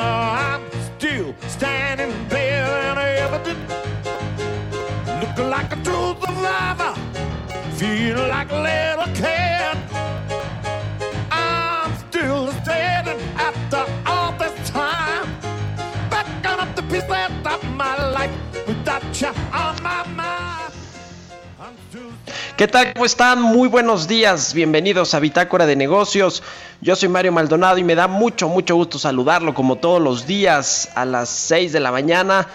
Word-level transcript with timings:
I'm 0.00 0.62
still 0.96 1.34
standing 1.46 2.12
there 2.28 2.66
and 2.88 2.98
evident. 2.98 3.60
Looking 5.20 5.50
like 5.50 5.70
a 5.72 5.76
true 5.84 6.16
survivor, 6.24 6.94
feeling 7.76 8.28
like 8.28 8.50
a 8.50 8.60
little 8.70 9.14
kid. 9.14 9.76
I'm 11.30 11.92
still 12.08 12.50
standing 12.62 13.20
at 13.36 13.54
the 13.70 13.99
¿Qué 22.60 22.68
tal? 22.68 22.92
¿Cómo 22.92 23.06
están? 23.06 23.40
Muy 23.40 23.68
buenos 23.68 24.06
días. 24.06 24.52
Bienvenidos 24.52 25.14
a 25.14 25.18
Bitácora 25.18 25.64
de 25.64 25.76
Negocios. 25.76 26.42
Yo 26.82 26.94
soy 26.94 27.08
Mario 27.08 27.32
Maldonado 27.32 27.78
y 27.78 27.84
me 27.84 27.94
da 27.94 28.06
mucho, 28.06 28.50
mucho 28.50 28.76
gusto 28.76 28.98
saludarlo 28.98 29.54
como 29.54 29.76
todos 29.76 29.98
los 29.98 30.26
días 30.26 30.90
a 30.94 31.06
las 31.06 31.30
6 31.30 31.72
de 31.72 31.80
la 31.80 31.90
mañana. 31.90 32.48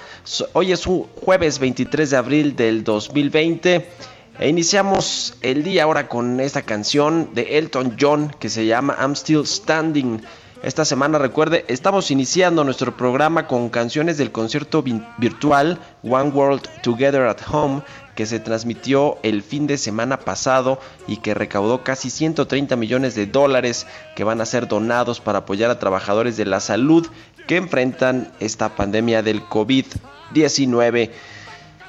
Hoy 0.53 0.73
es 0.73 0.85
un 0.85 1.07
jueves 1.15 1.57
23 1.57 2.11
de 2.11 2.17
abril 2.17 2.55
del 2.55 2.83
2020. 2.83 3.89
E 4.37 4.47
iniciamos 4.47 5.39
el 5.41 5.63
día 5.63 5.85
ahora 5.85 6.07
con 6.07 6.39
esta 6.39 6.61
canción 6.61 7.31
de 7.33 7.57
Elton 7.57 7.97
John 7.99 8.31
que 8.39 8.49
se 8.49 8.67
llama 8.67 8.95
I'm 9.01 9.15
Still 9.15 9.47
Standing. 9.47 10.21
Esta 10.65 10.83
semana, 10.83 11.19
recuerde, 11.19 11.63
estamos 11.67 12.09
iniciando 12.09 12.63
nuestro 12.63 12.97
programa 12.97 13.45
con 13.45 13.69
canciones 13.69 14.17
del 14.17 14.31
concierto 14.31 14.81
vi- 14.81 14.99
virtual 15.19 15.77
One 16.01 16.31
World 16.31 16.63
Together 16.81 17.21
at 17.27 17.37
Home 17.51 17.83
que 18.15 18.25
se 18.25 18.39
transmitió 18.39 19.19
el 19.21 19.43
fin 19.43 19.67
de 19.67 19.77
semana 19.77 20.17
pasado 20.21 20.79
y 21.07 21.17
que 21.17 21.35
recaudó 21.35 21.83
casi 21.83 22.09
130 22.09 22.75
millones 22.77 23.13
de 23.13 23.27
dólares 23.27 23.85
que 24.15 24.23
van 24.23 24.41
a 24.41 24.45
ser 24.47 24.67
donados 24.67 25.19
para 25.19 25.39
apoyar 25.39 25.69
a 25.69 25.77
trabajadores 25.77 26.35
de 26.35 26.45
la 26.45 26.59
salud 26.59 27.05
que 27.47 27.57
enfrentan 27.57 28.31
esta 28.39 28.69
pandemia 28.75 29.21
del 29.21 29.43
COVID-19. 29.43 31.11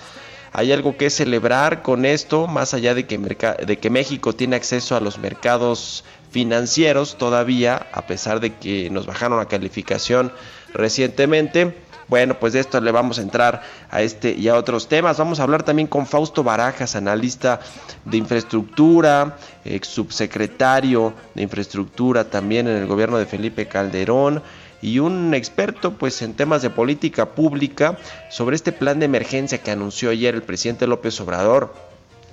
Hay 0.54 0.72
algo 0.72 0.98
que 0.98 1.10
celebrar 1.10 1.82
con 1.82 2.06
esto, 2.06 2.48
más 2.48 2.74
allá 2.74 2.94
de 2.94 3.06
que, 3.06 3.18
de 3.18 3.80
que 3.80 3.90
México 3.90 4.34
tiene 4.34 4.56
acceso 4.56 4.96
a 4.96 5.02
los 5.02 5.18
mercados 5.18 6.04
financieros 6.32 7.18
todavía, 7.18 7.88
a 7.92 8.08
pesar 8.08 8.40
de 8.40 8.56
que 8.56 8.90
nos 8.90 9.06
bajaron 9.06 9.38
la 9.38 9.46
calificación 9.46 10.32
recientemente. 10.74 11.76
Bueno, 12.12 12.38
pues 12.38 12.52
de 12.52 12.60
esto 12.60 12.82
le 12.82 12.92
vamos 12.92 13.20
a 13.20 13.22
entrar 13.22 13.62
a 13.90 14.02
este 14.02 14.34
y 14.34 14.50
a 14.50 14.58
otros 14.58 14.90
temas. 14.90 15.18
Vamos 15.18 15.40
a 15.40 15.44
hablar 15.44 15.64
también 15.64 15.88
con 15.88 16.06
Fausto 16.06 16.44
Barajas, 16.44 16.98
analista 16.98 17.62
de 18.04 18.18
infraestructura, 18.18 19.38
ex 19.64 19.88
subsecretario 19.88 21.14
de 21.36 21.44
infraestructura 21.44 22.26
también 22.26 22.68
en 22.68 22.76
el 22.76 22.86
gobierno 22.86 23.18
de 23.18 23.26
Felipe 23.26 23.70
Calderón 23.70 24.44
y 24.82 25.00
un 25.00 25.34
experto 25.34 25.94
pues 25.94 26.22
en 26.22 26.34
temas 26.34 26.62
de 26.62 26.70
política 26.70 27.28
pública 27.30 27.98
sobre 28.30 28.58
este 28.58 28.74
plan 28.74 29.00
de 29.00 29.06
emergencia 29.06 29.60
que 29.60 29.72
anunció 29.72 30.10
ayer 30.10 30.36
el 30.36 30.44
presidente 30.44 30.88
López 30.88 31.18
Obrador 31.22 31.74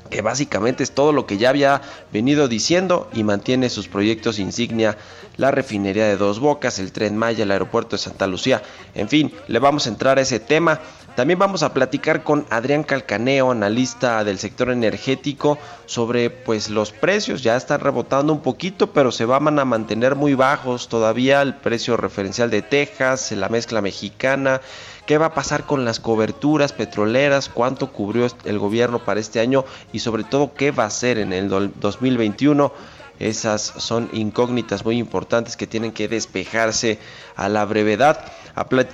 que 0.09 0.23
básicamente 0.23 0.83
es 0.83 0.93
todo 0.93 1.13
lo 1.13 1.27
que 1.27 1.39
ya 1.39 1.51
había 1.51 1.83
venido 2.13 2.49
diciendo 2.49 3.09
y 3.13 3.25
mantiene 3.25 3.71
sus 3.71 3.89
proyectos 3.89 4.39
insignia, 4.39 4.97
la 5.37 5.51
refinería 5.51 6.07
de 6.07 6.17
Dos 6.17 6.41
Bocas, 6.41 6.79
el 6.79 6.93
tren 6.93 7.17
Maya, 7.17 7.45
el 7.45 7.51
aeropuerto 7.51 7.97
de 7.97 8.03
Santa 8.03 8.27
Lucía, 8.27 8.63
en 8.95 9.09
fin, 9.09 9.33
le 9.47 9.59
vamos 9.59 9.87
a 9.87 9.91
entrar 9.91 10.19
a 10.19 10.23
ese 10.23 10.41
tema. 10.41 10.81
También 11.15 11.39
vamos 11.39 11.65
a 11.65 11.75
platicar 11.75 12.23
con 12.23 12.47
Adrián 12.49 12.85
Calcaneo, 12.85 13.51
analista 13.51 14.23
del 14.23 14.39
sector 14.39 14.71
energético, 14.71 15.59
sobre 15.87 16.31
pues 16.31 16.71
los 16.71 16.93
precios, 16.93 17.43
ya 17.43 17.57
están 17.57 17.81
rebotando 17.81 18.33
un 18.33 18.41
poquito, 18.41 18.93
pero 18.93 19.11
se 19.11 19.25
van 19.25 19.59
a 19.59 19.65
mantener 19.65 20.15
muy 20.15 20.35
bajos 20.35 20.89
todavía. 20.89 21.43
El 21.43 21.55
precio 21.55 21.97
referencial 21.97 22.51
de 22.51 22.63
Texas, 22.63 23.33
la 23.33 23.49
mezcla 23.49 23.81
mexicana, 23.81 24.61
qué 25.09 25.17
va 25.19 25.27
a 25.27 25.35
pasar 25.35 25.65
con 25.65 25.87
las 25.87 26.01
coberturas 26.01 26.75
petroleras, 26.75 27.49
cuánto 27.49 27.91
cubrió 27.91 28.29
el 28.45 28.59
gobierno 28.59 28.99
para 29.05 29.19
este 29.21 29.41
año 29.41 29.65
y 29.91 30.01
sobre 30.01 30.23
todo 30.23 30.53
qué 30.53 30.71
va 30.71 30.85
a 30.85 30.89
hacer 30.89 31.17
en 31.19 31.33
el 31.33 31.49
do- 31.49 31.69
2021. 31.81 32.71
esas 33.19 33.63
son 33.63 34.09
incógnitas 34.13 34.85
muy 34.85 34.97
importantes 34.99 35.57
que 35.57 35.67
tienen 35.67 35.91
que 35.93 36.07
despejarse 36.09 36.99
a 37.35 37.49
la 37.49 37.65
brevedad. 37.65 38.23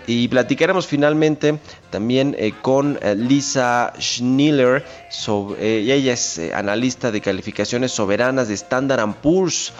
Y 0.06 0.28
platicaremos 0.28 0.87
finalmente 0.87 1.58
también 1.90 2.34
eh, 2.38 2.52
con 2.62 2.99
eh, 3.02 3.14
Lisa 3.16 3.93
Schneller, 3.99 4.84
sobre, 5.11 5.78
ella 5.81 6.12
es 6.12 6.40
analista 6.55 7.11
de 7.11 7.20
calificaciones 7.20 7.90
soberanas 7.93 8.46
de 8.49 8.55
Standard 8.55 9.14
Poor's. 9.20 9.72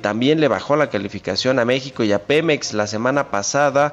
también 0.00 0.40
le 0.40 0.48
bajó 0.48 0.76
la 0.76 0.88
calificación 0.88 1.58
a 1.58 1.64
México 1.66 2.02
y 2.04 2.12
a 2.12 2.20
Pemex 2.20 2.72
la 2.72 2.86
semana 2.86 3.30
pasada 3.30 3.92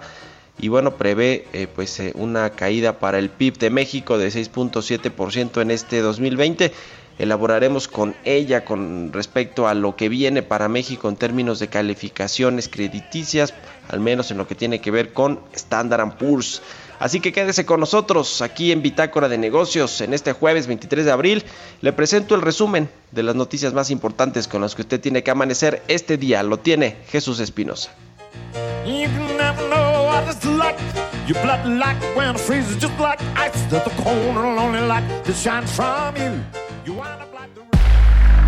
y 0.60 0.70
bueno, 0.70 0.96
prevé 0.96 1.46
eh, 1.54 1.68
pues 1.74 2.00
eh, 2.00 2.14
una 2.16 2.50
caída 2.50 3.00
para 3.00 3.20
el 3.20 3.30
PIB 3.30 3.58
de 3.58 3.70
México 3.70 4.18
de 4.18 4.30
6.7% 4.30 5.62
en 5.62 5.72
este 5.72 6.02
2020. 6.02 6.72
Elaboraremos 7.20 7.88
con 7.88 8.16
ella 8.26 8.64
con 8.64 9.12
respecto 9.12 9.68
a 9.68 9.74
lo 9.74 9.96
que 9.96 10.10
viene 10.10 10.44
para 10.44 10.68
México 10.68 11.10
en 11.10 11.16
términos 11.16 11.60
de 11.60 11.68
calificaciones 11.68 12.70
crediticias, 12.70 13.54
al 13.90 14.00
menos 14.00 14.30
en 14.30 14.38
lo 14.38 14.48
que 14.48 14.56
tiene 14.56 14.82
que 14.82 14.92
ver 14.92 15.14
con 15.14 15.40
Standard 15.54 16.18
Poor's. 16.18 16.62
Así 17.00 17.20
que 17.20 17.32
quédese 17.32 17.66
con 17.66 17.80
nosotros 17.80 18.42
aquí 18.42 18.72
en 18.72 18.82
Bitácora 18.82 19.30
de 19.30 19.38
Negocios 19.38 20.02
en 20.02 20.14
este 20.14 20.34
jueves 20.34 20.66
23 20.66 21.06
de 21.06 21.12
abril. 21.12 21.44
Le 21.82 21.94
presento 21.94 22.34
el 22.34 22.42
resumen 22.42 22.90
de 23.12 23.24
las 23.24 23.36
noticias 23.36 23.74
más 23.74 23.92
importantes 23.92 24.48
con 24.48 24.62
las 24.62 24.74
que 24.74 24.82
usted 24.82 25.00
tiene 25.00 25.22
que 25.24 25.32
amanecer 25.32 25.84
este 25.88 26.18
día. 26.18 26.42
Lo 26.42 26.58
tiene 26.58 26.98
Jesús 27.10 27.40
Espinosa. 27.40 27.92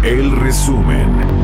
El 0.03 0.31
resumen. 0.39 1.38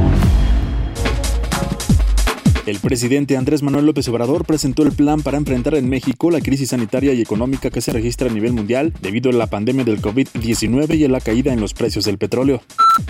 El 2.65 2.79
presidente 2.79 3.38
Andrés 3.38 3.62
Manuel 3.62 3.85
López 3.85 4.07
Obrador 4.07 4.44
presentó 4.44 4.81
el 4.81 4.91
plan 4.91 5.21
para 5.21 5.38
enfrentar 5.38 5.75
en 5.75 5.88
México 5.88 6.31
la 6.31 6.41
crisis 6.41 6.69
sanitaria 6.69 7.13
y 7.13 7.21
económica 7.21 7.69
que 7.69 7.79
se 7.79 7.94
registra 7.94 8.27
a 8.27 8.33
nivel 8.33 8.53
mundial 8.53 8.91
debido 9.01 9.29
a 9.29 9.33
la 9.33 9.45
pandemia 9.45 9.83
del 9.83 10.01
COVID-19 10.01 10.97
y 10.97 11.03
a 11.03 11.09
la 11.09 11.19
caída 11.19 11.53
en 11.53 11.62
los 11.62 11.75
precios 11.75 12.06
del 12.06 12.17
petróleo. 12.17 12.63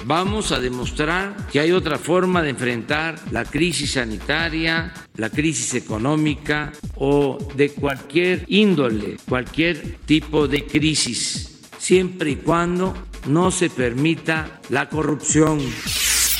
Vamos 0.05 0.51
a 0.51 0.59
demostrar 0.59 1.37
que 1.53 1.61
hay 1.61 1.71
otra 1.71 1.97
forma 1.97 2.41
de 2.41 2.49
enfrentar 2.49 3.15
la 3.31 3.45
crisis 3.45 3.93
sanitaria, 3.93 4.93
la 5.15 5.29
crisis 5.29 5.73
económica 5.75 6.73
o 6.95 7.37
de 7.55 7.69
cualquier 7.69 8.43
índole, 8.49 9.15
cualquier 9.29 9.99
tipo 10.05 10.49
de 10.49 10.65
crisis, 10.65 11.61
siempre 11.77 12.31
y 12.31 12.35
cuando 12.35 12.93
no 13.27 13.51
se 13.51 13.69
permita 13.69 14.59
la 14.69 14.89
corrupción. 14.89 15.59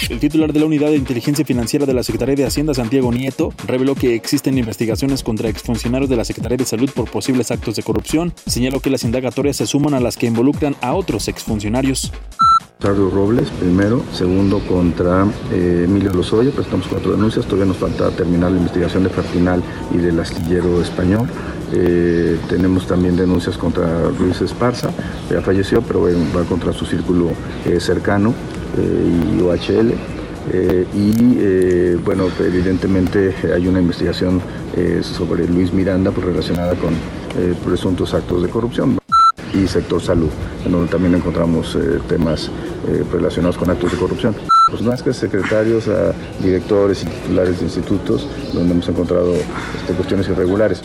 El 0.09 0.19
titular 0.19 0.53
de 0.53 0.59
la 0.59 0.65
Unidad 0.65 0.89
de 0.89 0.97
Inteligencia 0.97 1.45
Financiera 1.45 1.85
de 1.85 1.93
la 1.93 2.03
Secretaría 2.03 2.35
de 2.35 2.45
Hacienda, 2.45 2.73
Santiago 2.73 3.11
Nieto, 3.11 3.53
reveló 3.65 3.95
que 3.95 4.13
existen 4.13 4.57
investigaciones 4.57 5.23
contra 5.23 5.49
exfuncionarios 5.49 6.09
de 6.09 6.15
la 6.15 6.25
Secretaría 6.25 6.57
de 6.57 6.65
Salud 6.65 6.89
por 6.93 7.09
posibles 7.09 7.49
actos 7.49 7.75
de 7.75 7.83
corrupción. 7.83 8.33
Señaló 8.45 8.81
que 8.81 8.89
las 8.89 9.03
indagatorias 9.03 9.55
se 9.55 9.65
suman 9.65 9.93
a 9.93 9.99
las 9.99 10.17
que 10.17 10.27
involucran 10.27 10.75
a 10.81 10.93
otros 10.93 11.27
exfuncionarios. 11.27 12.11
Carlos 12.79 13.13
Robles, 13.13 13.49
primero. 13.51 14.03
Segundo, 14.13 14.59
contra 14.59 15.25
eh, 15.51 15.83
Emilio 15.85 16.13
Lozoya, 16.13 16.51
presentamos 16.51 16.87
cuatro 16.87 17.11
denuncias. 17.11 17.45
Todavía 17.45 17.65
nos 17.65 17.77
falta 17.77 18.11
terminar 18.11 18.51
la 18.51 18.57
investigación 18.57 19.03
de 19.03 19.09
Fertinal 19.09 19.63
y 19.91 19.97
del 19.97 20.19
astillero 20.19 20.81
español. 20.81 21.27
Eh, 21.73 22.37
tenemos 22.47 22.85
también 22.85 23.15
denuncias 23.15 23.57
contra 23.57 24.11
Luis 24.11 24.39
Esparza, 24.41 24.91
ya 25.31 25.41
falleció, 25.41 25.81
pero 25.81 26.01
va 26.03 26.43
contra 26.43 26.73
su 26.73 26.85
círculo 26.85 27.31
eh, 27.65 27.79
cercano 27.79 28.33
y 28.77 29.41
OHL. 29.41 29.93
y 30.93 31.95
bueno, 32.03 32.25
evidentemente 32.39 33.33
hay 33.53 33.67
una 33.67 33.79
investigación 33.79 34.41
sobre 35.01 35.47
Luis 35.47 35.73
Miranda 35.73 36.11
pues, 36.11 36.25
relacionada 36.25 36.75
con 36.75 36.93
presuntos 37.63 38.13
actos 38.13 38.43
de 38.43 38.49
corrupción 38.49 38.97
y 39.55 39.67
sector 39.67 40.01
salud, 40.01 40.29
en 40.65 40.71
donde 40.71 40.91
también 40.91 41.15
encontramos 41.15 41.75
eh, 41.75 41.99
temas 42.07 42.49
eh, 42.87 43.03
relacionados 43.11 43.57
con 43.57 43.69
actos 43.69 43.91
de 43.91 43.97
corrupción. 43.97 44.35
Pues 44.69 44.81
más 44.81 45.01
que 45.01 45.13
secretarios, 45.13 45.85
directores 46.41 47.03
y 47.03 47.05
titulares 47.05 47.59
de 47.59 47.65
institutos, 47.65 48.27
donde 48.51 48.73
hemos 48.73 48.89
encontrado 48.89 49.33
este, 49.33 49.93
cuestiones 49.93 50.27
irregulares. 50.27 50.81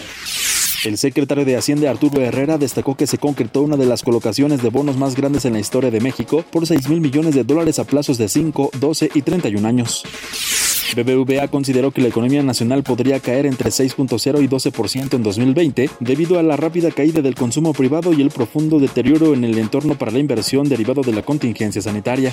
El 0.83 0.97
secretario 0.97 1.45
de 1.45 1.57
Hacienda 1.59 1.91
Arturo 1.91 2.23
Herrera 2.23 2.57
destacó 2.57 2.97
que 2.97 3.07
se 3.07 3.19
concretó 3.19 3.61
una 3.61 3.77
de 3.77 3.85
las 3.85 4.03
colocaciones 4.03 4.63
de 4.63 4.71
bonos 4.71 4.97
más 4.97 5.15
grandes 5.15 5.45
en 5.45 5.53
la 5.53 5.61
historia 5.61 5.91
de 5.91 6.01
México 6.01 6.43
por 6.51 6.67
6 6.67 6.89
mil 6.89 7.03
millones 7.03 7.35
de 7.35 7.45
dólares 7.45 7.79
a 7.79 7.85
plazos 7.85 8.17
de 8.17 8.29
5, 8.29 8.71
12 8.81 9.11
y 9.15 9.21
31 9.21 9.69
años. 9.69 10.05
BBVA 10.97 11.49
consideró 11.49 11.91
que 11.91 12.01
la 12.01 12.09
economía 12.09 12.43
nacional 12.43 12.83
podría 12.83 13.21
caer 13.21 13.45
entre 13.45 13.71
6.0 13.71 14.43
y 14.43 14.49
12% 14.49 15.15
en 15.15 15.23
2020 15.23 15.91
debido 16.01 16.39
a 16.39 16.43
la 16.43 16.57
rápida 16.57 16.91
caída 16.91 17.21
del 17.21 17.35
consumo 17.35 17.75
privado 17.75 18.15
y 18.15 18.23
el 18.23 18.31
profundo 18.31 18.81
deterioro 18.81 19.35
en 19.35 19.45
el 19.45 19.59
entorno 19.59 19.97
para 19.97 20.13
la 20.13 20.19
inversión 20.19 20.69
derivado 20.69 21.03
de 21.03 21.13
la 21.13 21.23
contingencia 21.23 21.83
sanitaria. 21.83 22.33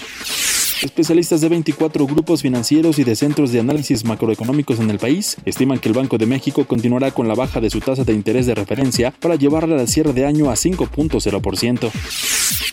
Especialistas 0.83 1.41
de 1.41 1.49
24 1.49 2.05
grupos 2.05 2.43
financieros 2.43 2.99
y 2.99 3.03
de 3.03 3.15
centros 3.15 3.51
de 3.51 3.59
análisis 3.59 4.05
macroeconómicos 4.05 4.79
en 4.79 4.91
el 4.91 4.99
país 4.99 5.37
estiman 5.45 5.79
que 5.79 5.89
el 5.89 5.95
Banco 5.95 6.19
de 6.19 6.27
México 6.27 6.65
continuará 6.65 7.09
con 7.11 7.27
la 7.27 7.33
baja 7.33 7.59
de 7.59 7.71
su 7.71 7.79
tasa 7.79 8.03
de 8.03 8.13
interés 8.13 8.45
de 8.45 8.53
referencia 8.53 9.11
para 9.19 9.35
llevarla 9.35 9.79
al 9.79 9.87
cierre 9.87 10.13
de 10.13 10.25
año 10.25 10.51
a 10.51 10.53
5.0%. 10.53 11.91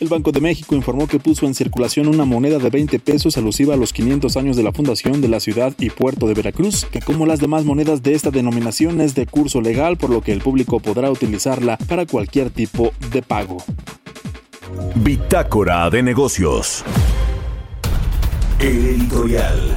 El 0.00 0.08
Banco 0.08 0.32
de 0.32 0.40
México 0.42 0.74
informó 0.74 1.06
que 1.06 1.18
puso 1.18 1.46
en 1.46 1.54
circulación 1.54 2.08
una 2.08 2.26
moneda 2.26 2.58
de 2.58 2.68
20 2.68 2.98
pesos 2.98 3.38
alusiva 3.38 3.72
a 3.72 3.78
los 3.78 3.94
500 3.94 4.36
años 4.36 4.56
de 4.56 4.64
la 4.64 4.72
fundación 4.72 5.22
de 5.22 5.28
la 5.28 5.40
ciudad 5.40 5.72
y 5.78 5.88
puerto 5.88 6.26
de 6.26 6.34
Veracruz, 6.34 6.84
que 6.84 7.00
como 7.00 7.24
las 7.24 7.40
demás 7.40 7.64
monedas 7.64 8.02
de 8.02 8.12
esta 8.12 8.30
denominación 8.30 9.00
es 9.00 9.14
de 9.14 9.26
curso 9.26 9.62
legal, 9.62 9.96
por 9.96 10.10
lo 10.10 10.20
que 10.20 10.32
el 10.32 10.40
público 10.40 10.78
podrá 10.78 11.10
utilizarla 11.10 11.78
para 11.88 12.04
cualquier 12.04 12.50
tipo 12.50 12.92
de 13.10 13.22
pago. 13.22 13.58
Bitácora 14.96 15.88
de 15.88 16.02
negocios. 16.02 16.84
Editorial. 18.64 19.76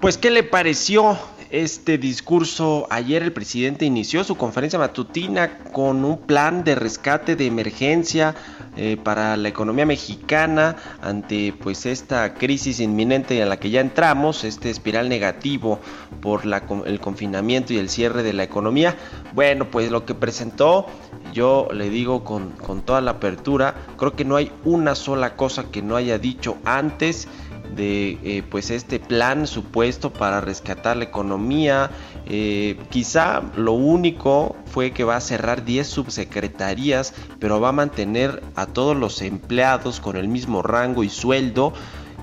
Pues, 0.00 0.18
¿qué 0.18 0.30
le 0.30 0.42
pareció 0.42 1.16
este 1.54 1.98
discurso? 1.98 2.86
Ayer 2.90 3.22
el 3.22 3.32
presidente 3.32 3.84
inició 3.84 4.24
su 4.24 4.36
conferencia 4.36 4.78
matutina 4.78 5.58
con 5.72 6.04
un 6.04 6.18
plan 6.18 6.64
de 6.64 6.74
rescate 6.74 7.36
de 7.36 7.46
emergencia 7.46 8.34
eh, 8.76 8.96
para 8.96 9.36
la 9.36 9.48
economía 9.48 9.86
mexicana 9.86 10.74
ante 11.00 11.52
pues 11.52 11.86
esta 11.86 12.34
crisis 12.34 12.80
inminente 12.80 13.40
en 13.40 13.48
la 13.48 13.58
que 13.58 13.70
ya 13.70 13.80
entramos, 13.80 14.42
este 14.42 14.68
espiral 14.68 15.08
negativo 15.08 15.78
por 16.20 16.44
la, 16.44 16.64
el 16.86 16.98
confinamiento 16.98 17.72
y 17.72 17.78
el 17.78 17.88
cierre 17.88 18.24
de 18.24 18.32
la 18.32 18.42
economía. 18.42 18.96
Bueno, 19.32 19.70
pues 19.70 19.92
lo 19.92 20.04
que 20.04 20.14
presentó, 20.14 20.86
yo 21.32 21.68
le 21.72 21.88
digo 21.88 22.24
con, 22.24 22.50
con 22.50 22.82
toda 22.82 23.00
la 23.00 23.12
apertura, 23.12 23.74
creo 23.96 24.16
que 24.16 24.24
no 24.24 24.34
hay 24.34 24.50
una 24.64 24.96
sola 24.96 25.36
cosa 25.36 25.70
que 25.70 25.82
no 25.82 25.94
haya 25.94 26.18
dicho 26.18 26.56
antes 26.64 27.28
de 27.74 28.18
eh, 28.22 28.42
pues 28.48 28.70
este 28.70 28.98
plan 29.00 29.46
supuesto 29.46 30.12
para 30.12 30.40
rescatar 30.40 30.96
la 30.96 31.04
economía. 31.04 31.90
Eh, 32.26 32.78
quizá 32.90 33.42
lo 33.56 33.72
único 33.72 34.56
fue 34.66 34.92
que 34.92 35.04
va 35.04 35.16
a 35.16 35.20
cerrar 35.20 35.64
10 35.64 35.86
subsecretarías, 35.86 37.14
pero 37.38 37.60
va 37.60 37.70
a 37.70 37.72
mantener 37.72 38.42
a 38.54 38.66
todos 38.66 38.96
los 38.96 39.22
empleados 39.22 40.00
con 40.00 40.16
el 40.16 40.28
mismo 40.28 40.62
rango 40.62 41.04
y 41.04 41.08
sueldo. 41.08 41.72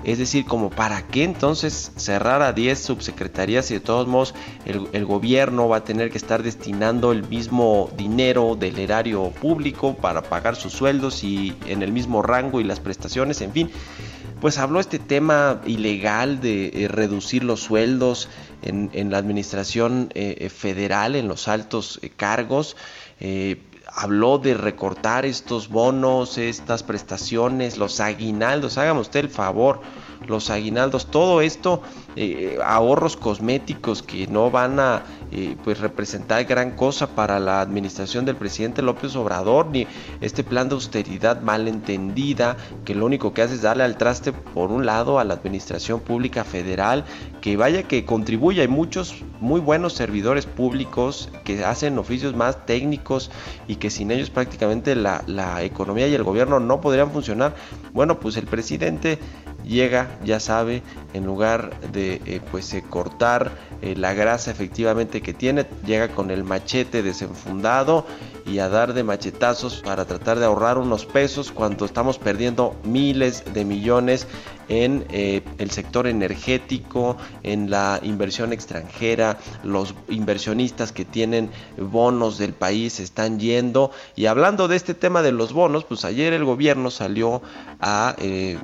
Es 0.04 0.18
decir, 0.18 0.44
como 0.46 0.68
para 0.68 1.06
qué 1.06 1.22
entonces 1.22 1.92
cerrar 1.94 2.42
a 2.42 2.52
10 2.52 2.76
subsecretarías 2.76 3.70
y 3.70 3.74
de 3.74 3.80
todos 3.80 4.08
modos 4.08 4.34
el, 4.64 4.88
el, 4.92 5.04
gobierno 5.04 5.68
va 5.68 5.76
a 5.76 5.84
tener 5.84 6.10
que 6.10 6.18
estar 6.18 6.42
destinando 6.42 7.12
el 7.12 7.28
mismo 7.28 7.88
dinero 7.96 8.56
del 8.56 8.80
erario 8.80 9.30
público 9.30 9.94
para 9.94 10.22
pagar 10.22 10.56
sus 10.56 10.72
sueldos 10.72 11.22
y 11.22 11.54
en 11.66 11.84
el 11.84 11.92
mismo 11.92 12.20
rango 12.20 12.60
y 12.60 12.64
las 12.64 12.80
prestaciones, 12.80 13.42
en 13.42 13.52
fin 13.52 13.70
pues 14.42 14.58
habló 14.58 14.80
este 14.80 14.98
tema 14.98 15.60
ilegal 15.66 16.40
de 16.40 16.66
eh, 16.74 16.88
reducir 16.88 17.44
los 17.44 17.60
sueldos 17.60 18.28
en, 18.62 19.10
la 19.12 19.18
administración 19.18 20.10
eh, 20.14 20.34
eh, 20.40 20.48
federal, 20.48 21.14
en 21.14 21.28
los 21.28 21.46
altos 21.46 22.00
cargos. 22.16 22.76
habló 23.86 24.38
de 24.38 24.54
recortar 24.54 25.26
estos 25.26 25.68
bonos, 25.68 26.38
estas 26.38 26.82
prestaciones, 26.82 27.78
los 27.78 28.00
aguinaldos, 28.00 28.78
hágame 28.78 28.98
usted 28.98 29.20
el 29.20 29.28
favor, 29.28 29.80
los 30.26 30.50
aguinaldos, 30.50 31.06
todo 31.06 31.40
esto, 31.40 31.82
ahorros 32.64 33.16
cosméticos 33.16 34.02
que 34.02 34.26
no 34.26 34.50
van 34.50 34.78
a 34.80 35.02
eh, 35.34 35.56
pues 35.64 35.80
representar 35.80 36.44
gran 36.44 36.72
cosa 36.72 37.14
para 37.14 37.40
la 37.40 37.62
administración 37.62 38.26
del 38.26 38.36
presidente 38.36 38.82
López 38.82 39.16
Obrador, 39.16 39.68
ni 39.68 39.86
este 40.20 40.44
plan 40.44 40.68
de 40.68 40.74
austeridad 40.74 41.40
mal 41.40 41.68
entendida, 41.68 42.58
que 42.84 42.94
lo 42.94 43.06
único 43.06 43.32
que 43.32 43.40
hace 43.40 43.54
es 43.54 43.62
darle 43.62 43.84
al 43.84 43.96
traste 43.96 44.32
por 44.32 44.70
un 44.70 44.84
lado 44.84 45.18
a 45.18 45.24
la 45.24 45.32
administración 45.32 46.00
pública 46.00 46.44
federal, 46.44 47.06
que 47.40 47.56
vaya 47.56 47.84
que 47.84 48.04
contribuye, 48.04 48.60
hay 48.60 48.68
muchos 48.68 49.22
muy 49.40 49.60
buenos 49.60 49.94
servidores 49.94 50.44
públicos 50.44 51.30
que 51.44 51.64
hacen 51.64 51.98
oficios 51.98 52.36
más 52.36 52.66
técnicos 52.66 53.30
y 53.66 53.76
que 53.76 53.88
sin 53.88 54.10
ellos 54.10 54.28
prácticamente 54.28 54.94
la, 54.94 55.24
la 55.26 55.62
economía 55.62 56.08
y 56.08 56.14
el 56.14 56.24
gobierno 56.24 56.60
no 56.60 56.82
podrían 56.82 57.10
funcionar. 57.10 57.54
Bueno, 57.94 58.20
pues 58.20 58.36
el 58.36 58.46
presidente 58.46 59.18
llega, 59.64 60.18
ya 60.24 60.40
sabe, 60.40 60.82
en 61.14 61.24
lugar 61.24 61.78
de 61.92 62.20
eh, 62.26 62.40
pues 62.50 62.72
eh, 62.74 62.82
cortar 62.88 63.52
eh, 63.80 63.94
la 63.96 64.14
grasa 64.14 64.50
efectivamente 64.50 65.22
que 65.22 65.34
tiene, 65.34 65.66
llega 65.86 66.08
con 66.08 66.30
el 66.30 66.44
machete 66.44 67.02
desenfundado 67.02 68.06
y 68.46 68.58
a 68.58 68.68
dar 68.68 68.94
de 68.94 69.04
machetazos 69.04 69.82
para 69.84 70.04
tratar 70.04 70.38
de 70.38 70.46
ahorrar 70.46 70.78
unos 70.78 71.06
pesos 71.06 71.52
cuando 71.52 71.84
estamos 71.84 72.18
perdiendo 72.18 72.74
miles 72.84 73.44
de 73.52 73.64
millones 73.64 74.26
en 74.68 75.06
el 75.10 75.70
sector 75.70 76.06
energético, 76.06 77.16
en 77.42 77.70
la 77.70 78.00
inversión 78.02 78.52
extranjera, 78.52 79.38
los 79.62 79.94
inversionistas 80.08 80.92
que 80.92 81.04
tienen 81.04 81.50
bonos 81.76 82.38
del 82.38 82.54
país 82.54 83.00
están 83.00 83.38
yendo. 83.38 83.90
Y 84.16 84.26
hablando 84.26 84.68
de 84.68 84.76
este 84.76 84.94
tema 84.94 85.20
de 85.20 85.32
los 85.32 85.52
bonos, 85.52 85.84
pues 85.84 86.04
ayer 86.04 86.32
el 86.32 86.44
gobierno 86.44 86.90
salió 86.90 87.42
a 87.80 88.16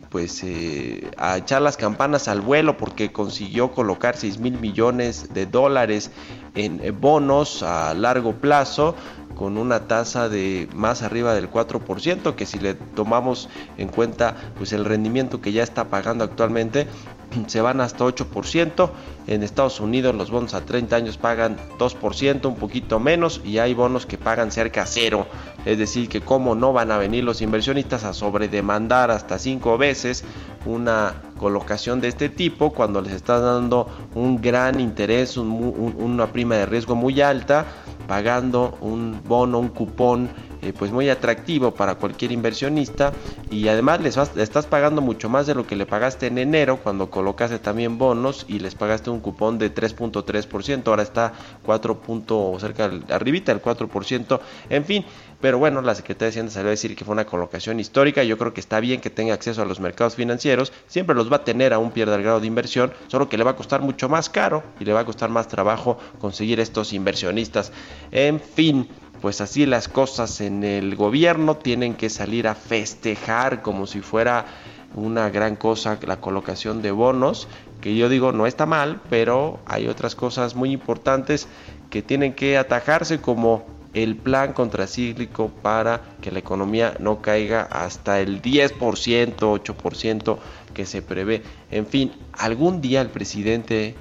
pues 0.08 0.44
a 1.16 1.36
echar 1.36 1.62
las 1.62 1.76
campanas 1.76 2.28
al 2.28 2.40
vuelo 2.40 2.76
porque 2.76 3.12
consiguió 3.12 3.72
colocar 3.72 4.16
6 4.16 4.38
mil 4.38 4.58
millones 4.58 5.34
de 5.34 5.46
dólares 5.46 6.10
en 6.54 6.80
bonos 7.00 7.62
a 7.62 7.92
largo 7.94 8.32
plazo 8.32 8.94
con 9.38 9.56
una 9.56 9.86
tasa 9.86 10.28
de 10.28 10.68
más 10.74 11.02
arriba 11.02 11.32
del 11.32 11.48
4%, 11.48 12.34
que 12.34 12.44
si 12.44 12.58
le 12.58 12.74
tomamos 12.74 13.48
en 13.76 13.88
cuenta 13.88 14.34
pues 14.56 14.72
el 14.72 14.84
rendimiento 14.84 15.40
que 15.40 15.52
ya 15.52 15.62
está 15.62 15.84
pagando 15.84 16.24
actualmente, 16.24 16.88
se 17.46 17.60
van 17.60 17.80
hasta 17.80 18.04
8%. 18.04 18.90
En 19.28 19.42
Estados 19.42 19.78
Unidos 19.78 20.14
los 20.14 20.30
bonos 20.30 20.54
a 20.54 20.62
30 20.62 20.96
años 20.96 21.18
pagan 21.18 21.56
2%, 21.78 22.46
un 22.46 22.56
poquito 22.56 22.98
menos, 22.98 23.40
y 23.44 23.58
hay 23.58 23.74
bonos 23.74 24.06
que 24.06 24.18
pagan 24.18 24.50
cerca 24.50 24.86
cero. 24.86 25.26
Es 25.64 25.78
decir, 25.78 26.08
que 26.08 26.20
como 26.20 26.54
no 26.54 26.72
van 26.72 26.90
a 26.90 26.98
venir 26.98 27.22
los 27.22 27.40
inversionistas 27.40 28.04
a 28.04 28.14
sobredemandar 28.14 29.10
hasta 29.10 29.38
5 29.38 29.78
veces 29.78 30.24
una 30.66 31.14
colocación 31.38 32.00
de 32.00 32.08
este 32.08 32.28
tipo 32.28 32.72
cuando 32.72 33.00
les 33.00 33.12
está 33.12 33.38
dando 33.38 33.88
un 34.14 34.40
gran 34.40 34.80
interés, 34.80 35.36
una 35.36 36.26
prima 36.32 36.56
de 36.56 36.66
riesgo 36.66 36.96
muy 36.96 37.20
alta, 37.20 37.66
pagando 38.08 38.76
un 38.80 39.20
bono, 39.24 39.60
un 39.60 39.68
cupón 39.68 40.30
eh, 40.60 40.72
pues 40.76 40.90
muy 40.90 41.08
atractivo 41.08 41.72
para 41.72 41.94
cualquier 41.94 42.32
inversionista 42.32 43.12
y 43.48 43.68
además 43.68 44.00
les 44.00 44.16
estás 44.16 44.66
pagando 44.66 45.00
mucho 45.00 45.28
más 45.28 45.46
de 45.46 45.54
lo 45.54 45.64
que 45.64 45.76
le 45.76 45.86
pagaste 45.86 46.26
en 46.26 46.38
enero 46.38 46.78
cuando 46.82 47.10
colocaste 47.10 47.60
también 47.60 47.96
bonos 47.96 48.44
y 48.48 48.58
les 48.58 48.74
pagaste 48.74 49.10
un 49.10 49.20
cupón 49.20 49.58
de 49.58 49.72
3.3%, 49.72 50.88
ahora 50.88 51.04
está 51.04 51.32
4. 51.62 52.00
cerca 52.58 52.90
arribita 53.10 53.52
del 53.52 53.62
4%, 53.62 54.40
en 54.70 54.84
fin, 54.84 55.04
pero 55.40 55.58
bueno, 55.58 55.80
la 55.82 55.94
Secretaría 55.94 56.26
de 56.26 56.30
Hacienda 56.30 56.52
salió 56.52 56.68
a 56.68 56.70
decir 56.70 56.96
que 56.96 57.04
fue 57.04 57.12
una 57.12 57.24
colocación 57.24 57.78
histórica. 57.78 58.24
Yo 58.24 58.36
creo 58.38 58.52
que 58.52 58.60
está 58.60 58.80
bien 58.80 59.00
que 59.00 59.08
tenga 59.08 59.34
acceso 59.34 59.62
a 59.62 59.64
los 59.64 59.78
mercados 59.78 60.16
financieros. 60.16 60.72
Siempre 60.88 61.14
los 61.14 61.30
va 61.30 61.36
a 61.36 61.44
tener 61.44 61.72
a 61.72 61.78
un 61.78 61.92
pierda 61.92 62.16
el 62.16 62.22
grado 62.22 62.40
de 62.40 62.48
inversión, 62.48 62.92
solo 63.06 63.28
que 63.28 63.38
le 63.38 63.44
va 63.44 63.52
a 63.52 63.56
costar 63.56 63.80
mucho 63.80 64.08
más 64.08 64.28
caro 64.28 64.64
y 64.80 64.84
le 64.84 64.92
va 64.92 65.00
a 65.00 65.04
costar 65.04 65.30
más 65.30 65.46
trabajo 65.46 65.98
conseguir 66.20 66.58
estos 66.58 66.92
inversionistas. 66.92 67.72
En 68.10 68.40
fin, 68.40 68.88
pues 69.20 69.40
así 69.40 69.64
las 69.64 69.88
cosas 69.88 70.40
en 70.40 70.64
el 70.64 70.96
gobierno 70.96 71.56
tienen 71.56 71.94
que 71.94 72.10
salir 72.10 72.48
a 72.48 72.56
festejar 72.56 73.62
como 73.62 73.86
si 73.86 74.00
fuera 74.00 74.44
una 74.94 75.30
gran 75.30 75.54
cosa 75.54 75.98
la 76.04 76.20
colocación 76.20 76.82
de 76.82 76.90
bonos, 76.90 77.46
que 77.80 77.94
yo 77.94 78.08
digo 78.08 78.32
no 78.32 78.46
está 78.46 78.66
mal, 78.66 79.00
pero 79.08 79.60
hay 79.66 79.86
otras 79.86 80.16
cosas 80.16 80.56
muy 80.56 80.72
importantes 80.72 81.46
que 81.90 82.02
tienen 82.02 82.34
que 82.34 82.58
atajarse 82.58 83.20
como 83.20 83.77
el 83.94 84.16
plan 84.16 84.52
contracíclico 84.52 85.48
para 85.48 86.02
que 86.20 86.30
la 86.30 86.38
economía 86.38 86.94
no 87.00 87.22
caiga 87.22 87.62
hasta 87.62 88.20
el 88.20 88.42
10%, 88.42 89.36
8% 89.36 90.38
que 90.74 90.86
se 90.86 91.02
prevé. 91.02 91.42
En 91.70 91.86
fin, 91.86 92.12
algún 92.32 92.80
día 92.80 93.00
el 93.00 93.08
presidente 93.08 93.94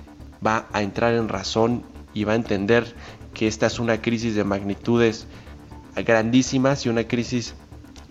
va 0.46 0.68
a 0.74 0.82
entrar 0.82 1.14
en 1.14 1.30
razón 1.30 1.84
y 2.14 2.24
va 2.24 2.34
a 2.34 2.36
entender 2.36 2.94
que 3.34 3.48
esta 3.48 3.68
es 3.68 3.80
una 3.80 4.02
crisis 4.02 4.36
de 4.36 4.44
magnitudes 4.44 5.28
grandísimas 5.96 6.86
y 6.86 6.90
una 6.90 7.08
crisis 7.08 7.56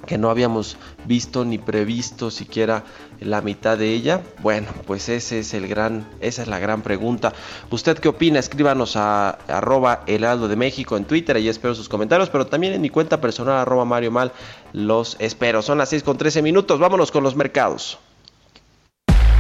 que 0.05 0.19
no 0.19 0.31
habíamos 0.31 0.77
visto 1.07 1.45
ni 1.45 1.59
previsto 1.59 2.31
siquiera 2.31 2.85
la 3.21 3.41
mitad 3.41 3.79
de 3.79 3.93
ella? 3.93 4.23
Bueno, 4.43 4.69
pues 4.87 5.09
ese 5.09 5.41
es 5.41 5.55
el 5.55 5.69
gran, 5.69 6.09
esa 6.21 6.43
es 6.43 6.49
la 6.49 6.59
gran 6.59 6.83
pregunta. 6.83 7.33
¿Usted 7.71 7.99
qué 7.99 8.09
opina? 8.09 8.39
Escríbanos 8.39 8.97
a 8.97 9.31
arroba 9.49 10.03
Heraldo 10.07 10.49
de 10.49 10.57
México 10.57 10.97
en 10.97 11.05
Twitter, 11.05 11.37
ahí 11.37 11.49
espero 11.49 11.75
sus 11.75 11.89
comentarios, 11.89 12.31
pero 12.31 12.47
también 12.47 12.73
en 12.73 12.81
mi 12.81 12.91
cuenta 12.91 13.21
personal 13.21 13.57
arroba 13.57 13.85
Mario 13.85 14.11
Mal 14.11 14.33
los 14.73 15.17
espero. 15.19 15.63
Son 15.63 15.79
las 15.79 15.89
6 15.91 16.03
con 16.03 16.19
13 16.19 16.43
minutos, 16.43 16.79
vámonos 16.79 17.11
con 17.11 17.23
los 17.23 17.37
mercados. 17.37 17.99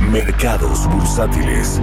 Mercados 0.01 0.89
bursátiles. 0.89 1.81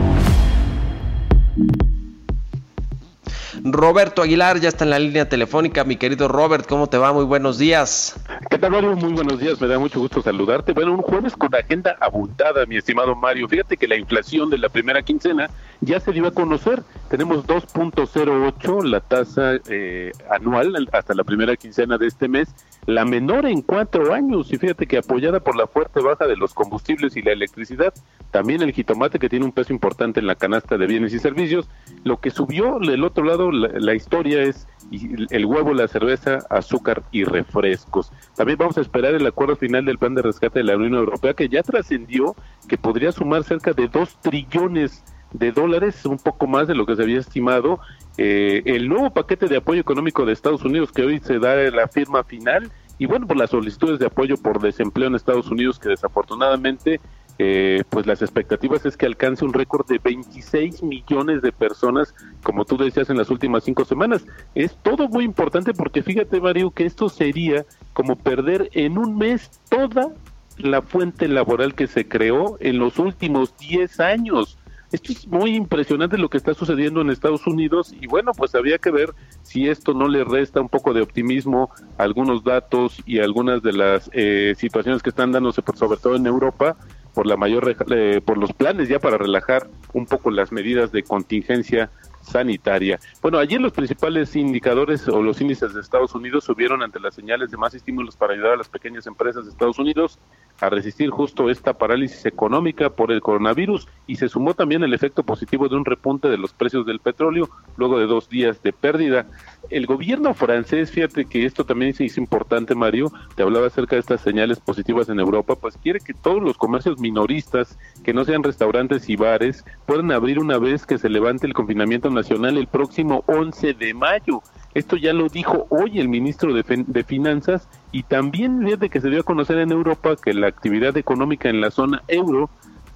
Roberto 3.66 4.22
Aguilar 4.22 4.60
ya 4.60 4.68
está 4.68 4.84
en 4.84 4.90
la 4.90 5.00
línea 5.00 5.30
telefónica. 5.30 5.86
Mi 5.86 5.96
querido 5.96 6.28
Robert, 6.28 6.68
¿cómo 6.68 6.88
te 6.88 6.98
va? 6.98 7.14
Muy 7.14 7.24
buenos 7.24 7.58
días. 7.58 8.16
¿Qué 8.50 8.58
tal, 8.58 8.72
Mario? 8.72 8.94
Muy 8.98 9.14
buenos 9.14 9.40
días. 9.40 9.62
Me 9.62 9.68
da 9.68 9.80
mucho 9.80 10.02
gusto 10.02 10.22
saludarte. 10.22 10.74
Bueno, 10.74 10.92
un 10.92 11.02
jueves 11.02 11.34
con 11.34 11.56
agenda 11.56 11.96
abundada, 12.02 12.66
mi 12.66 12.76
estimado 12.76 13.16
Mario. 13.16 13.48
Fíjate 13.48 13.78
que 13.78 13.88
la 13.88 13.96
inflación 13.96 14.50
de 14.50 14.58
la 14.58 14.68
primera 14.68 15.02
quincena 15.02 15.50
ya 15.86 16.00
se 16.00 16.12
dio 16.12 16.28
a 16.28 16.32
conocer. 16.32 16.84
Tenemos 17.10 17.46
2.08 17.46 18.84
la 18.84 19.00
tasa 19.02 19.56
eh, 19.70 20.12
anual 20.30 20.88
hasta 20.92 21.14
la 21.14 21.24
primera 21.24 21.56
quincena 21.56 21.98
de 21.98 22.08
este 22.08 22.28
mes, 22.28 22.54
la 22.86 23.06
menor 23.06 23.46
en 23.46 23.62
cuatro 23.62 24.14
años. 24.14 24.52
Y 24.52 24.58
fíjate 24.58 24.88
que 24.88 24.98
apoyada 24.98 25.40
por 25.40 25.56
la 25.56 25.68
fuerte 25.68 26.02
baja 26.02 26.26
de 26.26 26.36
los 26.36 26.54
combustibles 26.54 27.16
y 27.16 27.22
la 27.22 27.32
electricidad, 27.32 27.94
también 28.32 28.62
el 28.62 28.72
jitomate 28.72 29.20
que 29.20 29.30
tiene 29.30 29.46
un 29.46 29.52
peso 29.52 29.74
importante 29.74 30.20
en 30.20 30.28
la 30.28 30.36
canasta 30.36 30.78
de 30.78 30.88
bienes 30.88 31.14
y 31.14 31.20
servicios, 31.20 31.70
lo 32.04 32.20
que 32.20 32.32
subió 32.32 32.80
del 32.80 33.04
otro 33.04 33.24
lado 33.24 33.52
la, 33.52 33.94
historia 33.94 34.42
es 34.42 34.68
el 34.92 35.46
huevo, 35.46 35.74
la 35.74 35.88
cerveza, 35.88 36.40
azúcar 36.50 37.04
y 37.12 37.24
refrescos. 37.24 38.12
También 38.36 38.58
vamos 38.58 38.78
a 38.78 38.82
esperar 38.82 39.14
el 39.14 39.28
acuerdo 39.28 39.56
final 39.56 39.86
del 39.86 39.98
plan 39.98 40.16
de 40.16 40.22
rescate 40.22 40.60
de 40.60 40.66
la 40.66 40.76
Unión 40.76 40.96
Europea 40.96 41.34
que 41.34 41.50
ya 41.50 41.62
trascendió 41.62 42.36
que 42.68 42.78
podría 42.78 43.12
sumar 43.12 43.44
cerca 43.44 43.74
de 43.74 43.88
2 43.88 44.18
trillones 44.22 45.04
de 45.34 45.52
dólares, 45.52 46.06
un 46.06 46.18
poco 46.18 46.48
más 46.48 46.68
de 46.68 46.76
lo 46.76 46.86
que 46.86 46.96
se 46.96 47.04
había 47.04 47.20
estimado. 47.20 47.80
Eh, 48.18 48.62
el 48.66 48.88
nuevo 48.88 49.12
paquete 49.12 49.48
de 49.48 49.58
apoyo 49.58 49.82
económico 49.82 50.26
de 50.26 50.34
Estados 50.34 50.64
Unidos 50.64 50.92
que 50.92 51.04
hoy 51.04 51.20
se 51.20 51.40
da 51.40 51.56
la 51.72 51.88
firma 51.88 52.24
final 52.24 52.72
y 53.00 53.08
bueno, 53.08 53.28
por 53.28 53.38
las 53.38 53.50
solicitudes 53.50 54.00
de 54.00 54.06
apoyo 54.06 54.38
por 54.38 54.62
desempleo 54.62 55.08
en 55.08 55.16
Estados 55.16 55.50
Unidos 55.50 55.80
que 55.80 55.90
desafortunadamente 55.90 57.02
eh, 57.40 57.84
pues 57.90 58.06
las 58.06 58.22
expectativas 58.22 58.86
es 58.86 58.96
que 58.96 59.08
alcance 59.08 59.44
un 59.44 59.54
récord 59.54 59.88
de 59.88 59.98
26 59.98 60.84
millones 60.84 61.42
de 61.42 61.52
personas, 61.52 62.14
como 62.44 62.64
tú 62.64 62.78
decías 62.78 63.10
en 63.10 63.18
las 63.18 63.32
últimas 63.32 63.64
cinco 63.64 63.86
semanas. 63.86 64.24
Es 64.54 64.78
todo 64.84 65.08
muy 65.08 65.24
importante 65.24 65.74
porque 65.74 66.04
fíjate, 66.04 66.40
Mario, 66.40 66.70
que 66.72 66.86
esto 66.86 67.10
sería 67.10 67.66
como 67.94 68.16
perder 68.16 68.70
en 68.74 69.00
un 69.00 69.18
mes 69.18 69.60
toda 69.70 70.12
la 70.58 70.84
fuente 70.84 71.28
laboral 71.28 71.74
que 71.74 71.88
se 71.88 72.08
creó 72.08 72.58
en 72.60 72.78
los 72.78 73.00
últimos 73.00 73.58
10 73.58 74.00
años. 74.00 74.60
Esto 74.94 75.12
es 75.12 75.28
muy 75.28 75.56
impresionante 75.56 76.20
lo 76.20 76.30
que 76.30 76.38
está 76.38 76.54
sucediendo 76.54 77.02
en 77.02 77.10
Estados 77.10 77.48
Unidos 77.48 77.96
y 78.00 78.06
bueno, 78.06 78.32
pues 78.32 78.54
había 78.54 78.78
que 78.78 78.92
ver 78.92 79.10
si 79.42 79.68
esto 79.68 79.96
no 79.96 80.08
le 80.08 80.24
resta 80.24 80.62
un 80.62 80.70
poco 80.70 80.94
de 80.94 81.02
optimismo 81.02 81.72
algunos 81.98 82.44
datos 82.44 83.02
y 83.08 83.18
algunas 83.18 83.64
de 83.64 83.74
las 83.74 84.12
eh, 84.14 84.54
situaciones 84.56 85.02
que 85.02 85.10
están 85.10 85.32
dándose, 85.32 85.64
sobre 85.74 85.98
todo 85.98 86.16
en 86.16 86.28
Europa, 86.28 86.78
por 87.16 87.26
la 87.26 87.38
mayor 87.38 87.76
eh, 87.90 88.22
por 88.24 88.38
los 88.38 88.54
planes 88.54 88.88
ya 88.88 89.00
para 89.00 89.18
relajar 89.18 89.68
un 89.94 90.06
poco 90.06 90.30
las 90.30 90.52
medidas 90.52 90.92
de 90.92 91.02
contingencia 91.02 91.90
sanitaria. 92.24 93.00
Bueno, 93.22 93.38
ayer 93.38 93.62
los 93.62 93.74
principales 93.74 94.36
indicadores 94.36 95.08
o 95.08 95.22
los 95.22 95.40
índices 95.42 95.74
de 95.74 95.82
Estados 95.82 96.16
Unidos 96.16 96.44
subieron 96.44 96.82
ante 96.82 97.00
las 97.00 97.14
señales 97.14 97.52
de 97.52 97.58
más 97.58 97.74
estímulos 97.74 98.16
para 98.16 98.34
ayudar 98.34 98.54
a 98.54 98.58
las 98.58 98.70
pequeñas 98.70 99.06
empresas 99.08 99.46
de 99.46 99.52
Estados 99.52 99.80
Unidos. 99.80 100.20
a 100.62 100.70
resistir 100.70 101.10
justo 101.10 101.50
esta 101.50 101.74
parálisis 101.74 102.26
económica 102.26 102.90
por 102.92 103.12
el 103.12 103.22
coronavirus 103.22 103.88
y 104.08 104.16
se 104.16 104.30
sumó 104.30 104.54
también 104.54 104.84
el 104.84 104.94
efecto 104.94 105.24
positivo 105.24 105.68
de 105.68 105.76
un 105.76 105.84
repunte 105.84 106.30
de 106.30 106.38
los 106.38 106.54
precios 106.54 106.86
del 106.86 107.00
petróleo 107.00 107.50
luego 107.76 108.00
de 108.00 108.06
dos 108.06 108.30
días 108.30 108.62
de 108.62 108.72
pérdida. 108.72 109.26
El 109.70 109.88
gobierno 109.88 110.34
francés, 110.34 110.92
fíjate 110.92 111.26
que 111.26 111.46
esto 111.46 111.66
también 111.66 111.94
se 111.94 112.06
hizo 112.06 112.22
importante, 112.22 112.76
Mario, 112.76 113.12
te 113.36 113.44
hablaba 113.44 113.68
acerca 113.68 113.96
de 113.96 114.02
estas 114.02 114.22
señales 114.22 114.60
positivas 114.60 115.10
en 115.10 115.20
Europa, 115.20 115.56
pues 115.56 115.78
quiere 115.78 116.00
que 116.00 116.14
todos 116.14 116.42
los 116.42 116.58
comercios 116.58 117.00
minoristas, 117.00 117.78
que 118.04 118.14
no 118.14 118.24
sean 118.24 118.44
restaurantes 118.44 119.10
y 119.10 119.16
bares, 119.16 119.66
puedan 119.86 120.12
abrir 120.12 120.40
una 120.40 120.60
vez 120.60 120.86
que 120.86 120.98
se 120.98 121.10
levante 121.10 121.48
el 121.48 121.54
confinamiento 121.54 122.10
nacional 122.14 122.58
el 122.58 122.68
próximo 122.68 123.24
11 123.28 123.74
de 123.74 123.94
mayo. 123.94 124.42
Esto 124.74 124.96
ya 124.98 125.14
lo 125.14 125.30
dijo 125.30 125.68
hoy 125.70 126.00
el 126.00 126.08
ministro 126.08 126.54
de, 126.54 126.64
de 126.88 127.04
Finanzas 127.04 127.68
y 127.92 128.04
también 128.04 128.62
desde 128.62 128.90
que 128.90 129.02
se 129.02 129.10
dio 129.10 129.20
a 129.20 129.24
conocer 129.24 129.58
en 129.60 129.72
Europa 129.72 130.16
que 130.16 130.34
la 130.34 130.48
actividad 130.48 130.98
económica 130.98 131.50
en 131.50 131.62
la 131.62 131.70
zona 131.70 132.02
euro 132.08 132.50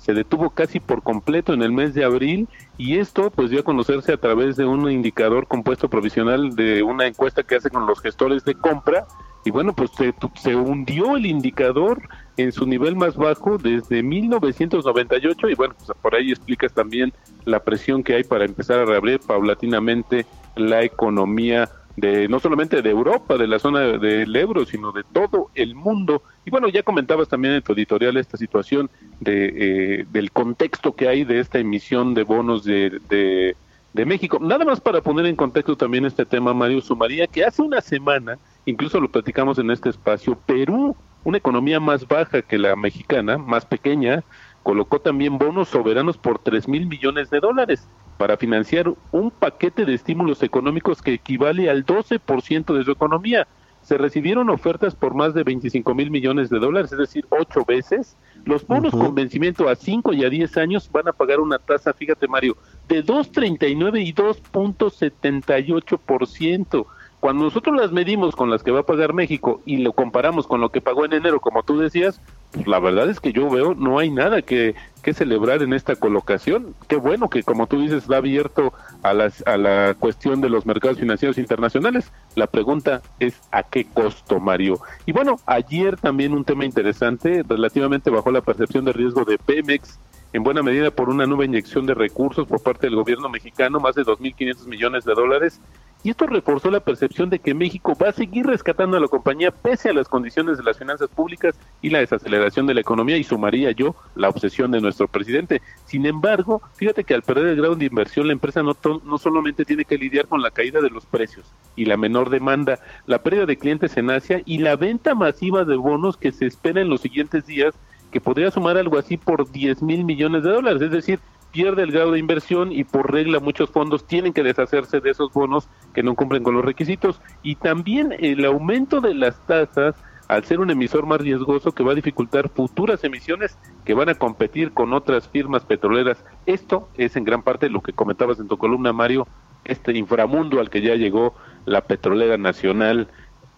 se 0.07 0.13
detuvo 0.13 0.51
casi 0.51 0.79
por 0.79 1.03
completo 1.03 1.53
en 1.53 1.61
el 1.61 1.73
mes 1.73 1.93
de 1.93 2.05
abril 2.05 2.47
y 2.77 2.97
esto 2.97 3.29
pues 3.29 3.49
dio 3.49 3.59
a 3.59 3.63
conocerse 3.63 4.13
a 4.13 4.17
través 4.17 4.55
de 4.55 4.63
un 4.63 4.89
indicador 4.89 5.47
compuesto 5.47 5.89
provisional 5.89 6.55
de 6.55 6.81
una 6.81 7.07
encuesta 7.07 7.43
que 7.43 7.55
hace 7.55 7.69
con 7.69 7.85
los 7.85 7.99
gestores 7.99 8.45
de 8.45 8.55
compra 8.55 9.05
y 9.43 9.51
bueno 9.51 9.75
pues 9.75 9.91
se, 9.97 10.15
se 10.35 10.55
hundió 10.55 11.17
el 11.17 11.25
indicador 11.25 12.01
en 12.37 12.53
su 12.53 12.65
nivel 12.65 12.95
más 12.95 13.17
bajo 13.17 13.57
desde 13.57 14.01
1998 14.01 15.49
y 15.49 15.55
bueno 15.55 15.75
pues 15.77 15.97
por 16.01 16.15
ahí 16.15 16.31
explicas 16.31 16.71
también 16.71 17.11
la 17.43 17.59
presión 17.59 18.01
que 18.01 18.15
hay 18.15 18.23
para 18.23 18.45
empezar 18.45 18.79
a 18.79 18.85
reabrir 18.85 19.19
paulatinamente 19.19 20.25
la 20.55 20.83
economía 20.83 21.69
de 21.97 22.27
no 22.27 22.39
solamente 22.39 22.83
de 22.83 22.89
Europa, 22.91 23.37
de 23.37 23.47
la 23.47 23.57
zona 23.57 23.79
del 23.79 24.33
euro, 24.35 24.65
sino 24.65 24.91
de 24.91 25.03
todo 25.03 25.49
el 25.55 25.73
mundo. 25.73 26.21
Y 26.45 26.51
bueno, 26.51 26.69
ya 26.69 26.83
comentabas 26.83 27.27
también 27.27 27.55
en 27.55 27.63
tu 27.63 27.73
editorial 27.73 28.17
esta 28.17 28.37
situación 28.37 28.89
de, 29.19 30.01
eh, 30.01 30.05
del 30.11 30.31
contexto 30.31 30.95
que 30.95 31.09
hay 31.09 31.23
de 31.23 31.39
esta 31.39 31.57
emisión 31.57 32.13
de 32.13 32.23
bonos 32.23 32.63
de, 32.63 33.01
de, 33.09 33.55
de, 33.93 34.05
México. 34.05 34.37
Nada 34.39 34.63
más 34.63 34.79
para 34.79 35.01
poner 35.01 35.25
en 35.25 35.35
contexto 35.35 35.75
también 35.75 36.05
este 36.05 36.23
tema, 36.23 36.53
Mario 36.53 36.81
Sumaría, 36.81 37.25
que 37.25 37.43
hace 37.43 37.63
una 37.63 37.81
semana, 37.81 38.37
incluso 38.67 38.99
lo 38.99 39.11
platicamos 39.11 39.57
en 39.57 39.71
este 39.71 39.89
espacio, 39.89 40.37
Perú, 40.45 40.95
una 41.23 41.39
economía 41.39 41.79
más 41.79 42.07
baja 42.07 42.43
que 42.43 42.59
la 42.59 42.75
mexicana, 42.75 43.39
más 43.39 43.65
pequeña, 43.65 44.23
colocó 44.61 45.01
también 45.01 45.39
bonos 45.39 45.69
soberanos 45.69 46.15
por 46.19 46.37
3 46.37 46.67
mil 46.67 46.85
millones 46.85 47.31
de 47.31 47.39
dólares 47.39 47.87
para 48.17 48.37
financiar 48.37 48.93
un 49.11 49.31
paquete 49.31 49.85
de 49.85 49.93
estímulos 49.93 50.43
económicos 50.43 51.01
que 51.01 51.13
equivale 51.13 51.69
al 51.69 51.85
12% 51.85 52.75
de 52.75 52.83
su 52.83 52.91
economía. 52.91 53.47
Se 53.81 53.97
recibieron 53.97 54.49
ofertas 54.49 54.95
por 54.95 55.13
más 55.13 55.33
de 55.33 55.43
25 55.43 55.95
mil 55.95 56.11
millones 56.11 56.49
de 56.49 56.59
dólares, 56.59 56.91
es 56.91 56.97
decir, 56.97 57.25
ocho 57.29 57.63
veces. 57.65 58.17
Los 58.43 58.67
bonos 58.67 58.91
con 58.91 59.15
vencimiento 59.15 59.69
a 59.69 59.75
5 59.75 60.11
y 60.13 60.25
a 60.25 60.29
10 60.29 60.57
años 60.57 60.91
van 60.91 61.07
a 61.07 61.13
pagar 61.13 61.39
una 61.39 61.59
tasa, 61.59 61.93
fíjate 61.93 62.27
Mario, 62.27 62.57
de 62.89 63.05
2.39 63.05 64.05
y 64.05 64.13
2.78%. 64.13 66.85
Cuando 67.27 67.43
nosotros 67.43 67.75
las 67.75 67.91
medimos 67.91 68.37
con 68.37 68.49
las 68.49 68.63
que 68.63 68.71
va 68.71 68.79
a 68.79 68.85
pagar 68.85 69.13
México 69.13 69.59
y 69.65 69.79
lo 69.79 69.91
comparamos 69.91 70.47
con 70.47 70.61
lo 70.61 70.69
que 70.69 70.79
pagó 70.79 71.03
en 71.03 71.11
enero, 71.11 71.41
como 71.41 71.61
tú 71.61 71.77
decías, 71.77 72.21
pues 72.53 72.67
la 72.67 72.79
verdad 72.79 73.09
es 73.09 73.19
que 73.19 73.33
yo 73.33 73.49
veo 73.49 73.75
no 73.75 73.99
hay 73.99 74.09
nada 74.09 74.41
que, 74.43 74.75
que 75.03 75.13
celebrar 75.13 75.61
en 75.61 75.73
esta 75.73 75.97
colocación. 75.97 76.73
Qué 76.87 76.95
bueno 76.95 77.29
que, 77.29 77.43
como 77.43 77.67
tú 77.67 77.81
dices, 77.81 78.09
va 78.09 78.15
abierto 78.15 78.71
a, 79.03 79.13
las, 79.13 79.45
a 79.45 79.57
la 79.57 79.93
cuestión 79.99 80.39
de 80.39 80.47
los 80.47 80.65
mercados 80.65 80.99
financieros 80.99 81.37
internacionales. 81.37 82.13
La 82.35 82.47
pregunta 82.47 83.01
es 83.19 83.37
a 83.51 83.63
qué 83.63 83.83
costo, 83.83 84.39
Mario. 84.39 84.79
Y 85.05 85.11
bueno, 85.11 85.35
ayer 85.47 85.97
también 85.97 86.31
un 86.31 86.45
tema 86.45 86.63
interesante, 86.63 87.43
relativamente 87.45 88.09
bajó 88.09 88.31
la 88.31 88.39
percepción 88.39 88.85
de 88.85 88.93
riesgo 88.93 89.25
de 89.25 89.37
Pemex 89.37 89.99
en 90.31 90.43
buena 90.43 90.63
medida 90.63 90.91
por 90.91 91.09
una 91.09 91.25
nueva 91.25 91.45
inyección 91.45 91.85
de 91.85 91.93
recursos 91.93 92.47
por 92.47 92.61
parte 92.61 92.87
del 92.87 92.95
gobierno 92.95 93.27
mexicano, 93.27 93.79
más 93.79 93.95
de 93.95 94.03
2.500 94.03 94.67
millones 94.67 95.03
de 95.05 95.13
dólares, 95.13 95.59
y 96.07 96.11
esto 96.11 96.25
reforzó 96.25 96.71
la 96.71 96.79
percepción 96.79 97.29
de 97.29 97.39
que 97.39 97.53
México 97.53 97.93
va 98.01 98.07
a 98.07 98.13
seguir 98.13 98.45
rescatando 98.45 98.95
a 98.95 99.01
la 99.01 99.09
compañía 99.09 99.51
pese 99.51 99.89
a 99.89 99.93
las 99.93 100.07
condiciones 100.07 100.57
de 100.57 100.63
las 100.63 100.77
finanzas 100.77 101.09
públicas 101.09 101.59
y 101.81 101.89
la 101.89 101.99
desaceleración 101.99 102.65
de 102.65 102.75
la 102.75 102.79
economía 102.79 103.17
y 103.17 103.25
sumaría 103.25 103.71
yo 103.71 103.93
la 104.15 104.29
obsesión 104.29 104.71
de 104.71 104.79
nuestro 104.79 105.09
presidente. 105.09 105.61
Sin 105.83 106.05
embargo, 106.05 106.61
fíjate 106.75 107.03
que 107.03 107.13
al 107.13 107.23
perder 107.23 107.47
el 107.47 107.57
grado 107.57 107.75
de 107.75 107.87
inversión 107.87 108.27
la 108.27 108.31
empresa 108.31 108.63
no, 108.63 108.73
no 109.03 109.17
solamente 109.17 109.65
tiene 109.65 109.83
que 109.83 109.97
lidiar 109.97 110.27
con 110.27 110.41
la 110.41 110.51
caída 110.51 110.79
de 110.79 110.89
los 110.89 111.05
precios 111.05 111.45
y 111.75 111.83
la 111.83 111.97
menor 111.97 112.29
demanda, 112.29 112.79
la 113.05 113.21
pérdida 113.21 113.45
de 113.45 113.57
clientes 113.57 113.97
en 113.97 114.09
Asia 114.09 114.41
y 114.45 114.59
la 114.59 114.77
venta 114.77 115.13
masiva 115.13 115.65
de 115.65 115.75
bonos 115.75 116.15
que 116.15 116.31
se 116.31 116.45
espera 116.45 116.79
en 116.79 116.87
los 116.87 117.01
siguientes 117.01 117.45
días 117.45 117.75
que 118.13 118.21
podría 118.21 118.49
sumar 118.49 118.77
algo 118.77 118.97
así 118.97 119.17
por 119.17 119.51
10 119.51 119.81
mil 119.81 120.05
millones 120.05 120.43
de 120.43 120.51
dólares, 120.51 120.81
es 120.81 120.91
decir, 120.91 121.19
pierde 121.57 121.81
el 121.81 121.91
grado 121.91 122.11
de 122.11 122.19
inversión 122.19 122.71
y 122.71 122.83
por 122.83 123.11
regla 123.11 123.39
muchos 123.39 123.71
fondos 123.71 124.05
tienen 124.05 124.31
que 124.31 124.43
deshacerse 124.43 124.99
de 124.99 125.09
esos 125.09 125.33
bonos 125.33 125.67
que 125.91 126.03
no 126.03 126.13
cumplen 126.13 126.43
con 126.43 126.53
los 126.53 126.63
requisitos 126.63 127.19
y 127.41 127.55
también 127.55 128.13
el 128.19 128.45
aumento 128.45 129.01
de 129.01 129.15
las 129.15 129.43
tasas 129.47 129.95
al 130.27 130.43
ser 130.43 130.59
un 130.59 130.69
emisor 130.69 131.07
más 131.07 131.19
riesgoso 131.19 131.71
que 131.71 131.83
va 131.83 131.93
a 131.93 131.95
dificultar 131.95 132.49
futuras 132.49 133.03
emisiones 133.03 133.57
que 133.85 133.95
van 133.95 134.07
a 134.07 134.13
competir 134.13 134.71
con 134.71 134.93
otras 134.93 135.29
firmas 135.29 135.65
petroleras. 135.65 136.23
Esto 136.45 136.89
es 136.95 137.15
en 137.15 137.23
gran 137.23 137.41
parte 137.41 137.71
lo 137.71 137.81
que 137.81 137.91
comentabas 137.91 138.39
en 138.39 138.47
tu 138.47 138.59
columna, 138.59 138.93
Mario, 138.93 139.27
este 139.65 139.97
inframundo 139.97 140.59
al 140.59 140.69
que 140.69 140.83
ya 140.83 140.93
llegó 140.93 141.33
la 141.65 141.81
petrolera 141.81 142.37
nacional 142.37 143.07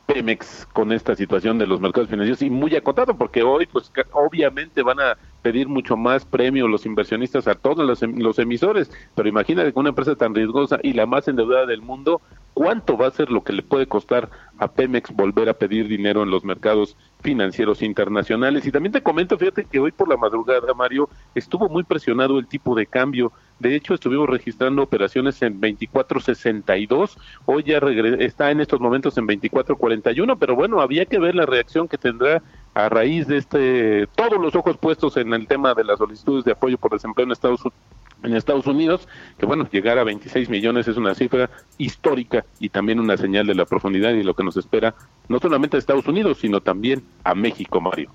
Pemex 0.09 0.67
con 0.73 0.91
esta 0.91 1.15
situación 1.15 1.59
de 1.59 1.67
los 1.67 1.79
mercados 1.79 2.09
financieros 2.09 2.41
y 2.41 2.49
muy 2.49 2.75
acotado 2.75 3.15
porque 3.15 3.43
hoy 3.43 3.67
pues 3.67 3.91
obviamente 4.11 4.81
van 4.81 4.99
a 4.99 5.17
pedir 5.43 5.67
mucho 5.67 5.95
más 5.95 6.25
premio 6.25 6.67
los 6.67 6.87
inversionistas 6.87 7.47
a 7.47 7.53
todos 7.53 7.85
los, 7.85 8.01
em, 8.01 8.17
los 8.17 8.39
emisores, 8.39 8.91
pero 9.13 9.29
imagínate 9.29 9.71
que 9.71 9.79
una 9.79 9.89
empresa 9.89 10.15
tan 10.15 10.33
riesgosa 10.33 10.79
y 10.81 10.93
la 10.93 11.05
más 11.05 11.27
endeudada 11.27 11.67
del 11.67 11.83
mundo, 11.83 12.21
¿cuánto 12.55 12.97
va 12.97 13.05
a 13.05 13.11
ser 13.11 13.29
lo 13.29 13.43
que 13.43 13.53
le 13.53 13.61
puede 13.61 13.85
costar 13.85 14.29
a 14.59 14.67
Pemex 14.67 15.11
volver 15.11 15.49
a 15.49 15.53
pedir 15.53 15.87
dinero 15.87 16.21
en 16.21 16.29
los 16.29 16.43
mercados 16.43 16.95
financieros 17.21 17.81
internacionales? 17.81 18.65
Y 18.65 18.71
también 18.71 18.93
te 18.93 19.01
comento, 19.01 19.37
fíjate 19.37 19.65
que 19.65 19.79
hoy 19.79 19.91
por 19.91 20.07
la 20.07 20.17
madrugada, 20.17 20.73
Mario, 20.73 21.09
estuvo 21.33 21.67
muy 21.69 21.83
presionado 21.83 22.37
el 22.37 22.47
tipo 22.47 22.75
de 22.75 22.85
cambio. 22.85 23.31
De 23.59 23.75
hecho, 23.75 23.93
estuvimos 23.93 24.29
registrando 24.29 24.83
operaciones 24.83 25.41
en 25.41 25.59
24.62, 25.59 27.17
hoy 27.45 27.63
ya 27.63 27.79
está 28.19 28.51
en 28.51 28.61
estos 28.61 28.79
momentos 28.79 29.17
en 29.17 29.27
24.41, 29.27 30.37
pero 30.39 30.55
bueno, 30.55 30.79
había 30.81 31.05
que 31.05 31.19
ver 31.19 31.35
la 31.35 31.45
reacción 31.45 31.87
que 31.87 31.97
tendrá 31.97 32.41
a 32.73 32.89
raíz 32.89 33.27
de 33.27 33.37
este, 33.37 34.07
todos 34.15 34.39
los 34.39 34.55
ojos 34.55 34.77
puestos 34.77 35.17
en 35.17 35.33
el 35.33 35.47
tema 35.47 35.73
de 35.73 35.83
las 35.83 35.97
solicitudes 35.97 36.45
de 36.45 36.51
apoyo 36.51 36.77
por 36.77 36.91
desempleo 36.91 37.25
en 37.25 37.31
Estados, 37.31 37.61
en 38.23 38.35
Estados 38.35 38.67
Unidos, 38.67 39.07
que 39.37 39.45
bueno, 39.45 39.67
llegar 39.71 39.97
a 39.97 40.03
26 40.03 40.49
millones 40.49 40.87
es 40.87 40.97
una 40.97 41.15
cifra 41.15 41.49
histórica 41.77 42.45
y 42.59 42.69
también 42.69 42.99
una 42.99 43.17
señal 43.17 43.47
de 43.47 43.55
la 43.55 43.65
profundidad 43.65 44.11
y 44.11 44.23
lo 44.23 44.35
que 44.35 44.43
nos 44.43 44.57
espera, 44.57 44.95
no 45.27 45.39
solamente 45.39 45.77
a 45.77 45.79
Estados 45.79 46.07
Unidos, 46.07 46.39
sino 46.39 46.61
también 46.61 47.03
a 47.23 47.35
México, 47.35 47.79
Mario. 47.79 48.11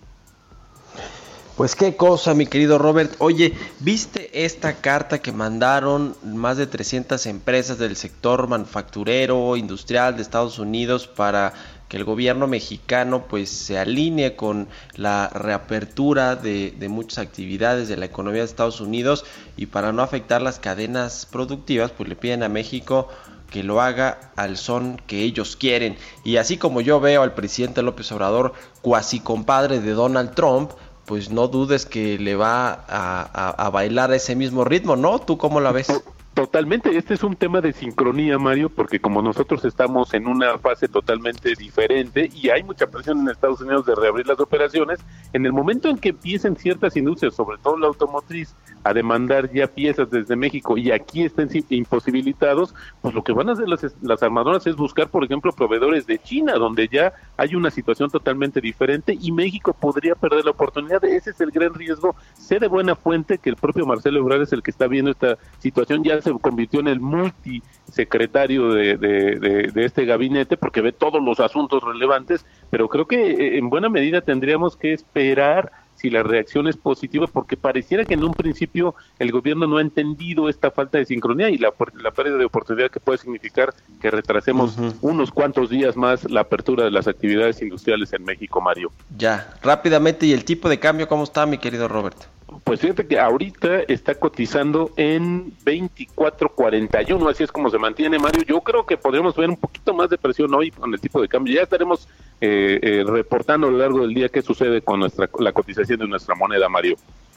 Pues 1.57 1.77
qué 1.77 1.95
cosa, 1.95 2.35
mi 2.35 2.47
querido 2.47 2.79
Robert. 2.79 3.15
Oye, 3.19 3.53
¿viste 3.79 4.45
esta 4.45 4.81
carta 4.81 5.23
que 5.23 5.31
mandaron 5.31 6.17
más 6.25 6.57
de 6.57 6.67
300 6.67 7.27
empresas 7.27 7.79
del 7.79 7.95
sector 7.95 8.49
manufacturero, 8.49 9.57
industrial 9.57 10.17
de 10.17 10.23
Estados 10.23 10.59
Unidos 10.59 11.07
para 11.07 11.53
que 11.89 11.97
el 11.97 12.05
gobierno 12.05 12.47
mexicano 12.47 13.25
pues 13.29 13.51
se 13.51 13.79
alinee 13.79 14.37
con 14.37 14.69
la 14.95 15.29
reapertura 15.29 16.37
de, 16.37 16.75
muchas 16.89 17.19
actividades 17.19 17.89
de 17.89 17.97
la 17.97 18.07
economía 18.07 18.41
de 18.41 18.47
Estados 18.47 18.81
Unidos 18.81 19.25
y 19.57 19.67
para 19.67 19.93
no 19.93 20.03
afectar 20.03 20.43
las 20.43 20.59
cadenas 20.59 21.27
productivas 21.27 21.91
pues 21.91 22.09
le 22.09 22.17
piden 22.17 22.43
a 22.43 22.49
México 22.49 23.09
que 23.51 23.63
lo 23.63 23.81
haga 23.81 24.33
al 24.37 24.57
son 24.57 25.01
que 25.07 25.23
ellos 25.23 25.57
quieren. 25.57 25.97
Y 26.25 26.39
así 26.39 26.57
como 26.57 26.81
yo 26.81 27.01
veo 27.01 27.23
al 27.23 27.35
presidente 27.35 27.83
López 27.83 28.11
Obrador 28.13 28.55
cuasi 28.83 29.21
compadre 29.21 29.81
de 29.81 29.93
Donald 29.93 30.35
Trump, 30.35 30.73
pues 31.05 31.31
no 31.31 31.49
dudes 31.49 31.87
que 31.87 32.19
le 32.19 32.35
va 32.35 32.85
a, 32.89 33.51
a 33.51 33.71
bailar 33.71 34.13
ese 34.13 34.35
mismo 34.35 34.65
ritmo, 34.65 34.97
¿no? 34.97 35.21
¿Tú 35.21 35.39
cómo 35.39 35.61
la 35.61 35.71
ves? 35.71 35.89
Totalmente, 36.35 36.97
este 36.97 37.15
es 37.15 37.23
un 37.23 37.37
tema 37.37 37.61
de 37.61 37.73
sincronía, 37.73 38.41
Mario, 38.41 38.69
porque 38.69 38.99
como 38.99 39.23
nosotros 39.23 39.65
estamos 39.65 40.13
en 40.15 40.27
una 40.27 40.59
fase 40.59 40.89
totalmente 40.89 41.55
diferente 41.55 42.29
y 42.35 42.51
hay 42.51 42.65
mucha 42.65 42.89
presión 42.89 43.21
en 43.21 43.29
Estados 43.29 43.61
Unidos 43.61 43.87
de 43.87 43.95
reabrir 43.95 44.27
las 44.27 44.41
operaciones, 44.41 44.99
en 45.33 45.47
el 45.47 45.53
momento 45.53 45.89
en 45.89 45.97
que 45.97 46.09
empiecen 46.09 46.57
ciertas 46.57 46.97
industrias, 46.97 47.37
sobre 47.37 47.59
todo 47.59 47.79
la 47.79 47.87
automotriz, 47.87 48.57
a 48.83 48.93
demandar 48.93 49.53
ya 49.53 49.69
piezas 49.69 50.11
desde 50.11 50.35
México 50.35 50.77
y 50.77 50.91
aquí 50.91 51.23
estén 51.23 51.49
imposibilitados, 51.71 52.75
pues 53.01 53.15
lo 53.15 53.23
que 53.23 53.33
van 53.33 53.49
a 53.49 53.53
hacer 53.53 53.69
las, 53.69 53.95
las 54.03 54.23
armadoras 54.23 54.67
es 54.67 54.75
buscar, 54.75 55.09
por 55.09 55.25
ejemplo, 55.25 55.53
proveedores 55.53 56.05
de 56.07 56.19
China, 56.19 56.55
donde 56.55 56.89
ya 56.89 57.13
hay 57.37 57.55
una 57.55 57.71
situación 57.71 58.11
totalmente 58.11 58.61
diferente 58.61 59.17
y 59.19 59.31
México 59.31 59.73
podría 59.73 60.17
perder 60.17 60.45
la 60.45 60.51
oportunidad. 60.51 61.05
Ese 61.05 61.31
es 61.31 61.41
el 61.41 61.53
gran 61.53 61.75
riesgo. 61.75 62.17
Sé 62.35 62.59
de 62.59 62.67
buena 62.67 62.97
fuente 62.97 63.39
que 63.39 63.51
el 63.51 63.57
propio 63.57 63.87
Marcelo 63.87 64.19
Ebrard 64.19 64.53
el 64.53 64.63
que 64.63 64.73
está 64.73 64.89
viendo 64.89 65.13
esta 65.13 65.39
situación 65.61 66.03
ya 66.03 66.21
se 66.21 66.34
convirtió 66.39 66.81
en 66.81 66.89
el 66.89 67.01
multisecretario 67.01 68.73
de, 68.73 68.97
de, 68.97 69.71
de, 69.73 69.85
este 69.85 70.05
gabinete 70.05 70.57
porque 70.57 70.81
ve 70.81 70.93
todos 70.93 71.23
los 71.23 71.41
asuntos 71.41 71.83
relevantes, 71.83 72.45
pero 72.71 72.89
creo 72.89 73.07
que 73.07 73.31
eh, 73.31 73.59
en 73.59 73.71
buena 73.71 73.89
medida 73.89 74.21
tendríamos 74.21 74.77
que 74.77 74.93
esperar 74.93 75.73
si 75.97 76.11
la 76.11 76.23
reacción 76.23 76.69
es 76.69 76.77
positiva, 76.77 77.27
porque 77.27 77.57
pareciera 77.57 78.05
que 78.05 78.15
en 78.15 78.25
un 78.25 78.33
principio 78.33 78.95
el 79.19 79.31
gobierno 79.33 79.67
no 79.67 79.79
ha 79.79 79.81
entendido 79.81 80.49
esta 80.49 80.71
falta 80.71 80.99
de 80.99 81.07
sincronía 81.07 81.49
y 81.49 81.59
la, 81.59 81.73
la 81.95 82.11
pérdida 82.11 82.37
de 82.37 82.45
oportunidad 82.45 82.91
que 82.91 83.01
puede 83.01 83.19
significar 83.19 83.73
que 84.01 84.11
retrasemos 84.11 84.77
unos 85.01 85.31
cuantos 85.31 85.71
días 85.71 85.97
más 85.97 86.31
la 86.31 86.41
apertura 86.41 86.85
de 86.85 86.91
las 86.91 87.07
actividades 87.09 87.63
industriales 87.63 88.13
en 88.13 88.25
México, 88.25 88.61
Mario. 88.61 88.91
Ya, 89.17 89.55
rápidamente, 89.63 90.27
¿y 90.27 90.33
el 90.33 90.45
tipo 90.45 90.69
de 90.69 90.79
cambio 90.79 91.09
cómo 91.09 91.25
está, 91.25 91.47
mi 91.47 91.59
querido 91.59 91.89
Robert? 91.89 92.34
Pues 92.63 92.81
fíjate 92.81 93.07
que 93.07 93.19
ahorita 93.19 93.81
está 93.89 94.15
cotizando 94.15 94.91
en 94.97 95.53
24.41, 95.65 97.31
así 97.31 97.43
es 97.43 97.53
como 97.53 97.71
se 97.71 97.79
mantiene 97.79 98.19
Mario. 98.19 98.43
Yo 98.47 98.61
creo 98.61 98.87
que 98.87 98.97
podríamos 98.97 99.35
ver 99.35 99.51
un 99.51 99.57
poquito 99.57 99.95
más 99.95 100.11
de 100.11 100.19
presión 100.19 100.55
hoy 100.55 100.71
con 100.71 100.93
el 100.93 101.01
tipo 101.01 101.21
de 101.21 101.29
cambio. 101.29 101.55
Ya 101.55 101.63
estaremos 101.63 102.07
eh, 102.41 102.79
eh, 102.83 103.05
reportando 103.07 103.69
a 103.69 103.71
lo 103.71 103.79
largo 103.79 104.01
del 104.01 104.15
día 104.15 104.29
qué 104.29 104.43
sucede 104.43 104.83
con 104.83 105.01
nuestra 105.01 105.29
la 105.39 105.53
cotización 105.53 106.01
de 106.01 106.07
nuestra 106.07 106.35
moneda, 106.35 106.69
Mario. 106.69 106.97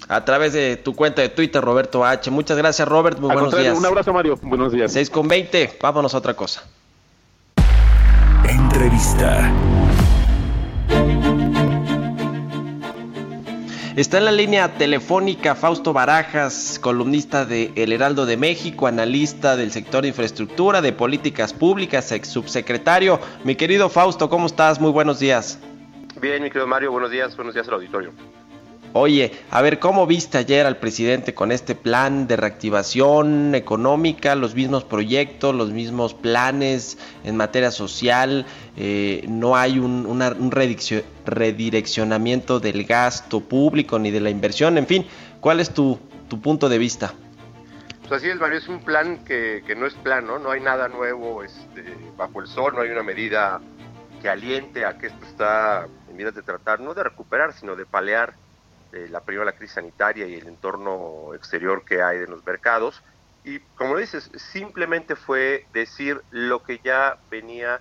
A 0.09 0.23
través 0.23 0.53
de 0.53 0.77
tu 0.77 0.95
cuenta 0.95 1.21
de 1.21 1.29
Twitter, 1.29 1.61
Roberto 1.61 2.05
H. 2.05 2.29
Muchas 2.29 2.57
gracias, 2.57 2.87
Robert. 2.87 3.19
Muy 3.19 3.33
buenos 3.33 3.57
días. 3.57 3.77
Un 3.77 3.85
abrazo, 3.85 4.13
Mario. 4.13 4.37
Buenos 4.41 4.71
días. 4.71 4.93
6 4.93 5.09
con 5.09 5.27
20. 5.27 5.77
Vámonos 5.81 6.13
a 6.13 6.17
otra 6.17 6.35
cosa. 6.35 6.63
Entrevista. 8.47 9.51
Está 13.97 14.19
en 14.19 14.25
la 14.25 14.31
línea 14.31 14.75
telefónica 14.77 15.55
Fausto 15.55 15.91
Barajas, 15.91 16.77
columnista 16.79 17.47
de 17.47 17.71
El 17.75 17.91
Heraldo 17.91 18.27
de 18.27 18.37
México, 18.37 18.85
analista 18.85 19.55
del 19.57 19.71
sector 19.71 20.03
de 20.03 20.09
infraestructura, 20.09 20.83
de 20.83 20.93
políticas 20.93 21.51
públicas, 21.51 22.11
ex 22.11 22.27
subsecretario. 22.27 23.19
Mi 23.43 23.55
querido 23.55 23.89
Fausto, 23.89 24.29
¿cómo 24.29 24.45
estás? 24.45 24.79
Muy 24.79 24.91
buenos 24.91 25.17
días. 25.17 25.59
Bien, 26.21 26.43
mi 26.43 26.49
querido 26.49 26.67
Mario, 26.67 26.91
buenos 26.91 27.09
días, 27.09 27.35
buenos 27.35 27.55
días 27.55 27.67
al 27.69 27.73
auditorio. 27.73 28.11
Oye, 28.99 29.31
a 29.51 29.61
ver, 29.61 29.77
¿cómo 29.77 30.07
viste 30.07 30.39
ayer 30.39 30.65
al 30.65 30.77
presidente 30.77 31.35
con 31.35 31.51
este 31.51 31.75
plan 31.75 32.25
de 32.25 32.35
reactivación 32.35 33.53
económica, 33.53 34.33
los 34.33 34.55
mismos 34.55 34.85
proyectos, 34.85 35.53
los 35.53 35.69
mismos 35.69 36.15
planes 36.15 36.97
en 37.23 37.37
materia 37.37 37.69
social? 37.69 38.47
Eh, 38.75 39.23
no 39.27 39.55
hay 39.55 39.77
un, 39.77 40.07
un 40.07 40.51
redireccionamiento 41.25 42.59
del 42.59 42.85
gasto 42.85 43.39
público 43.39 43.99
ni 43.99 44.09
de 44.09 44.19
la 44.19 44.31
inversión, 44.31 44.79
en 44.79 44.87
fin, 44.87 45.05
¿cuál 45.41 45.59
es 45.59 45.71
tu, 45.75 45.99
punto 46.41 46.67
de 46.67 46.79
vista? 46.79 47.13
Pues 48.07 48.13
así 48.13 48.31
es, 48.31 48.39
Mario, 48.39 48.57
es 48.57 48.67
un 48.67 48.79
plan 48.79 49.23
que, 49.25 49.61
que 49.67 49.75
no 49.75 49.85
es 49.85 49.93
plan, 49.93 50.25
¿no? 50.25 50.39
No 50.39 50.49
hay 50.49 50.61
nada 50.61 50.87
nuevo 50.87 51.43
este, 51.43 51.83
bajo 52.17 52.41
el 52.41 52.47
sol, 52.47 52.73
no 52.73 52.81
hay 52.81 52.89
una 52.89 53.03
medida 53.03 53.61
que 54.23 54.27
aliente 54.27 54.85
a 54.85 54.97
que 54.97 55.05
esto 55.05 55.23
está 55.23 55.85
en 56.09 56.17
miras 56.17 56.33
de 56.33 56.41
tratar, 56.41 56.79
no 56.79 56.95
de 56.95 57.03
recuperar, 57.03 57.53
sino 57.53 57.75
de 57.75 57.85
palear 57.85 58.33
eh, 58.93 59.07
la 59.09 59.21
primera 59.21 59.45
la 59.45 59.57
crisis 59.57 59.75
sanitaria 59.75 60.27
y 60.27 60.35
el 60.35 60.47
entorno 60.47 61.33
exterior 61.33 61.83
que 61.83 62.01
hay 62.01 62.19
de 62.19 62.27
los 62.27 62.45
mercados. 62.45 63.03
Y 63.43 63.59
como 63.75 63.97
dices, 63.97 64.29
simplemente 64.35 65.15
fue 65.15 65.65
decir 65.73 66.21
lo 66.31 66.63
que 66.63 66.79
ya 66.83 67.17
venía 67.29 67.79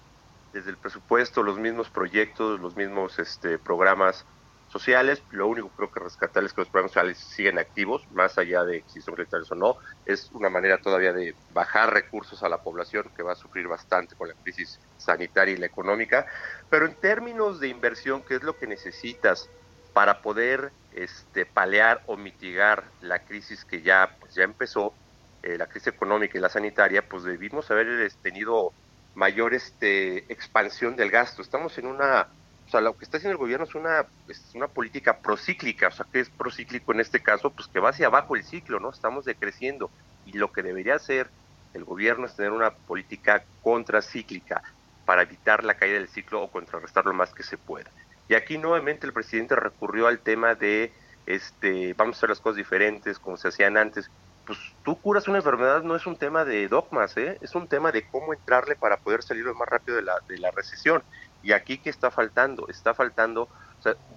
desde 0.53 0.71
el 0.71 0.77
presupuesto, 0.77 1.43
los 1.43 1.59
mismos 1.59 1.91
proyectos, 1.91 2.61
los 2.61 2.77
mismos 2.77 3.19
este, 3.19 3.59
programas 3.59 4.25
sociales. 4.69 5.23
Lo 5.31 5.47
único 5.47 5.69
que 5.71 5.77
creo 5.77 5.93
que 5.93 6.01
rescatar 6.01 6.45
es 6.45 6.53
que 6.53 6.61
los 6.63 6.69
programas 6.69 6.93
sociales 6.93 7.19
siguen 7.19 7.59
activos, 7.59 8.07
más 8.13 8.39
allá 8.39 8.65
de 8.65 8.85
si 8.87 9.01
son 9.01 9.15
prioritarios 9.15 9.51
o 9.53 9.55
no. 9.55 9.77
Es 10.05 10.31
una 10.33 10.49
manera 10.49 10.79
todavía 10.79 11.13
de 11.13 11.35
bajar 11.53 11.93
recursos 11.93 12.43
a 12.43 12.49
la 12.49 12.63
población 12.63 13.11
que 13.17 13.23
va 13.23 13.33
a 13.33 13.37
sufrir 13.37 13.69
bastante 13.69 14.15
con 14.17 14.29
la 14.29 14.35
crisis 14.35 14.81
sanitaria 14.97 15.55
y 15.55 15.59
la 15.59 15.67
económica. 15.67 16.27
Pero 16.71 16.87
en 16.87 16.95
términos 16.95 17.61
de 17.61 17.69
inversión, 17.69 18.23
¿qué 18.23 18.37
es 18.37 18.43
lo 18.43 18.57
que 18.57 18.67
necesitas 18.67 19.49
para 19.93 20.21
poder 20.21 20.73
este, 20.97 21.45
palear 21.47 22.03
o 22.07 22.17
mitigar 22.17 22.85
la 23.03 23.21
crisis 23.21 23.65
que 23.65 23.83
ya, 23.83 24.17
pues 24.19 24.35
ya 24.35 24.43
empezó, 24.43 24.95
eh, 25.43 25.57
la 25.59 25.67
crisis 25.67 25.89
económica 25.89 26.37
y 26.37 26.41
la 26.41 26.49
sanitaria, 26.49 27.07
pues 27.09 27.23
debimos 27.23 27.71
haber 27.71 27.87
este, 28.01 28.31
tenido 28.31 28.73
mayor 29.15 29.55
este, 29.55 30.31
expansión 30.33 30.97
del 30.97 31.11
gasto. 31.11 31.43
Estamos 31.43 31.77
en 31.79 31.87
una, 31.87 32.27
o 32.67 32.71
sea, 32.71 32.81
lo 32.81 32.97
que 32.97 33.05
está 33.05 33.19
haciendo 33.19 33.33
el 33.33 33.39
gobierno 33.39 33.67
es 33.67 33.75
una, 33.75 34.07
es 34.29 34.43
una 34.55 34.69
política 34.69 35.19
procíclica, 35.19 35.89
o 35.89 35.93
sea, 35.93 36.07
que 36.11 36.21
es 36.21 36.31
procíclico 36.31 36.93
en 36.93 37.01
este 37.01 37.23
caso, 37.23 37.51
pues 37.51 37.69
que 37.69 37.79
va 37.79 37.91
hacia 37.91 38.07
abajo 38.07 38.35
el 38.35 38.43
ciclo, 38.43 38.81
¿no? 38.81 38.91
Estamos 38.91 39.27
decreciendo 39.27 39.91
y 40.25 40.33
lo 40.33 40.51
que 40.51 40.63
debería 40.63 40.95
hacer 40.95 41.29
el 41.75 41.85
gobierno 41.85 42.27
es 42.27 42.35
tener 42.35 42.53
una 42.53 42.71
política 42.71 43.45
contracíclica 43.63 44.63
para 45.05 45.23
evitar 45.23 45.63
la 45.63 45.75
caída 45.75 45.99
del 45.99 46.09
ciclo 46.09 46.43
o 46.43 46.51
contrarrestar 46.51 47.05
lo 47.05 47.13
más 47.13 47.35
que 47.35 47.43
se 47.43 47.59
pueda. 47.59 47.91
Y 48.29 48.35
aquí 48.35 48.59
nuevamente 48.59 49.07
el 49.07 49.13
presidente 49.13 49.57
recurrió 49.57 50.07
al 50.09 50.19
tema 50.19 50.55
de, 50.55 50.93
este, 51.27 51.95
vamos 51.95 52.17
a 52.17 52.19
hacer 52.19 52.29
las 52.31 52.41
cosas 52.41 52.57
diferentes 52.57 53.19
como 53.19 53.37
se 53.37 53.49
hacían 53.49 53.77
antes. 53.77 54.11
Pues 54.47 54.59
tú 54.85 55.01
curas 55.01 55.27
una 55.29 55.39
enfermedad 55.39 55.83
no 55.83 55.97
es 55.97 56.07
un 56.07 56.17
tema 56.17 56.45
de 56.45 56.69
dogmas, 56.69 57.17
¿eh? 57.17 57.39
es 57.41 57.55
un 57.55 57.67
tema 57.67 57.91
de 57.91 58.07
cómo 58.09 58.33
entrarle 58.33 58.77
para 58.77 58.97
poder 58.97 59.23
salir 59.23 59.45
lo 59.45 59.55
más 59.55 59.69
rápido 59.69 59.97
de 59.97 60.03
la, 60.03 60.21
de 60.29 60.39
la 60.39 60.51
recesión. 60.53 61.03
Y 61.43 61.53
aquí, 61.53 61.79
¿qué 61.79 61.91
está 61.91 62.11
faltando? 62.11 62.69
Está 62.69 62.95
faltando, 62.95 63.49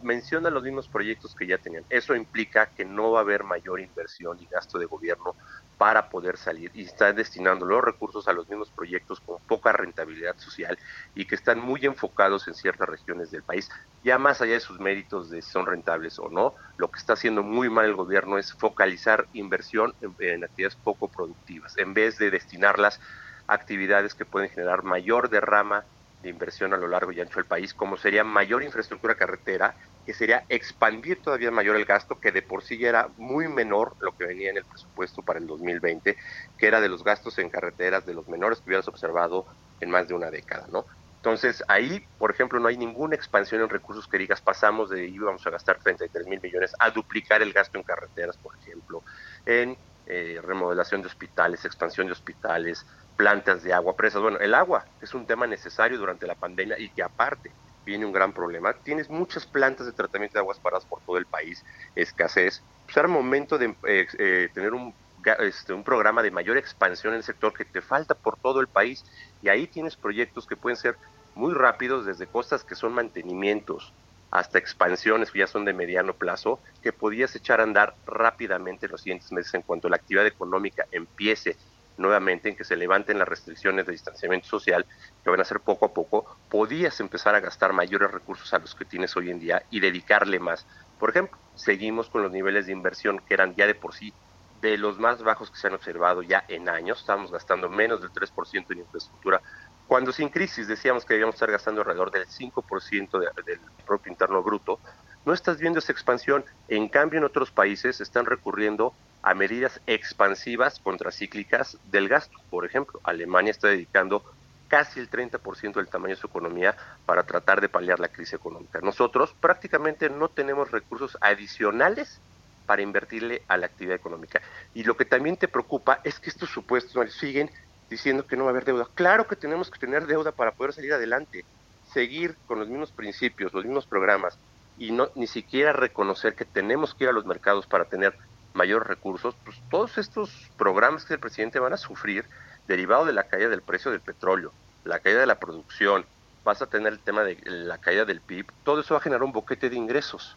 menciona 0.02 0.50
los 0.50 0.64
mismos 0.64 0.90
proyectos 0.90 1.36
que 1.36 1.48
ya 1.48 1.58
tenían. 1.58 1.86
Eso 1.90 2.16
implica 2.16 2.72
que 2.76 2.86
no 2.86 3.12
va 3.12 3.20
a 3.20 3.22
haber 3.24 3.44
mayor 3.44 3.80
inversión 3.80 4.40
y 4.40 4.48
gasto 4.48 4.80
de 4.80 4.86
gobierno 4.86 5.36
para 5.78 6.10
poder 6.10 6.38
salir 6.38 6.72
y 6.74 6.84
están 6.84 7.16
destinando 7.16 7.66
los 7.66 7.82
recursos 7.82 8.28
a 8.28 8.34
los 8.34 8.50
mismos 8.50 8.72
proyectos 8.72 9.22
con 9.22 9.38
poca 9.48 9.72
rentabilidad 9.72 10.36
social 10.38 10.78
y 11.14 11.26
que 11.26 11.36
están 11.36 11.60
muy 11.60 11.86
enfocados 11.86 12.48
en 12.48 12.54
ciertas 12.54 12.90
regiones 12.90 13.32
del 13.32 13.44
país. 13.44 13.70
Ya 14.04 14.18
más 14.18 14.42
allá 14.42 14.54
de 14.54 14.60
sus 14.60 14.80
méritos 14.80 15.30
de 15.30 15.42
si 15.42 15.52
son 15.52 15.66
rentables 15.66 16.20
o 16.20 16.30
no, 16.30 16.56
lo 16.78 16.90
que 16.92 17.00
está 17.00 17.14
haciendo 17.14 17.44
muy 17.44 17.70
mal 17.70 17.86
el 17.86 17.96
gobierno 17.96 18.38
es 18.38 18.54
focalizar 18.54 19.28
inversión 19.32 19.94
en, 20.02 20.44
actividades 20.44 20.76
poco 20.76 21.10
productivas, 21.10 21.78
en 21.78 21.94
vez 21.94 22.18
de 22.18 22.32
destinarlas 22.32 23.00
a 23.48 23.54
actividades 23.54 24.16
que 24.16 24.26
pueden 24.26 24.50
generar 24.50 24.84
mayor 24.84 25.30
derrama 25.30 25.86
de 26.22 26.30
inversión 26.30 26.74
a 26.74 26.78
lo 26.78 26.88
largo 26.88 27.12
y 27.12 27.20
ancho 27.20 27.40
del 27.40 27.48
país, 27.48 27.74
como 27.74 27.98
sería 27.98 28.24
mayor 28.24 28.64
infraestructura 28.64 29.16
carretera 29.16 29.76
que 30.06 30.14
sería 30.14 30.46
expandir 30.50 31.22
todavía 31.22 31.52
mayor 31.52 31.76
el 31.76 31.86
gasto, 31.86 32.20
que 32.20 32.32
de 32.32 32.42
por 32.42 32.64
sí 32.64 32.78
ya 32.78 32.90
era 32.90 33.14
muy 33.16 33.48
menor 33.48 33.96
lo 34.00 34.14
que 34.14 34.26
venía 34.26 34.50
en 34.50 34.58
el 34.58 34.66
presupuesto 34.66 35.24
para 35.24 35.40
el 35.40 35.48
2020, 35.48 36.18
que 36.58 36.68
era 36.68 36.82
de 36.82 36.90
los 36.90 37.04
gastos 37.04 37.38
en 37.40 37.50
carreteras 37.50 38.06
de 38.06 38.14
los 38.14 38.28
menores 38.28 38.60
que 38.60 38.70
hubieras 38.70 38.88
observado 38.88 39.46
en 39.80 39.92
más 39.92 40.08
de 40.08 40.16
una 40.16 40.32
década, 40.32 40.68
¿no? 40.70 40.86
Entonces, 41.22 41.64
ahí, 41.68 42.08
por 42.18 42.32
ejemplo, 42.32 42.60
no 42.60 42.70
hay 42.70 42.78
ninguna 42.78 43.16
expansión 43.16 43.62
en 43.62 43.70
recursos 43.70 44.08
que 44.08 44.18
digas, 44.18 44.42
pasamos 44.42 44.90
de 44.90 45.06
íbamos 45.06 45.46
a 45.46 45.50
gastar 45.50 45.78
33 45.78 46.28
mil 46.28 46.40
millones 46.42 46.72
a 46.80 46.92
duplicar 46.92 47.42
el 47.42 47.52
gasto 47.52 47.78
en 47.78 47.84
carreteras, 47.84 48.38
por 48.38 48.56
ejemplo, 48.58 49.04
en 49.46 49.78
eh, 50.06 50.40
remodelación 50.42 51.02
de 51.02 51.08
hospitales, 51.08 51.66
expansión 51.66 52.08
de 52.08 52.14
hospitales, 52.14 52.86
plantas 53.20 53.64
de 53.64 53.74
agua, 53.74 53.98
presas. 53.98 54.22
Bueno, 54.22 54.38
el 54.40 54.54
agua 54.54 54.86
es 55.02 55.14
un 55.14 55.26
tema 55.26 55.46
necesario 55.46 55.98
durante 55.98 56.26
la 56.26 56.36
pandemia 56.36 56.80
y 56.80 56.88
que 56.88 57.04
aparte 57.04 57.52
viene 57.86 58.06
un 58.06 58.14
gran 58.14 58.32
problema. 58.32 58.72
Tienes 58.72 59.10
muchas 59.10 59.46
plantas 59.46 59.88
de 59.88 59.92
tratamiento 59.92 60.36
de 60.36 60.40
aguas 60.40 60.58
paradas 60.58 60.86
por 60.86 61.02
todo 61.02 61.18
el 61.18 61.26
país, 61.26 61.66
escasez. 61.96 62.64
Pues 62.86 62.96
era 62.96 63.10
momento 63.10 63.58
de 63.58 63.76
eh, 63.84 64.08
eh, 64.18 64.50
tener 64.54 64.74
un, 64.74 64.94
este, 65.40 65.74
un 65.74 65.84
programa 65.84 66.24
de 66.24 66.32
mayor 66.32 66.58
expansión 66.58 67.12
en 67.12 67.18
el 67.18 67.24
sector 67.24 67.52
que 67.52 67.66
te 67.66 67.82
falta 67.82 68.16
por 68.16 68.38
todo 68.38 68.62
el 68.62 68.68
país. 68.68 69.04
Y 69.42 69.50
ahí 69.50 69.68
tienes 69.68 69.98
proyectos 69.98 70.48
que 70.48 70.56
pueden 70.56 70.78
ser 70.78 70.96
muy 71.36 71.54
rápidos, 71.54 72.06
desde 72.06 72.26
cosas 72.26 72.64
que 72.64 72.76
son 72.76 72.94
mantenimientos 72.94 73.92
hasta 74.32 74.60
expansiones 74.60 75.32
que 75.32 75.40
ya 75.40 75.48
son 75.48 75.66
de 75.66 75.74
mediano 75.74 76.14
plazo, 76.14 76.62
que 76.82 76.94
podías 76.94 77.36
echar 77.36 77.60
a 77.60 77.64
andar 77.64 77.96
rápidamente 78.06 78.86
en 78.86 78.94
los 78.94 79.02
siguientes 79.02 79.30
meses 79.34 79.54
en 79.56 79.64
cuanto 79.64 79.90
la 79.90 79.98
actividad 79.98 80.26
económica 80.26 80.86
empiece 80.92 81.58
nuevamente 82.00 82.50
en 82.50 82.56
que 82.56 82.64
se 82.64 82.76
levanten 82.76 83.20
las 83.20 83.28
restricciones 83.28 83.86
de 83.86 83.92
distanciamiento 83.92 84.48
social, 84.48 84.86
que 85.24 85.30
van 85.30 85.42
a 85.42 85.46
ser 85.46 85.60
poco 85.60 85.86
a 85.86 85.94
poco, 85.94 86.38
podías 86.50 87.00
empezar 87.00 87.36
a 87.36 87.40
gastar 87.40 87.74
mayores 87.74 88.10
recursos 88.10 88.54
a 88.54 88.60
los 88.60 88.74
que 88.74 88.86
tienes 88.86 89.16
hoy 89.16 89.30
en 89.30 89.40
día 89.40 89.64
y 89.70 89.80
dedicarle 89.80 90.40
más. 90.40 90.66
Por 90.98 91.12
ejemplo, 91.12 91.38
seguimos 91.56 92.10
con 92.10 92.24
los 92.24 92.32
niveles 92.32 92.66
de 92.66 92.72
inversión 92.72 93.20
que 93.20 93.34
eran 93.34 93.56
ya 93.56 93.68
de 93.68 93.76
por 93.76 93.94
sí 93.94 94.14
de 94.62 94.78
los 94.78 95.00
más 95.00 95.24
bajos 95.24 95.50
que 95.50 95.58
se 95.58 95.68
han 95.68 95.74
observado 95.74 96.22
ya 96.22 96.44
en 96.48 96.68
años, 96.68 97.00
estamos 97.00 97.32
gastando 97.32 97.70
menos 97.70 98.02
del 98.02 98.12
3% 98.12 98.66
en 98.72 98.80
infraestructura, 98.80 99.42
cuando 99.88 100.12
sin 100.12 100.30
crisis 100.30 100.68
decíamos 100.68 101.06
que 101.06 101.14
debíamos 101.14 101.36
estar 101.36 101.50
gastando 101.50 101.82
alrededor 101.82 102.12
del 102.12 102.28
5% 102.28 103.20
del 103.46 103.60
propio 103.86 104.12
interno 104.12 104.44
bruto, 104.44 104.80
no 105.26 105.34
estás 105.34 105.60
viendo 105.60 105.80
esa 105.80 105.92
expansión. 105.92 106.46
En 106.68 106.88
cambio, 106.88 107.20
en 107.20 107.26
otros 107.26 107.52
países 107.52 108.00
están 108.00 108.26
recurriendo 108.26 108.94
a 109.22 109.34
medidas 109.34 109.82
expansivas 109.88 110.80
contracíclicas 110.80 111.78
del 111.92 112.08
gasto. 112.08 112.38
Por 112.50 112.66
ejemplo, 112.66 113.00
Alemania 113.04 113.52
está 113.52 113.68
dedicando 113.68 114.24
casi 114.68 115.00
el 115.00 115.10
30% 115.10 115.74
del 115.74 115.88
tamaño 115.88 116.16
de 116.16 116.22
su 116.22 116.28
economía 116.28 116.76
para 117.06 117.24
tratar 117.24 117.60
de 117.60 117.70
paliar 117.70 118.00
la 118.00 118.08
crisis 118.08 118.34
económica. 118.34 118.80
Nosotros 118.82 119.36
prácticamente 119.40 120.10
no 120.10 120.30
tenemos 120.30 120.72
recursos 120.72 121.18
adicionales 121.22 122.22
para 122.66 122.84
invertirle 122.84 123.42
a 123.48 123.58
la 123.58 123.66
actividad 123.66 123.96
económica. 123.96 124.42
Y 124.76 124.84
lo 124.84 124.96
que 124.96 125.06
también 125.06 125.38
te 125.38 125.48
preocupa 125.48 126.02
es 126.04 126.20
que 126.20 126.30
estos 126.30 126.50
supuestos 126.50 127.14
siguen 127.14 127.50
diciendo 127.90 128.28
que 128.28 128.38
no 128.38 128.44
va 128.44 128.52
a 128.52 128.54
haber 128.54 128.66
deuda. 128.66 128.88
Claro 128.94 129.28
que 129.28 129.36
tenemos 129.36 129.72
que 129.72 129.80
tener 129.80 130.06
deuda 130.06 130.32
para 130.32 130.52
poder 130.52 130.74
salir 130.74 130.94
adelante, 130.94 131.44
seguir 131.92 132.36
con 132.46 132.60
los 132.60 132.70
mismos 132.70 132.92
principios, 132.92 133.54
los 133.54 133.66
mismos 133.66 133.88
programas 133.88 134.38
y 134.78 134.92
no 134.92 135.10
ni 135.16 135.28
siquiera 135.28 135.74
reconocer 135.74 136.36
que 136.36 136.46
tenemos 136.46 136.94
que 136.94 137.06
ir 137.06 137.10
a 137.10 137.14
los 137.14 137.26
mercados 137.26 137.66
para 137.66 137.86
tener 137.86 138.16
mayores 138.60 138.88
recursos, 138.88 139.36
pues 139.46 139.58
todos 139.72 139.98
estos 139.98 140.30
programas 140.58 141.06
que 141.06 141.14
el 141.14 141.20
presidente 141.20 141.60
van 141.60 141.72
a 141.72 141.78
sufrir 141.78 142.26
derivado 142.68 143.06
de 143.06 143.14
la 143.14 143.24
caída 143.24 143.48
del 143.48 143.62
precio 143.62 143.90
del 143.90 144.02
petróleo, 144.02 144.52
la 144.84 145.00
caída 145.00 145.22
de 145.22 145.26
la 145.26 145.40
producción, 145.40 146.06
vas 146.44 146.62
a 146.62 146.68
tener 146.68 146.92
el 146.92 147.00
tema 147.00 147.24
de 147.24 147.38
la 147.46 147.78
caída 147.78 148.04
del 148.04 148.20
PIB, 148.20 148.52
todo 148.64 148.82
eso 148.82 148.94
va 148.94 149.00
a 149.00 149.04
generar 149.04 149.24
un 149.24 149.32
boquete 149.32 149.70
de 149.70 149.78
ingresos 149.78 150.36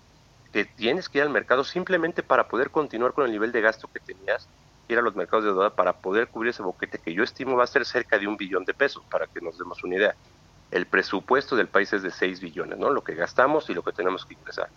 que 0.53 0.65
tienes 0.65 1.09
que 1.09 1.19
ir 1.19 1.25
al 1.25 1.31
mercado 1.31 1.65
simplemente 1.65 2.23
para 2.23 2.47
poder 2.47 2.71
continuar 2.71 3.13
con 3.13 3.25
el 3.25 3.33
nivel 3.33 3.51
de 3.51 3.61
gasto 3.61 3.89
que 3.93 3.99
tenías, 3.99 4.49
ir 4.89 4.99
a 4.99 5.03
los 5.03 5.17
mercados 5.17 5.45
de 5.45 5.51
deuda 5.51 5.71
para 5.71 5.95
poder 5.95 6.29
cubrir 6.29 6.51
ese 6.51 6.63
boquete 6.63 6.99
que 6.99 7.15
yo 7.15 7.25
estimo 7.25 7.57
va 7.57 7.65
a 7.65 7.67
ser 7.67 7.85
cerca 7.85 8.19
de 8.19 8.29
un 8.29 8.37
billón 8.37 8.65
de 8.65 8.75
pesos, 8.75 9.03
para 9.11 9.27
que 9.27 9.41
nos 9.41 9.59
demos 9.59 9.83
una 9.83 9.97
idea. 9.97 10.15
El 10.71 10.87
presupuesto 10.87 11.57
del 11.57 11.69
país 11.69 11.93
es 11.93 12.03
de 12.03 12.11
6 12.11 12.41
billones, 12.41 12.79
¿no? 12.79 12.91
Lo 12.91 13.03
que 13.03 13.15
gastamos 13.15 13.69
y 13.69 13.75
lo 13.75 13.83
que 13.83 13.93
tenemos 13.93 14.25
que 14.25 14.35
ingresar. 14.35 14.69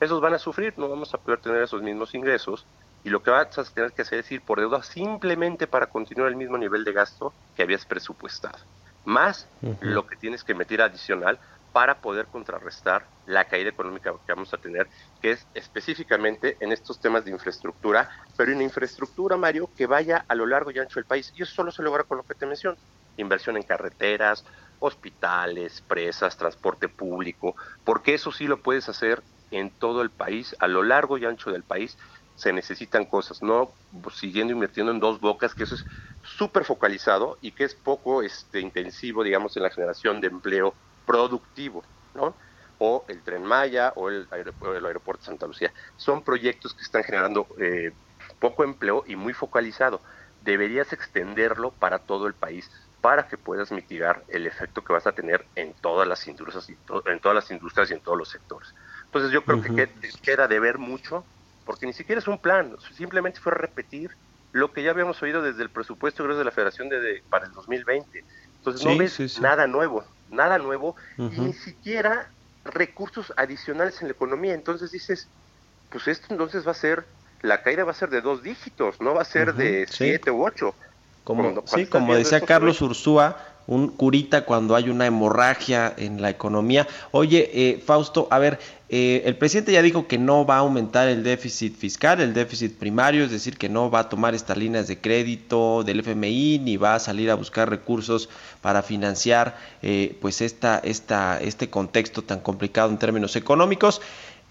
Esos 0.00 0.20
van 0.20 0.34
a 0.34 0.38
sufrir, 0.38 0.74
no 0.76 0.88
vamos 0.88 1.14
a 1.14 1.18
poder 1.18 1.40
tener 1.40 1.62
esos 1.62 1.82
mismos 1.82 2.14
ingresos 2.14 2.66
y 3.04 3.10
lo 3.10 3.22
que 3.22 3.30
vas 3.30 3.56
a 3.58 3.64
tener 3.64 3.92
que 3.92 4.02
hacer 4.02 4.20
es 4.20 4.32
ir 4.32 4.40
por 4.40 4.58
deuda 4.58 4.82
simplemente 4.82 5.66
para 5.66 5.86
continuar 5.86 6.30
el 6.30 6.36
mismo 6.36 6.56
nivel 6.58 6.84
de 6.84 6.92
gasto 6.92 7.34
que 7.54 7.62
habías 7.62 7.84
presupuestado, 7.84 8.58
más 9.04 9.46
lo 9.80 10.06
que 10.06 10.16
tienes 10.16 10.42
que 10.42 10.54
meter 10.54 10.80
adicional 10.80 11.38
para 11.74 12.00
poder 12.00 12.26
contrarrestar 12.26 13.04
la 13.26 13.44
caída 13.46 13.68
económica 13.68 14.12
que 14.24 14.32
vamos 14.32 14.54
a 14.54 14.58
tener, 14.58 14.88
que 15.20 15.32
es 15.32 15.46
específicamente 15.54 16.56
en 16.60 16.70
estos 16.72 17.00
temas 17.00 17.24
de 17.24 17.32
infraestructura, 17.32 18.08
pero 18.36 18.52
en 18.52 18.62
infraestructura, 18.62 19.36
Mario, 19.36 19.68
que 19.76 19.86
vaya 19.86 20.24
a 20.28 20.34
lo 20.36 20.46
largo 20.46 20.70
y 20.70 20.78
ancho 20.78 21.00
del 21.00 21.04
país. 21.04 21.32
Y 21.34 21.42
eso 21.42 21.52
solo 21.52 21.72
se 21.72 21.82
logra 21.82 22.04
con 22.04 22.18
lo 22.18 22.22
que 22.22 22.34
te 22.34 22.46
menciono. 22.46 22.76
Inversión 23.16 23.56
en 23.56 23.64
carreteras, 23.64 24.44
hospitales, 24.78 25.82
presas, 25.82 26.36
transporte 26.36 26.88
público, 26.88 27.56
porque 27.82 28.14
eso 28.14 28.30
sí 28.30 28.46
lo 28.46 28.62
puedes 28.62 28.88
hacer 28.88 29.24
en 29.50 29.76
todo 29.76 30.02
el 30.02 30.10
país, 30.10 30.54
a 30.60 30.68
lo 30.68 30.84
largo 30.84 31.18
y 31.18 31.24
ancho 31.24 31.50
del 31.50 31.64
país, 31.64 31.96
se 32.34 32.52
necesitan 32.52 33.04
cosas, 33.04 33.42
no 33.42 33.74
siguiendo 34.12 34.52
invirtiendo 34.52 34.92
en 34.92 35.00
dos 35.00 35.20
bocas, 35.20 35.54
que 35.54 35.64
eso 35.64 35.74
es 35.74 35.86
súper 36.22 36.64
focalizado 36.64 37.38
y 37.40 37.52
que 37.52 37.64
es 37.64 37.74
poco 37.74 38.22
este, 38.22 38.60
intensivo, 38.60 39.22
digamos, 39.22 39.56
en 39.56 39.62
la 39.62 39.70
generación 39.70 40.20
de 40.20 40.28
empleo 40.28 40.74
productivo, 41.06 41.84
¿no? 42.14 42.36
O 42.78 43.04
el 43.08 43.22
Tren 43.22 43.44
Maya 43.44 43.92
o 43.96 44.08
el, 44.08 44.26
aeropuerto 44.32 45.22
de 45.22 45.26
Santa 45.26 45.46
Lucía. 45.46 45.72
Son 45.96 46.22
proyectos 46.22 46.74
que 46.74 46.82
están 46.82 47.04
generando 47.04 47.46
eh, 47.58 47.92
poco 48.40 48.64
empleo 48.64 49.04
y 49.06 49.14
muy 49.16 49.32
focalizado. 49.32 50.00
Deberías 50.42 50.92
extenderlo 50.92 51.70
para 51.70 52.00
todo 52.00 52.26
el 52.26 52.34
país 52.34 52.70
para 53.00 53.28
que 53.28 53.36
puedas 53.36 53.70
mitigar 53.70 54.24
el 54.28 54.46
efecto 54.46 54.82
que 54.82 54.94
vas 54.94 55.06
a 55.06 55.12
tener 55.12 55.44
en 55.56 55.74
todas 55.74 56.08
las 56.08 56.26
industrias 56.26 56.70
y 56.70 56.76
en 57.04 57.20
todas 57.20 57.34
las 57.34 57.50
industrias 57.50 57.90
y 57.90 57.92
en 57.92 58.00
todos 58.00 58.16
los 58.16 58.30
sectores. 58.30 58.74
Entonces 59.04 59.30
yo 59.30 59.44
creo 59.44 59.60
que 59.60 59.90
queda 60.22 60.48
de 60.48 60.58
ver 60.58 60.78
mucho, 60.78 61.22
porque 61.64 61.86
ni 61.86 61.92
siquiera 61.92 62.20
es 62.20 62.28
un 62.28 62.38
plan, 62.38 62.76
simplemente 62.94 63.40
fue 63.40 63.52
repetir 63.52 64.10
lo 64.52 64.72
que 64.72 64.82
ya 64.82 64.90
habíamos 64.90 65.20
oído 65.22 65.42
desde 65.42 65.62
el 65.62 65.70
presupuesto 65.70 66.26
de 66.26 66.44
la 66.44 66.50
Federación 66.50 66.88
de, 66.88 67.22
para 67.28 67.46
el 67.46 67.52
2020. 67.52 68.24
Entonces 68.58 68.86
no 68.86 68.96
ves 68.96 69.40
nada 69.40 69.66
nuevo 69.66 70.04
nada 70.30 70.58
nuevo, 70.58 70.96
y 71.18 71.40
ni 71.40 71.52
siquiera 71.52 72.28
recursos 72.64 73.32
adicionales 73.36 74.00
en 74.00 74.08
la 74.08 74.12
economía. 74.12 74.54
Entonces 74.54 74.90
dices, 74.90 75.28
pues 75.90 76.08
esto 76.08 76.26
entonces 76.30 76.66
va 76.66 76.72
a 76.72 76.74
ser, 76.74 77.06
la 77.42 77.62
caída 77.62 77.84
va 77.84 77.92
a 77.92 77.94
ser 77.94 78.10
de 78.10 78.20
dos 78.20 78.42
dígitos, 78.42 79.00
no 79.00 79.14
va 79.14 79.22
a 79.22 79.26
ser 79.26 79.54
de 79.54 79.86
siete 79.88 80.30
u 80.30 80.44
ocho. 80.44 80.74
Como, 81.22 81.62
sí, 81.66 81.86
como 81.86 82.14
decía 82.14 82.40
Carlos 82.42 82.82
Ursúa, 82.82 83.38
un 83.66 83.88
curita 83.88 84.44
cuando 84.44 84.76
hay 84.76 84.90
una 84.90 85.06
hemorragia 85.06 85.94
en 85.96 86.20
la 86.20 86.28
economía. 86.28 86.86
Oye, 87.12 87.50
eh, 87.54 87.82
Fausto, 87.84 88.28
a 88.30 88.38
ver, 88.38 88.58
eh, 88.96 89.22
el 89.26 89.36
presidente 89.36 89.72
ya 89.72 89.82
dijo 89.82 90.06
que 90.06 90.18
no 90.18 90.46
va 90.46 90.54
a 90.54 90.58
aumentar 90.58 91.08
el 91.08 91.24
déficit 91.24 91.76
fiscal, 91.76 92.20
el 92.20 92.32
déficit 92.32 92.78
primario, 92.78 93.24
es 93.24 93.32
decir, 93.32 93.58
que 93.58 93.68
no 93.68 93.90
va 93.90 93.98
a 93.98 94.08
tomar 94.08 94.36
estas 94.36 94.56
líneas 94.56 94.86
de 94.86 95.00
crédito 95.00 95.82
del 95.82 95.98
FMI 95.98 96.60
ni 96.60 96.76
va 96.76 96.94
a 96.94 97.00
salir 97.00 97.28
a 97.32 97.34
buscar 97.34 97.68
recursos 97.68 98.28
para 98.60 98.84
financiar 98.84 99.56
eh, 99.82 100.16
pues 100.20 100.40
esta, 100.40 100.78
esta, 100.78 101.40
este 101.40 101.70
contexto 101.70 102.22
tan 102.22 102.38
complicado 102.38 102.88
en 102.88 102.98
términos 102.98 103.34
económicos. 103.34 104.00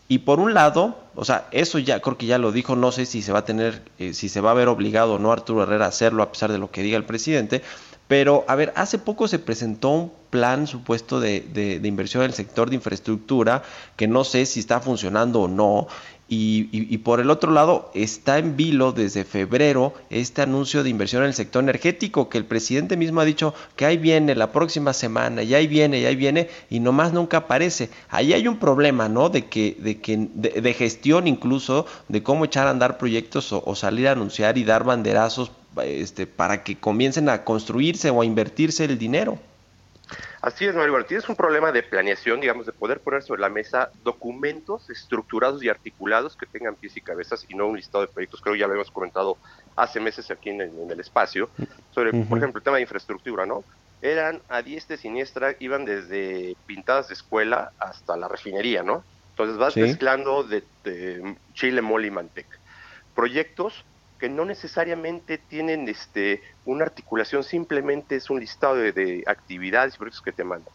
Y 0.10 0.20
por 0.20 0.42
un 0.42 0.54
lado, 0.54 1.00
o 1.16 1.24
sea, 1.24 1.48
eso 1.52 1.80
ya 1.80 2.02
creo 2.02 2.18
que 2.18 2.26
ya 2.26 2.38
lo 2.38 2.52
dijo, 2.52 2.76
no 2.76 2.92
sé 2.92 3.06
si 3.06 3.22
se 3.22 3.32
va 3.32 3.40
a 3.40 3.46
tener, 3.46 3.82
si 4.12 4.28
se 4.28 4.42
va 4.42 4.52
a 4.52 4.56
ver 4.56 4.68
obligado 4.68 5.14
o 5.14 5.20
no 5.20 5.32
Arturo 5.32 5.64
Herrera 5.64 5.86
a 5.86 5.88
hacerlo 5.88 6.22
a 6.22 6.34
pesar 6.34 6.52
de 6.52 6.58
lo 6.58 6.70
que 6.70 6.84
diga 6.84 6.98
el 6.98 7.06
presidente, 7.06 7.62
pero, 8.08 8.44
a 8.48 8.56
ver, 8.56 8.74
hace 8.76 8.98
poco 8.98 9.28
se 9.28 9.40
presentó 9.40 9.90
un 9.90 10.12
plan 10.30 10.68
supuesto 10.68 11.20
de, 11.20 11.42
de, 11.42 11.88
inversión 11.88 12.24
en 12.24 12.32
el 12.32 12.36
sector 12.36 12.70
de 12.70 12.76
infraestructura 12.76 13.64
que 13.96 14.08
no 14.08 14.24
sé 14.24 14.46
si 14.46 14.60
está 14.60 14.80
funcionando 14.80 15.42
o 15.42 15.48
no. 15.48 15.88
Y, 16.36 16.98
por 17.00 17.20
el 17.20 17.30
otro 17.30 17.52
lado, 17.52 17.92
está 17.94 18.40
en 18.40 18.56
vilo 18.56 18.92
desde 18.92 19.24
febrero 19.24 19.94
este 20.10 20.42
anuncio 20.42 20.84
de 20.84 20.90
inversión 20.90 21.22
en 21.22 21.28
el 21.28 21.34
sector 21.36 21.62
energético 21.62 22.28
que 22.30 22.40
el 22.40 22.46
presidente 22.46 22.98
mismo 22.98 23.22
ha 23.22 23.26
dicho 23.26 23.54
que 23.76 23.86
ahí 23.86 23.98
viene 23.98 24.34
la 24.34 24.52
próxima 24.52 24.94
semana, 24.94 25.44
y 25.44 25.54
ahí 25.54 25.68
viene, 25.68 26.00
y 26.00 26.06
ahí 26.06 26.16
viene, 26.16 26.50
y 26.70 26.80
nomás 26.80 27.14
nunca 27.14 27.38
aparece. 27.38 27.90
Ahí 28.10 28.34
hay 28.34 28.48
un 28.48 28.58
problema, 28.58 29.10
¿no? 29.10 29.30
De 29.30 29.46
que, 29.46 29.78
de 29.80 30.02
que, 30.02 30.30
de, 30.34 30.74
gestión 30.74 31.28
incluso, 31.28 31.86
de 32.08 32.24
cómo 32.24 32.46
echar 32.46 32.68
a 32.68 32.72
andar 32.72 32.98
proyectos 32.98 33.54
o 33.54 33.76
salir 33.76 34.08
a 34.08 34.14
anunciar 34.14 34.58
y 34.58 34.64
dar 34.64 34.84
banderazos 34.84 35.52
este, 35.84 36.28
para 36.28 36.64
que 36.64 36.78
comiencen 36.78 37.30
a 37.30 37.44
construirse 37.44 38.10
o 38.10 38.22
a 38.22 38.26
invertirse 38.26 38.86
el 38.86 38.98
dinero. 38.98 39.40
Así 40.44 40.66
es, 40.66 40.76
Mario. 40.76 41.06
tienes 41.06 41.30
un 41.30 41.38
problema 41.38 41.72
de 41.72 41.84
planeación, 41.84 42.42
digamos, 42.42 42.66
de 42.66 42.74
poder 42.74 43.00
poner 43.00 43.24
sobre 43.24 43.40
la 43.40 43.48
mesa 43.48 43.92
documentos 44.04 44.90
estructurados 44.90 45.64
y 45.64 45.70
articulados 45.70 46.36
que 46.36 46.46
tengan 46.46 46.76
pies 46.76 46.98
y 46.98 47.02
cabezas 47.02 47.46
y 47.48 47.56
no 47.56 47.66
un 47.66 47.78
listado 47.78 48.06
de 48.06 48.12
proyectos. 48.12 48.42
Creo 48.42 48.54
que 48.54 48.60
ya 48.60 48.68
lo 48.68 48.74
hemos 48.74 48.92
comentado 48.92 49.38
hace 49.78 50.02
meses 50.02 50.30
aquí 50.32 50.50
en 50.50 50.60
el, 50.60 51.00
espacio, 51.00 51.50
sobre, 51.92 52.12
por 52.26 52.40
ejemplo, 52.40 52.58
el 52.58 52.64
tema 52.64 52.76
de 52.76 52.82
infraestructura, 52.82 53.46
¿no? 53.46 53.64
Eran 54.02 54.42
a 54.50 54.62
diestra 54.62 54.98
y 54.98 55.00
siniestra, 55.00 55.56
iban 55.60 55.86
desde 55.86 56.58
pintadas 56.66 57.08
de 57.08 57.14
escuela 57.14 57.72
hasta 57.80 58.18
la 58.18 58.28
refinería, 58.28 58.84
¿no? 58.84 59.06
Entonces 59.30 59.56
vas 59.56 59.78
mezclando 59.78 60.44
de, 60.44 60.62
de, 60.84 61.38
chile, 61.54 61.82
mole 61.82 62.08
y 62.08 62.12
manteca. 62.12 62.58
Proyectos 63.16 63.86
que 64.24 64.30
no 64.30 64.46
necesariamente 64.46 65.38
tienen 65.38 65.90
este, 65.90 66.42
una 66.64 66.86
articulación, 66.86 67.44
simplemente 67.44 68.16
es 68.16 68.30
un 68.30 68.40
listado 68.40 68.76
de, 68.76 69.22
actividades 69.28 69.96
y 69.96 69.98
proyectos 69.98 70.22
que 70.22 70.32
te 70.32 70.46
mandan. 70.46 70.74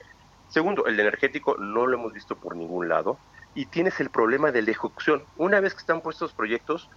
Segundo, 0.51 0.85
el 0.85 1.01
energético 1.01 1.57
no 1.57 1.87
lo 1.87 1.97
hemos 1.97 2.13
visto 2.13 2.37
por 2.37 2.55
ningún 2.55 2.91
lado 2.91 3.19
y 3.55 3.65
tienes 3.65 4.01
el 4.01 4.11
problema 4.11 4.53
de 4.53 4.61
la 4.61 4.73
ejecución. 4.73 5.23
Una 5.39 5.61
vez 5.61 5.73
que 5.73 5.81
están 5.81 6.03
puestos 6.03 6.35
proyectos, 6.35 6.91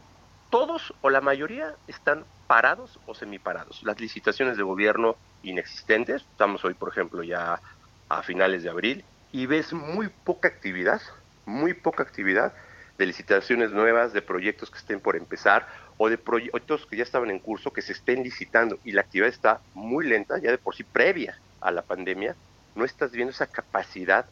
todos 0.50 0.94
o 1.00 1.10
la 1.10 1.22
mayoría 1.22 1.74
están 1.88 2.26
parados 2.48 3.00
o 3.06 3.16
semiparados. 3.16 3.82
Las 3.84 4.02
licitaciones 4.02 4.58
de 4.58 4.64
gobierno 4.64 5.16
inexistentes, 5.44 6.24
estamos 6.34 6.66
hoy 6.66 6.74
por 6.74 6.90
ejemplo 6.90 7.24
ya 7.24 7.62
a 8.10 8.24
finales 8.24 8.64
de 8.64 8.70
abril, 8.72 9.06
y 9.32 9.46
ves 9.46 9.72
muy 9.72 10.10
poca 10.10 10.50
actividad, 10.50 11.02
muy 11.46 11.74
poca 11.74 12.04
actividad 12.04 12.52
de 12.98 13.06
licitaciones 13.06 13.72
nuevas, 13.72 14.14
de 14.14 14.22
proyectos 14.22 14.70
que 14.70 14.78
estén 14.78 15.00
por 15.00 15.16
empezar 15.16 15.66
o 16.04 16.10
de 16.10 16.18
proyectos 16.18 16.88
que 16.88 16.98
ya 16.98 17.04
estaban 17.04 17.30
en 17.30 17.38
curso 17.38 17.72
que 17.72 17.84
se 17.84 17.94
estén 17.94 18.24
licitando 18.24 18.80
y 18.84 18.92
la 18.92 19.02
actividad 19.02 19.30
está 19.30 19.62
muy 19.76 20.08
lenta, 20.08 20.40
ya 20.40 20.50
de 20.50 20.58
por 20.58 20.74
sí 20.74 20.84
previa 20.84 21.38
a 21.60 21.70
la 21.70 21.84
pandemia, 21.84 22.36
no 22.74 22.86
estás 22.86 23.12
viendo 23.12 23.30
esa 23.30 23.46
capacidad 23.46 24.26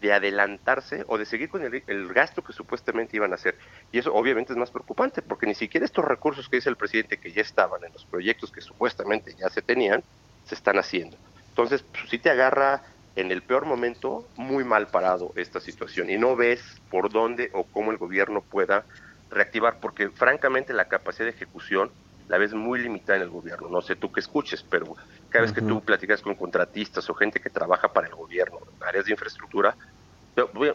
de 0.00 0.12
adelantarse 0.12 1.04
o 1.06 1.18
de 1.18 1.24
seguir 1.24 1.48
con 1.48 1.62
el, 1.62 2.08
gasto 2.12 2.42
que 2.42 2.52
supuestamente 2.52 3.16
iban 3.16 3.30
a 3.30 3.36
hacer. 3.36 3.56
Y 3.92 3.98
eso 3.98 4.12
obviamente 4.12 4.52
es 4.52 4.58
más 4.58 4.72
preocupante, 4.72 5.22
porque 5.22 5.46
ni 5.46 5.54
siquiera 5.54 5.86
estos 5.86 6.04
recursos 6.04 6.48
que 6.48 6.56
dice 6.56 6.70
el 6.70 6.76
presidente 6.76 7.18
que 7.18 7.30
ya 7.30 7.42
estaban 7.42 7.84
en 7.84 7.92
los 7.92 8.04
proyectos 8.04 8.50
que 8.50 8.60
supuestamente 8.60 9.36
ya 9.38 9.48
se 9.48 9.62
tenían, 9.62 10.02
se 10.44 10.56
están 10.56 10.76
haciendo. 10.80 11.16
Entonces, 11.50 11.84
pues, 11.84 12.10
sí 12.10 12.18
te 12.18 12.30
agarra 12.30 12.82
en 13.14 13.30
el 13.30 13.42
peor 13.42 13.64
momento 13.64 14.26
muy 14.34 14.64
mal 14.64 14.88
parado 14.88 15.32
esta 15.36 15.60
situación 15.60 16.10
y 16.10 16.18
no 16.18 16.34
ves 16.34 16.80
por 16.90 17.12
dónde 17.12 17.50
o 17.52 17.62
cómo 17.62 17.92
el 17.92 17.98
gobierno 17.98 18.40
pueda 18.40 18.84
reactivar, 19.32 19.80
porque 19.80 20.10
francamente 20.10 20.72
la 20.72 20.86
capacidad 20.86 21.26
de 21.26 21.32
ejecución 21.32 21.90
la 22.28 22.38
ves 22.38 22.54
muy 22.54 22.80
limitada 22.80 23.16
en 23.16 23.22
el 23.22 23.30
gobierno. 23.30 23.68
No 23.68 23.82
sé 23.82 23.96
tú 23.96 24.12
qué 24.12 24.20
escuches, 24.20 24.62
pero 24.62 24.96
cada 25.28 25.42
vez 25.42 25.52
que 25.52 25.60
tú 25.60 25.82
platicas 25.82 26.22
con 26.22 26.34
contratistas 26.34 27.08
o 27.10 27.14
gente 27.14 27.40
que 27.40 27.50
trabaja 27.50 27.92
para 27.92 28.06
el 28.06 28.14
gobierno, 28.14 28.58
áreas 28.80 29.04
de 29.04 29.12
infraestructura, 29.12 29.76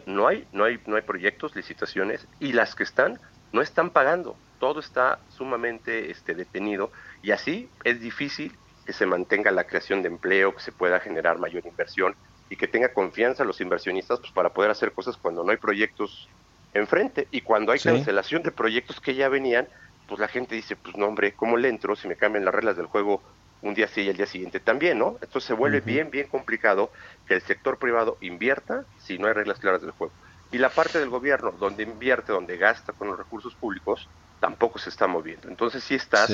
no 0.06 0.28
hay, 0.28 0.46
no 0.52 0.64
hay, 0.64 0.80
no 0.86 0.96
hay 0.96 1.02
proyectos, 1.02 1.56
licitaciones, 1.56 2.28
y 2.40 2.54
las 2.54 2.76
que 2.76 2.84
están 2.84 3.20
no 3.52 3.62
están 3.62 3.90
pagando. 3.90 4.36
Todo 4.60 4.80
está 4.80 5.20
sumamente 5.30 6.12
este, 6.12 6.36
detenido 6.36 6.92
y 7.22 7.32
así 7.32 7.70
es 7.84 8.00
difícil 8.02 8.56
que 8.86 8.94
se 8.94 9.06
mantenga 9.06 9.52
la 9.52 9.66
creación 9.66 10.02
de 10.02 10.10
empleo, 10.10 10.54
que 10.54 10.62
se 10.62 10.72
pueda 10.72 11.00
generar 11.00 11.38
mayor 11.40 11.66
inversión 11.66 12.16
y 12.50 12.56
que 12.56 12.68
tenga 12.68 12.94
confianza 12.94 13.44
los 13.44 13.62
inversionistas 13.62 14.20
pues, 14.20 14.32
para 14.32 14.50
poder 14.50 14.72
hacer 14.72 14.92
cosas 14.94 15.18
cuando 15.18 15.44
no 15.44 15.52
hay 15.52 15.58
proyectos 15.58 16.30
enfrente. 16.80 17.28
Y 17.32 17.42
cuando 17.42 17.72
hay 17.72 17.80
cancelación 17.80 18.44
de 18.44 18.52
proyectos 18.52 19.00
que 19.00 19.16
ya 19.16 19.30
venían, 19.30 19.68
pues 20.08 20.20
la 20.20 20.28
gente 20.28 20.56
dice, 20.56 20.76
pues 20.76 20.96
no 20.96 21.08
hombre, 21.08 21.34
¿cómo 21.34 21.58
le 21.58 21.70
entro 21.70 21.96
si 21.96 22.08
me 22.08 22.16
cambian 22.16 22.46
las 22.46 22.56
reglas 22.56 22.78
del 22.78 22.86
juego 22.86 23.22
un 23.62 23.74
día 23.74 23.88
sí 23.88 24.02
y 24.02 24.10
el 24.10 24.18
día 24.18 24.28
siguiente 24.28 24.60
también, 24.60 25.00
¿no? 25.00 25.18
Entonces 25.22 25.46
se 25.46 25.54
vuelve 25.54 25.82
bien, 25.82 26.12
bien 26.12 26.28
complicado 26.28 26.92
que 27.28 27.34
el 27.34 27.42
sector 27.42 27.78
privado 27.78 28.18
invierta 28.22 28.86
si 29.00 29.18
no 29.18 29.28
hay 29.28 29.34
reglas 29.34 29.60
claras 29.60 29.82
del 29.82 29.92
juego. 29.92 30.14
Y 30.52 30.60
la 30.60 30.70
parte 30.70 31.00
del 31.00 31.10
gobierno, 31.10 31.52
donde 31.52 31.84
invierte, 31.84 32.32
donde 32.32 32.58
gasta 32.58 32.94
con 32.94 33.08
los 33.08 33.18
recursos 33.18 33.56
públicos, 33.56 34.08
tampoco 34.40 34.80
se 34.80 34.90
está 34.90 35.08
moviendo. 35.08 35.50
Entonces 35.50 35.84
sí 35.84 35.96
estás, 35.96 36.32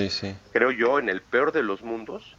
creo 0.51 0.71
yo, 0.71 0.99
en 0.99 1.09
el 1.09 1.21
peor 1.21 1.51
de 1.51 1.63
los 1.63 1.81
mundos 1.81 2.35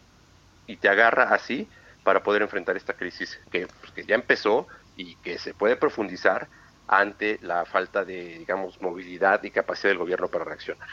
y 0.67 0.77
te 0.77 0.89
agarra 0.89 1.35
así 1.35 1.69
para 2.05 2.23
poder 2.23 2.43
enfrentar 2.43 2.77
esta 2.77 2.93
crisis 2.93 3.41
que, 3.51 3.67
pues, 3.67 3.93
que 3.93 4.05
ya 4.05 4.15
empezó 4.15 4.69
y 4.97 5.17
que 5.17 5.39
se 5.39 5.55
puede 5.55 5.77
profundizar 5.77 6.49
ante 6.89 7.39
la 7.43 7.65
falta 7.65 8.05
de, 8.05 8.39
digamos, 8.39 8.81
movilidad 8.81 9.43
y 9.43 9.51
capacidad 9.51 9.91
del 9.91 9.99
gobierno 9.99 10.29
para 10.29 10.45
reaccionar. 10.45 10.89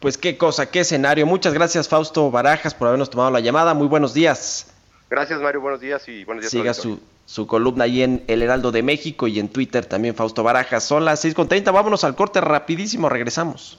Pues 0.00 0.18
qué 0.18 0.36
cosa, 0.36 0.70
qué 0.70 0.80
escenario. 0.80 1.26
Muchas 1.26 1.54
gracias 1.54 1.88
Fausto 1.88 2.30
Barajas 2.30 2.74
por 2.74 2.88
habernos 2.88 3.10
tomado 3.10 3.30
la 3.30 3.40
llamada. 3.40 3.74
Muy 3.74 3.86
buenos 3.86 4.14
días. 4.14 4.72
Gracias 5.08 5.40
Mario, 5.40 5.60
buenos 5.60 5.80
días 5.80 6.08
y 6.08 6.24
buenos 6.24 6.42
días. 6.42 6.50
Siga 6.50 6.74
su, 6.74 7.00
su 7.26 7.46
columna 7.46 7.84
ahí 7.84 8.02
en 8.02 8.24
El 8.28 8.42
Heraldo 8.42 8.72
de 8.72 8.82
México 8.82 9.28
y 9.28 9.38
en 9.38 9.48
Twitter 9.48 9.84
también 9.84 10.14
Fausto 10.14 10.42
Barajas. 10.42 10.84
Son 10.84 11.04
las 11.04 11.24
6.30, 11.24 11.72
vámonos 11.72 12.04
al 12.04 12.14
corte 12.14 12.40
rapidísimo, 12.40 13.08
regresamos. 13.08 13.78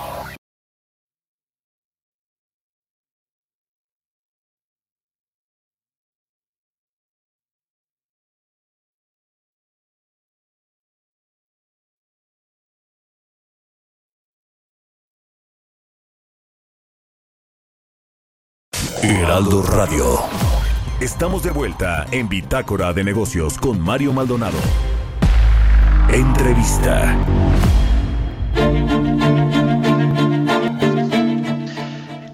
Heraldo 19.03 19.63
Radio. 19.63 20.19
Estamos 20.99 21.41
de 21.41 21.49
vuelta 21.49 22.05
en 22.11 22.29
Bitácora 22.29 22.93
de 22.93 23.03
Negocios 23.03 23.57
con 23.57 23.79
Mario 23.79 24.13
Maldonado. 24.13 24.59
Entrevista. 26.13 27.17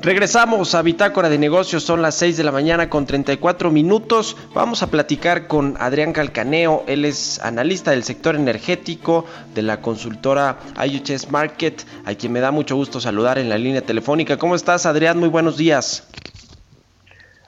Regresamos 0.02 0.76
a 0.76 0.82
Bitácora 0.82 1.30
de 1.30 1.38
Negocios, 1.38 1.84
son 1.84 2.02
las 2.02 2.16
6 2.16 2.36
de 2.36 2.44
la 2.44 2.52
mañana 2.52 2.90
con 2.90 3.06
34 3.06 3.72
minutos. 3.72 4.36
Vamos 4.54 4.84
a 4.84 4.88
platicar 4.88 5.48
con 5.48 5.78
Adrián 5.80 6.12
Calcaneo, 6.12 6.84
él 6.88 7.06
es 7.06 7.40
analista 7.44 7.92
del 7.92 8.04
sector 8.04 8.36
energético 8.36 9.26
de 9.56 9.62
la 9.62 9.80
consultora 9.80 10.60
IHS 10.86 11.32
Market, 11.32 11.86
a 12.04 12.14
quien 12.14 12.34
me 12.34 12.42
da 12.42 12.52
mucho 12.52 12.76
gusto 12.76 13.00
saludar 13.00 13.38
en 13.38 13.48
la 13.48 13.58
línea 13.58 13.82
telefónica. 13.82 14.38
¿Cómo 14.38 14.54
estás, 14.54 14.86
Adrián? 14.86 15.18
Muy 15.18 15.30
buenos 15.30 15.56
días. 15.56 16.04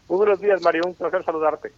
Muy 0.10 0.17
buenos 0.17 0.41
días, 0.41 0.62
Mario. 0.62 0.82
Un 0.88 0.95
placer 0.95 1.24
saludarte. 1.24 1.72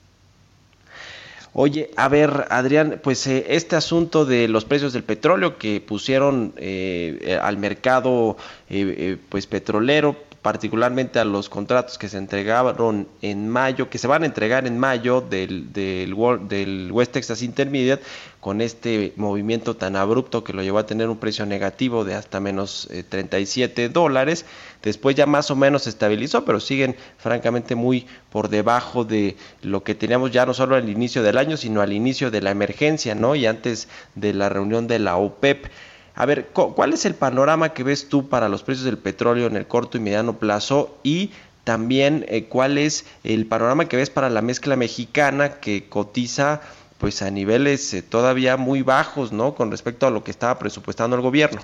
Oye, 1.53 1.91
a 1.97 2.07
ver, 2.07 2.45
Adrián, 2.49 3.01
pues 3.03 3.27
eh, 3.27 3.45
este 3.49 3.75
asunto 3.75 4.23
de 4.23 4.47
los 4.47 4.63
precios 4.63 4.93
del 4.93 5.03
petróleo 5.03 5.57
que 5.57 5.81
pusieron 5.81 6.53
eh, 6.55 7.37
al 7.41 7.57
mercado 7.57 8.37
eh, 8.69 9.17
pues 9.27 9.47
petrolero, 9.47 10.15
particularmente 10.41 11.19
a 11.19 11.25
los 11.25 11.49
contratos 11.49 11.97
que 11.97 12.09
se 12.09 12.17
entregaron 12.17 13.07
en 13.21 13.47
mayo, 13.47 13.89
que 13.89 13.99
se 13.99 14.07
van 14.07 14.23
a 14.23 14.25
entregar 14.25 14.65
en 14.65 14.79
mayo 14.79 15.21
del, 15.21 15.71
del, 15.71 16.15
del 16.47 16.91
West 16.91 17.11
Texas 17.11 17.43
Intermediate, 17.43 18.03
con 18.39 18.59
este 18.59 19.13
movimiento 19.17 19.75
tan 19.75 19.95
abrupto 19.95 20.43
que 20.43 20.53
lo 20.53 20.63
llevó 20.63 20.79
a 20.79 20.87
tener 20.87 21.09
un 21.09 21.17
precio 21.17 21.45
negativo 21.45 22.03
de 22.03 22.15
hasta 22.15 22.39
menos 22.39 22.89
37 23.09 23.89
dólares. 23.89 24.45
Después 24.81 25.15
ya 25.15 25.27
más 25.27 25.51
o 25.51 25.55
menos 25.55 25.83
se 25.83 25.91
estabilizó, 25.91 26.43
pero 26.43 26.59
siguen 26.59 26.95
francamente 27.19 27.75
muy 27.75 28.07
por 28.31 28.49
debajo 28.49 29.05
de 29.05 29.37
lo 29.61 29.83
que 29.83 29.93
teníamos 29.93 30.31
ya 30.31 30.47
no 30.47 30.55
solo 30.55 30.75
al 30.75 30.89
inicio 30.89 31.21
del 31.21 31.37
año, 31.37 31.55
sino 31.55 31.81
al 31.81 31.93
inicio 31.93 32.31
de 32.31 32.41
la 32.41 32.49
emergencia, 32.49 33.13
¿no? 33.13 33.35
Y 33.35 33.45
antes 33.45 33.87
de 34.15 34.33
la 34.33 34.49
reunión 34.49 34.87
de 34.87 34.97
la 34.97 35.17
OPEP. 35.17 35.67
A 36.15 36.25
ver, 36.25 36.47
¿cuál 36.47 36.93
es 36.93 37.05
el 37.05 37.15
panorama 37.15 37.73
que 37.73 37.83
ves 37.83 38.09
tú 38.09 38.27
para 38.27 38.49
los 38.49 38.63
precios 38.63 38.85
del 38.85 38.97
petróleo 38.97 39.47
en 39.47 39.55
el 39.55 39.67
corto 39.67 39.97
y 39.97 40.01
mediano 40.01 40.37
plazo? 40.37 40.97
Y 41.03 41.31
también, 41.63 42.25
eh, 42.27 42.45
¿cuál 42.45 42.77
es 42.77 43.05
el 43.23 43.45
panorama 43.45 43.85
que 43.85 43.97
ves 43.97 44.09
para 44.09 44.29
la 44.29 44.41
mezcla 44.41 44.75
mexicana 44.75 45.59
que 45.59 45.87
cotiza 45.87 46.61
pues 46.97 47.21
a 47.21 47.31
niveles 47.31 47.93
eh, 47.93 48.03
todavía 48.03 48.57
muy 48.57 48.83
bajos, 48.83 49.31
¿no? 49.31 49.55
Con 49.55 49.71
respecto 49.71 50.05
a 50.05 50.11
lo 50.11 50.23
que 50.23 50.31
estaba 50.31 50.59
presupuestando 50.59 51.15
el 51.15 51.21
gobierno. 51.21 51.61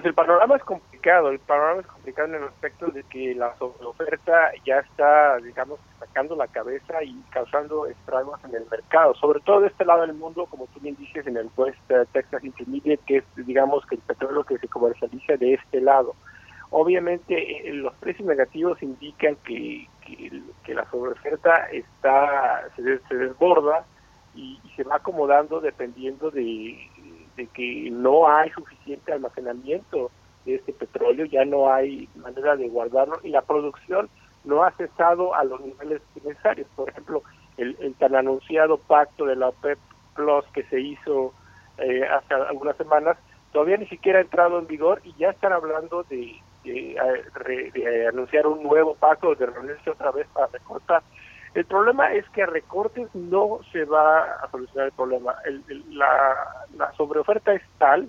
Pues 0.00 0.08
el 0.08 0.14
panorama 0.14 0.56
es 0.56 0.64
complicado, 0.64 1.28
el 1.28 1.38
panorama 1.40 1.82
es 1.82 1.86
complicado 1.86 2.28
en 2.28 2.36
el 2.36 2.44
aspecto 2.44 2.86
de 2.86 3.02
que 3.02 3.34
la 3.34 3.54
oferta 3.58 4.50
ya 4.64 4.78
está, 4.78 5.36
digamos, 5.36 5.78
sacando 5.98 6.34
la 6.36 6.46
cabeza 6.46 7.04
y 7.04 7.20
causando 7.28 7.84
estragos 7.84 8.42
en 8.44 8.54
el 8.54 8.64
mercado, 8.70 9.14
sobre 9.16 9.40
todo 9.40 9.60
de 9.60 9.66
este 9.66 9.84
lado 9.84 10.00
del 10.00 10.14
mundo, 10.14 10.46
como 10.46 10.68
tú 10.68 10.80
bien 10.80 10.96
dices, 10.96 11.26
en 11.26 11.36
el 11.36 11.50
West 11.54 11.76
Texas 12.12 12.42
Intermediate, 12.42 13.02
que 13.06 13.18
es, 13.18 13.24
digamos, 13.36 13.84
que 13.84 13.96
el 13.96 14.00
petróleo 14.00 14.42
que 14.44 14.56
se 14.56 14.68
comercializa 14.68 15.36
de 15.36 15.52
este 15.52 15.82
lado. 15.82 16.14
Obviamente, 16.70 17.68
eh, 17.68 17.74
los 17.74 17.92
precios 17.96 18.26
negativos 18.26 18.82
indican 18.82 19.36
que, 19.44 19.86
que, 20.64 20.74
la 20.74 20.90
sobreoferta 20.90 21.66
está 21.66 22.70
se, 22.74 23.00
se 23.00 23.14
desborda 23.16 23.84
y, 24.34 24.58
y, 24.64 24.70
se 24.76 24.84
va 24.84 24.96
acomodando 24.96 25.60
dependiendo 25.60 26.30
de, 26.30 26.89
de 27.40 27.46
que 27.46 27.88
no 27.90 28.28
hay 28.28 28.50
suficiente 28.50 29.12
almacenamiento 29.12 30.10
de 30.44 30.56
este 30.56 30.74
petróleo, 30.74 31.24
ya 31.24 31.44
no 31.46 31.72
hay 31.72 32.06
manera 32.16 32.54
de 32.54 32.68
guardarlo 32.68 33.18
y 33.22 33.30
la 33.30 33.40
producción 33.40 34.10
no 34.44 34.62
ha 34.62 34.70
cesado 34.72 35.34
a 35.34 35.42
los 35.44 35.58
niveles 35.60 36.02
necesarios. 36.22 36.68
Por 36.76 36.90
ejemplo, 36.90 37.22
el, 37.56 37.94
tan 37.98 38.14
anunciado 38.14 38.76
pacto 38.76 39.24
de 39.24 39.36
la 39.36 39.48
OPEP 39.48 39.78
Plus 40.14 40.44
que 40.52 40.64
se 40.64 40.80
hizo 40.80 41.32
eh, 41.78 42.04
hace 42.04 42.34
algunas 42.34 42.76
semanas 42.76 43.16
todavía 43.52 43.78
ni 43.78 43.86
siquiera 43.86 44.18
ha 44.18 44.22
entrado 44.22 44.58
en 44.58 44.66
vigor 44.66 45.00
y 45.02 45.14
ya 45.14 45.30
están 45.30 45.52
hablando 45.52 46.02
de, 46.04 46.36
de, 46.64 48.06
anunciar 48.06 48.46
un 48.46 48.62
nuevo 48.62 48.94
pacto, 48.96 49.34
de 49.34 49.46
reunirse 49.46 49.90
otra 49.90 50.10
vez 50.10 50.26
para 50.34 50.48
recortar. 50.48 51.02
El 51.54 51.64
problema 51.64 52.12
es 52.12 52.28
que 52.30 52.44
a 52.44 52.46
recortes 52.46 53.12
no 53.14 53.60
se 53.72 53.84
va 53.84 54.22
a 54.22 54.50
solucionar 54.50 54.86
el 54.86 54.92
problema. 54.92 55.34
la, 55.90 56.66
la 56.76 56.92
sobreoferta 56.92 57.52
es 57.52 57.62
tal 57.78 58.08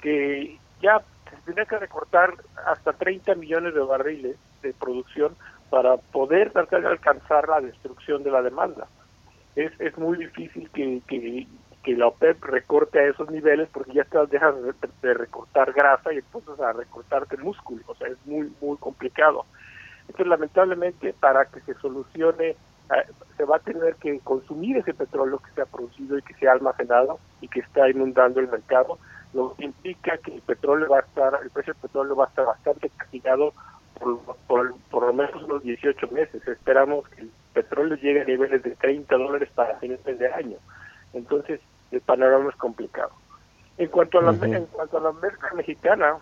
que 0.00 0.58
ya 0.80 1.00
se 1.30 1.36
tendría 1.44 1.64
que 1.64 1.78
recortar 1.78 2.34
hasta 2.64 2.92
30 2.92 3.34
millones 3.34 3.74
de 3.74 3.80
barriles 3.80 4.36
de 4.62 4.72
producción 4.72 5.34
para 5.70 5.96
poder 5.96 6.52
tratar 6.52 6.82
de 6.82 6.88
alcanzar 6.88 7.48
la 7.48 7.60
destrucción 7.60 8.22
de 8.22 8.30
la 8.30 8.42
demanda. 8.42 8.86
Es, 9.56 9.72
es 9.80 9.96
muy 9.98 10.18
difícil 10.18 10.70
que, 10.70 11.00
que, 11.08 11.46
que 11.82 11.96
la 11.96 12.08
OPEP 12.08 12.44
recorte 12.44 12.98
a 12.98 13.08
esos 13.08 13.30
niveles 13.30 13.68
porque 13.72 13.92
ya 13.92 14.02
estás 14.02 14.28
dejas 14.28 14.54
de, 15.02 15.14
recortar 15.14 15.72
grasa 15.72 16.12
y 16.12 16.18
entonces 16.18 16.60
a 16.60 16.72
recortarte 16.72 17.36
el 17.36 17.42
músculo, 17.42 17.82
o 17.86 17.94
sea, 17.94 18.08
es 18.08 18.18
muy, 18.26 18.52
muy 18.60 18.76
complicado. 18.78 19.44
Entonces, 20.02 20.26
lamentablemente, 20.26 21.14
para 21.14 21.46
que 21.46 21.60
se 21.60 21.74
solucione 21.74 22.56
se 23.36 23.44
va 23.44 23.56
a 23.56 23.60
tener 23.60 23.96
que 23.96 24.18
consumir 24.20 24.76
ese 24.78 24.94
petróleo 24.94 25.38
que 25.38 25.50
se 25.52 25.62
ha 25.62 25.66
producido 25.66 26.18
y 26.18 26.22
que 26.22 26.34
se 26.34 26.48
ha 26.48 26.52
almacenado 26.52 27.18
y 27.40 27.48
que 27.48 27.60
está 27.60 27.88
inundando 27.90 28.40
el 28.40 28.48
mercado, 28.48 28.98
lo 29.32 29.54
que 29.54 29.64
implica 29.64 30.18
que 30.18 30.34
el 30.34 30.42
petróleo 30.42 30.88
va 30.88 30.98
a 30.98 31.00
estar, 31.00 31.38
el 31.42 31.50
precio 31.50 31.74
del 31.74 31.82
petróleo 31.82 32.16
va 32.16 32.24
a 32.24 32.28
estar 32.28 32.46
bastante 32.46 32.90
castigado 32.90 33.52
por, 33.98 34.20
por, 34.46 34.74
por 34.90 35.06
lo 35.06 35.12
menos 35.12 35.42
unos 35.42 35.62
18 35.62 36.08
meses. 36.08 36.46
Esperamos 36.46 37.08
que 37.08 37.22
el 37.22 37.30
petróleo 37.52 37.96
llegue 37.96 38.22
a 38.22 38.24
niveles 38.24 38.62
de 38.62 38.70
30 38.76 39.16
dólares 39.16 39.48
para 39.54 39.78
fines 39.78 40.02
de 40.04 40.32
año. 40.32 40.56
Entonces, 41.12 41.60
el 41.90 42.00
panorama 42.00 42.50
es 42.50 42.56
complicado. 42.56 43.10
En 43.78 43.88
cuanto 43.88 44.18
a 44.18 44.22
la, 44.22 44.30
en 44.30 44.66
cuanto 44.66 44.98
a 44.98 45.00
la 45.00 45.12
mezcla 45.12 45.50
mexicana, 45.54 46.16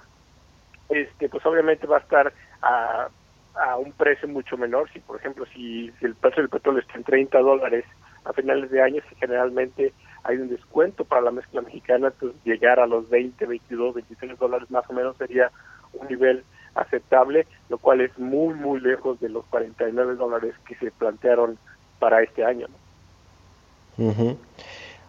este, 0.89 1.29
pues 1.29 1.45
obviamente 1.47 1.87
va 1.87 1.99
a 1.99 2.01
estar 2.01 2.33
a 2.63 3.09
a 3.55 3.77
un 3.77 3.93
precio 3.93 4.29
mucho 4.29 4.57
menor. 4.57 4.91
Si, 4.93 5.01
por 5.01 5.17
ejemplo, 5.17 5.47
si, 5.55 5.93
el 6.01 6.15
precio 6.15 6.43
del 6.43 6.51
petróleo 6.51 6.81
está 6.81 6.95
en 6.97 7.05
30 7.05 7.39
dólares 7.39 7.85
a 8.25 8.33
finales 8.33 8.71
de 8.71 8.83
año, 8.83 9.03
generalmente 9.19 9.93
hay 10.23 10.39
un 10.39 10.49
descuento 10.49 11.05
para 11.05 11.23
la 11.23 11.31
mezcla 11.31 11.61
mexicana, 11.61 12.09
entonces 12.09 12.41
llegar 12.45 12.81
a 12.81 12.87
los 12.87 13.09
20, 13.11 13.45
22, 13.47 13.95
23 13.95 14.39
dólares 14.39 14.71
más 14.71 14.89
o 14.89 14.95
menos 14.95 15.17
sería 15.19 15.51
un 15.93 16.09
nivel 16.09 16.43
aceptable, 16.75 17.47
lo 17.69 17.79
cual 17.79 18.01
es 18.01 18.19
muy, 18.19 18.55
muy 18.55 18.81
lejos 18.81 19.21
de 19.21 19.29
los 19.29 19.45
49 19.47 20.17
dólares 20.17 20.55
que 20.67 20.75
se 20.77 20.91
plantearon 20.91 21.59
para 21.99 22.23
este 22.23 22.45
año. 22.45 22.67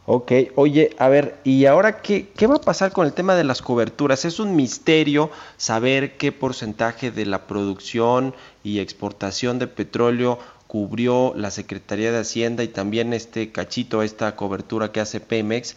Ok, 0.08 0.32
oye, 0.56 0.92
a 1.00 1.10
ver, 1.10 1.40
¿y 1.44 1.66
ahora 1.66 2.02
qué, 2.04 2.28
qué 2.38 2.46
va 2.46 2.58
a 2.58 2.62
pasar 2.62 2.92
con 2.92 3.08
el 3.08 3.14
tema 3.14 3.34
de 3.34 3.44
las 3.44 3.64
coberturas? 3.64 4.24
Es 4.24 4.40
un 4.40 4.56
misterio 4.56 5.32
saber 5.58 6.16
qué 6.18 6.32
porcentaje 6.32 7.10
de 7.10 7.26
la 7.26 7.48
producción 7.48 8.36
y 8.64 8.80
exportación 8.80 9.58
de 9.58 9.66
petróleo 9.66 10.38
cubrió 10.68 11.34
la 11.36 11.50
Secretaría 11.50 12.12
de 12.12 12.20
Hacienda 12.20 12.64
y 12.64 12.68
también 12.68 13.14
este 13.14 13.52
cachito, 13.52 14.04
esta 14.04 14.36
cobertura 14.36 14.92
que 14.92 15.00
hace 15.00 15.20
Pemex, 15.20 15.76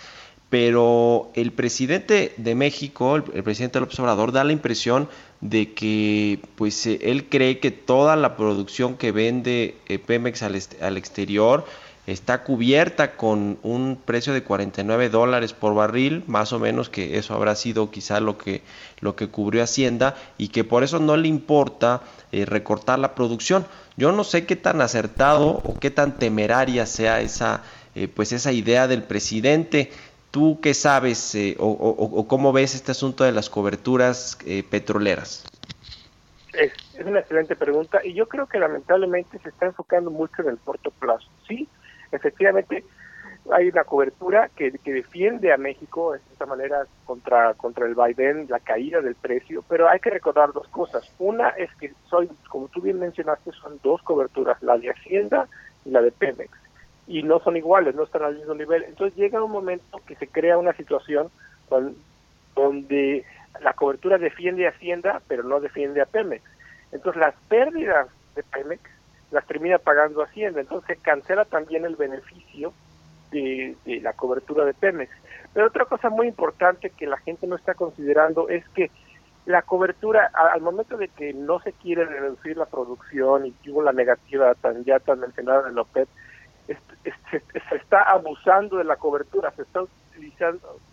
pero 0.50 1.30
el 1.32 1.52
presidente 1.52 2.34
de 2.36 2.54
México, 2.54 3.16
el, 3.16 3.22
presidente 3.22 3.80
López 3.80 3.98
Obrador, 3.98 4.32
da 4.32 4.44
la 4.44 4.52
impresión 4.52 5.08
de 5.40 5.72
que 5.72 6.40
pues 6.54 6.86
eh, 6.86 6.98
él 7.00 7.30
cree 7.30 7.60
que 7.60 7.70
toda 7.70 8.14
la 8.16 8.36
producción 8.36 8.98
que 8.98 9.10
vende 9.10 9.76
eh, 9.86 9.98
Pemex 9.98 10.42
al, 10.42 10.60
al 10.82 10.98
exterior 10.98 11.64
está 12.12 12.42
cubierta 12.42 13.16
con 13.16 13.58
un 13.62 14.00
precio 14.02 14.32
de 14.32 14.42
49 14.42 15.10
dólares 15.10 15.52
por 15.52 15.74
barril, 15.74 16.24
más 16.26 16.54
o 16.54 16.58
menos 16.58 16.88
que 16.88 17.18
eso 17.18 17.34
habrá 17.34 17.54
sido 17.54 17.90
quizá 17.90 18.18
lo 18.18 18.38
que, 18.38 18.62
lo 19.00 19.14
que 19.14 19.28
cubrió 19.28 19.62
Hacienda 19.62 20.16
y 20.38 20.48
que 20.48 20.64
por 20.64 20.82
eso 20.82 21.00
no 21.00 21.18
le 21.18 21.28
importa 21.28 22.00
eh, 22.32 22.46
recortar 22.46 22.98
la 22.98 23.14
producción. 23.14 23.66
Yo 23.98 24.12
no 24.12 24.24
sé 24.24 24.46
qué 24.46 24.56
tan 24.56 24.80
acertado 24.80 25.60
o 25.62 25.78
qué 25.78 25.90
tan 25.90 26.18
temeraria 26.18 26.86
sea 26.86 27.20
esa, 27.20 27.62
eh, 27.94 28.08
pues 28.08 28.32
esa 28.32 28.52
idea 28.52 28.88
del 28.88 29.02
presidente. 29.02 29.92
¿Tú 30.30 30.60
qué 30.62 30.72
sabes 30.72 31.34
eh, 31.34 31.56
o, 31.58 32.26
cómo 32.26 32.54
ves 32.54 32.74
este 32.74 32.92
asunto 32.92 33.24
de 33.24 33.32
las 33.32 33.50
coberturas 33.50 34.38
petroleras? 34.70 35.44
Es, 36.54 36.72
es, 36.98 37.06
una 37.06 37.20
excelente 37.20 37.54
pregunta 37.54 38.00
y 38.02 38.14
yo 38.14 38.26
creo 38.28 38.46
que 38.46 38.58
lamentablemente 38.58 39.38
se 39.40 39.50
está 39.50 39.66
enfocando 39.66 40.10
mucho 40.10 40.40
en 40.40 40.48
el 40.48 40.58
corto 40.58 40.90
plazo. 40.90 41.28
Sí, 41.46 41.68
efectivamente 42.12 42.84
hay 43.50 43.68
una 43.68 43.84
cobertura 43.84 44.50
que, 44.54 44.70
defiende 44.84 45.52
a 45.52 45.56
México 45.56 46.12
de 46.12 46.20
esta 46.32 46.46
manera 46.46 46.86
contra, 47.04 47.54
contra 47.54 47.86
el 47.86 47.94
Biden, 47.94 48.46
la 48.48 48.60
caída 48.60 49.00
del 49.00 49.14
precio, 49.14 49.64
pero 49.68 49.88
hay 49.88 50.00
que 50.00 50.10
recordar 50.10 50.52
dos 50.52 50.68
cosas. 50.68 51.10
Una 51.18 51.48
es 51.50 51.70
que 51.76 51.92
soy, 52.08 52.28
como 52.48 52.68
tú 52.68 52.80
bien 52.80 52.98
mencionaste, 52.98 53.52
son 53.52 53.80
dos 53.82 54.02
coberturas, 54.02 54.62
la 54.62 54.76
de 54.76 54.90
Hacienda 54.90 55.48
y 55.84 55.90
la 55.90 56.02
de 56.02 56.12
Pemex, 56.12 56.50
y 57.06 57.22
no 57.22 57.40
son 57.40 57.56
iguales, 57.56 57.94
no 57.94 58.02
están 58.04 58.22
al 58.22 58.36
mismo 58.36 58.54
nivel. 58.54 58.84
Entonces 58.84 59.16
llega 59.16 59.42
un 59.42 59.52
momento 59.52 60.00
que 60.06 60.16
se 60.16 60.28
crea 60.28 60.58
una 60.58 60.74
situación 60.74 61.30
donde 62.54 63.24
la 63.60 63.72
cobertura 63.72 64.18
defiende 64.18 64.66
a 64.66 64.70
Hacienda, 64.70 65.22
pero 65.26 65.42
no 65.42 65.60
defiende 65.60 66.02
a 66.02 66.06
Pemex. 66.06 66.42
Entonces 66.92 67.20
las 67.20 67.34
pérdidas 67.48 68.08
de 68.34 68.42
Pemex 68.42 68.82
las 69.30 69.46
termina 69.46 69.78
pagando 69.78 70.22
Hacienda. 70.22 70.60
Entonces 70.60 70.98
cancela 71.00 71.44
también 71.44 71.84
el 71.84 71.96
beneficio 71.96 72.72
de, 73.30 73.76
la 74.02 74.12
cobertura 74.12 74.64
de 74.64 74.74
Pemex. 74.74 75.10
Pero 75.52 75.66
otra 75.66 75.84
cosa 75.84 76.10
muy 76.10 76.28
importante 76.28 76.90
que 76.90 77.06
la 77.06 77.18
gente 77.18 77.46
no 77.46 77.56
está 77.56 77.74
considerando 77.74 78.48
es 78.48 78.66
que 78.70 78.90
la 79.46 79.62
cobertura, 79.62 80.30
al 80.34 80.60
momento 80.60 80.96
de 80.96 81.08
que 81.08 81.32
no 81.32 81.60
se 81.60 81.72
quiere 81.72 82.04
reducir 82.04 82.56
la 82.56 82.66
producción 82.66 83.46
y 83.46 83.70
hubo 83.70 83.82
la 83.82 83.92
negativa 83.92 84.54
tan 84.54 84.84
ya 84.84 84.98
tan 85.00 85.20
mencionada 85.20 85.62
de 85.62 85.72
la 85.72 85.86
se 85.94 87.76
está 87.76 88.02
abusando 88.02 88.76
de 88.76 88.84
la 88.84 88.96
cobertura, 88.96 89.50
se 89.52 89.62
está 89.62 89.84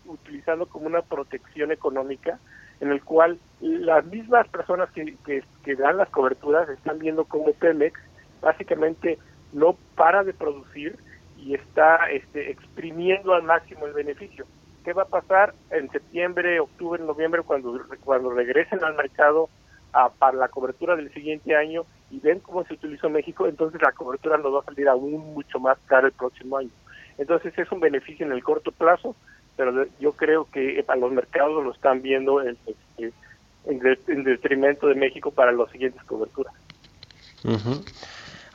utilizando, 0.05 0.65
como 0.67 0.88
una 0.88 1.01
protección 1.01 1.71
económica 1.71 2.39
en 2.79 2.91
el 2.91 3.03
cual 3.03 3.39
las 3.59 4.05
mismas 4.05 4.47
personas 4.47 4.89
que, 4.91 5.17
que, 5.25 5.43
que 5.63 5.75
dan 5.75 5.97
las 5.97 6.09
coberturas 6.09 6.69
están 6.69 6.99
viendo 6.99 7.25
como 7.25 7.51
Pemex 7.53 7.99
básicamente 8.41 9.17
no 9.53 9.77
para 9.95 10.23
de 10.23 10.33
producir 10.33 10.97
y 11.38 11.55
está 11.55 12.09
este, 12.11 12.51
exprimiendo 12.51 13.33
al 13.33 13.43
máximo 13.43 13.86
el 13.86 13.93
beneficio. 13.93 14.45
¿Qué 14.83 14.93
va 14.93 15.03
a 15.03 15.07
pasar 15.07 15.53
en 15.71 15.89
septiembre, 15.89 16.59
octubre, 16.59 17.01
noviembre 17.03 17.41
cuando, 17.41 17.79
cuando 18.03 18.31
regresen 18.31 18.83
al 18.83 18.95
mercado 18.95 19.49
para 20.19 20.38
la 20.38 20.49
cobertura 20.49 20.95
del 20.95 21.13
siguiente 21.13 21.55
año 21.55 21.86
y 22.11 22.19
ven 22.19 22.39
cómo 22.39 22.63
se 22.65 22.73
utilizó 22.73 23.09
México? 23.09 23.47
Entonces 23.47 23.81
la 23.81 23.91
cobertura 23.93 24.38
nos 24.38 24.53
va 24.53 24.59
a 24.59 24.65
salir 24.65 24.88
aún 24.88 25.33
mucho 25.33 25.59
más 25.59 25.77
cara 25.88 26.07
el 26.07 26.13
próximo 26.13 26.57
año. 26.57 26.69
Entonces 27.17 27.57
es 27.57 27.71
un 27.71 27.79
beneficio 27.79 28.25
en 28.25 28.31
el 28.31 28.43
corto 28.43 28.71
plazo, 28.71 29.15
pero 29.55 29.86
yo 29.99 30.11
creo 30.11 30.45
que 30.51 30.83
a 30.88 30.95
los 30.95 31.11
mercados 31.11 31.63
lo 31.63 31.71
están 31.71 32.01
viendo 32.01 32.41
en, 32.41 32.57
este, 32.65 33.13
en, 33.65 34.23
detrimento 34.23 34.88
de 34.88 34.95
México 34.95 35.31
para 35.31 35.51
las 35.51 35.71
siguientes 35.71 36.03
coberturas. 36.03 36.53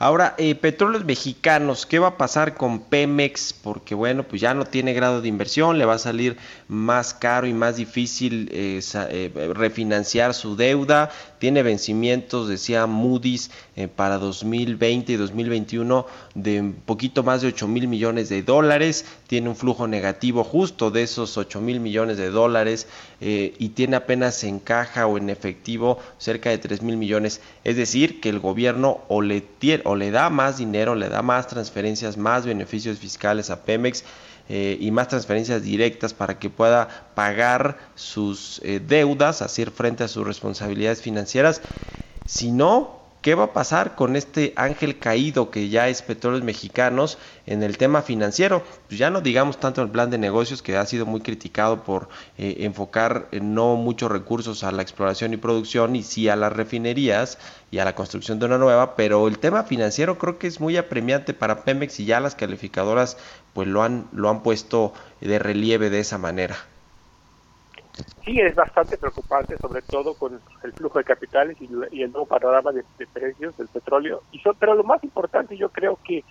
Ahora, 0.02 0.34
eh, 0.38 0.54
petróleos 0.54 1.04
mexicanos, 1.04 1.84
¿qué 1.84 1.98
va 1.98 2.08
a 2.08 2.16
pasar 2.16 2.54
con 2.54 2.80
Pemex? 2.80 3.52
Porque 3.52 3.94
bueno, 3.94 4.22
pues 4.22 4.40
ya 4.40 4.54
no 4.54 4.64
tiene 4.64 4.94
grado 4.94 5.20
de 5.20 5.28
inversión, 5.28 5.76
le 5.76 5.84
va 5.84 5.96
a 5.96 5.98
salir 5.98 6.38
más 6.68 7.12
caro 7.12 7.46
y 7.46 7.52
más 7.52 7.76
difícil 7.76 8.48
eh, 8.50 8.80
eh, 8.94 9.52
refinanciar 9.54 10.32
su 10.32 10.56
deuda. 10.56 11.10
Tiene 11.38 11.62
vencimientos, 11.62 12.48
decía 12.48 12.86
Moody's, 12.86 13.50
para 13.96 14.18
2020 14.18 15.12
y 15.12 15.16
2021 15.16 16.06
de 16.34 16.60
un 16.60 16.72
poquito 16.74 17.22
más 17.22 17.40
de 17.40 17.48
8 17.48 17.66
mil 17.66 17.88
millones 17.88 18.28
de 18.28 18.42
dólares. 18.42 19.06
Tiene 19.26 19.48
un 19.48 19.56
flujo 19.56 19.86
negativo 19.86 20.44
justo 20.44 20.90
de 20.90 21.02
esos 21.02 21.38
8 21.38 21.62
mil 21.62 21.80
millones 21.80 22.18
de 22.18 22.28
dólares 22.28 22.86
y 23.20 23.68
tiene 23.70 23.96
apenas 23.96 24.44
en 24.44 24.58
caja 24.58 25.06
o 25.06 25.16
en 25.16 25.30
efectivo 25.30 25.98
cerca 26.18 26.50
de 26.50 26.58
3 26.58 26.82
mil 26.82 26.98
millones. 26.98 27.40
Es 27.64 27.76
decir, 27.76 28.20
que 28.20 28.28
el 28.28 28.38
gobierno 28.38 29.00
o 29.08 29.22
le 29.22 29.40
tiene 29.40 29.80
o 29.90 29.96
le 29.96 30.10
da 30.12 30.30
más 30.30 30.58
dinero, 30.58 30.94
le 30.94 31.08
da 31.08 31.20
más 31.22 31.48
transferencias, 31.48 32.16
más 32.16 32.46
beneficios 32.46 32.98
fiscales 32.98 33.50
a 33.50 33.64
Pemex 33.64 34.04
eh, 34.48 34.76
y 34.80 34.90
más 34.92 35.08
transferencias 35.08 35.62
directas 35.62 36.14
para 36.14 36.38
que 36.38 36.48
pueda 36.48 36.86
pagar 37.14 37.76
sus 37.96 38.60
eh, 38.62 38.80
deudas, 38.80 39.42
hacer 39.42 39.72
frente 39.72 40.04
a 40.04 40.08
sus 40.08 40.24
responsabilidades 40.24 41.02
financieras. 41.02 41.60
Si 42.24 42.52
no, 42.52 42.99
¿Qué 43.22 43.34
va 43.34 43.44
a 43.44 43.52
pasar 43.52 43.96
con 43.96 44.16
este 44.16 44.54
ángel 44.56 44.98
caído 44.98 45.50
que 45.50 45.68
ya 45.68 45.88
es 45.88 46.00
Petróleos 46.00 46.42
Mexicanos 46.42 47.18
en 47.44 47.62
el 47.62 47.76
tema 47.76 48.00
financiero? 48.00 48.64
Pues 48.88 48.98
ya 48.98 49.10
no 49.10 49.20
digamos 49.20 49.60
tanto 49.60 49.82
el 49.82 49.90
plan 49.90 50.08
de 50.08 50.16
negocios 50.16 50.62
que 50.62 50.78
ha 50.78 50.86
sido 50.86 51.04
muy 51.04 51.20
criticado 51.20 51.84
por 51.84 52.08
eh, 52.38 52.56
enfocar 52.60 53.28
no 53.32 53.76
muchos 53.76 54.10
recursos 54.10 54.64
a 54.64 54.72
la 54.72 54.80
exploración 54.80 55.34
y 55.34 55.36
producción 55.36 55.96
y 55.96 56.02
sí 56.02 56.30
a 56.30 56.36
las 56.36 56.54
refinerías 56.54 57.36
y 57.70 57.76
a 57.76 57.84
la 57.84 57.94
construcción 57.94 58.38
de 58.38 58.46
una 58.46 58.56
nueva, 58.56 58.96
pero 58.96 59.28
el 59.28 59.38
tema 59.38 59.64
financiero 59.64 60.16
creo 60.16 60.38
que 60.38 60.46
es 60.46 60.58
muy 60.58 60.78
apremiante 60.78 61.34
para 61.34 61.62
Pemex 61.62 62.00
y 62.00 62.06
ya 62.06 62.20
las 62.20 62.34
calificadoras 62.34 63.18
pues 63.52 63.68
lo 63.68 63.82
han, 63.82 64.08
lo 64.12 64.30
han 64.30 64.42
puesto 64.42 64.94
de 65.20 65.38
relieve 65.38 65.90
de 65.90 66.00
esa 66.00 66.16
manera 66.16 66.69
sí 68.24 68.40
es 68.40 68.54
bastante 68.54 68.96
preocupante, 68.96 69.56
sobre 69.58 69.82
todo 69.82 70.14
con 70.14 70.40
el 70.62 70.72
flujo 70.72 70.98
de 70.98 71.04
capitales 71.04 71.56
y, 71.60 71.64
el 72.02 72.12
nuevo 72.12 72.26
panorama 72.26 72.72
de, 72.72 72.84
precios 73.12 73.56
del 73.56 73.68
petróleo. 73.68 74.22
Y 74.32 74.40
pero 74.58 74.74
lo 74.74 74.84
más 74.84 75.02
importante, 75.04 75.56
yo 75.56 75.68
creo 75.70 75.98
que 76.04 76.24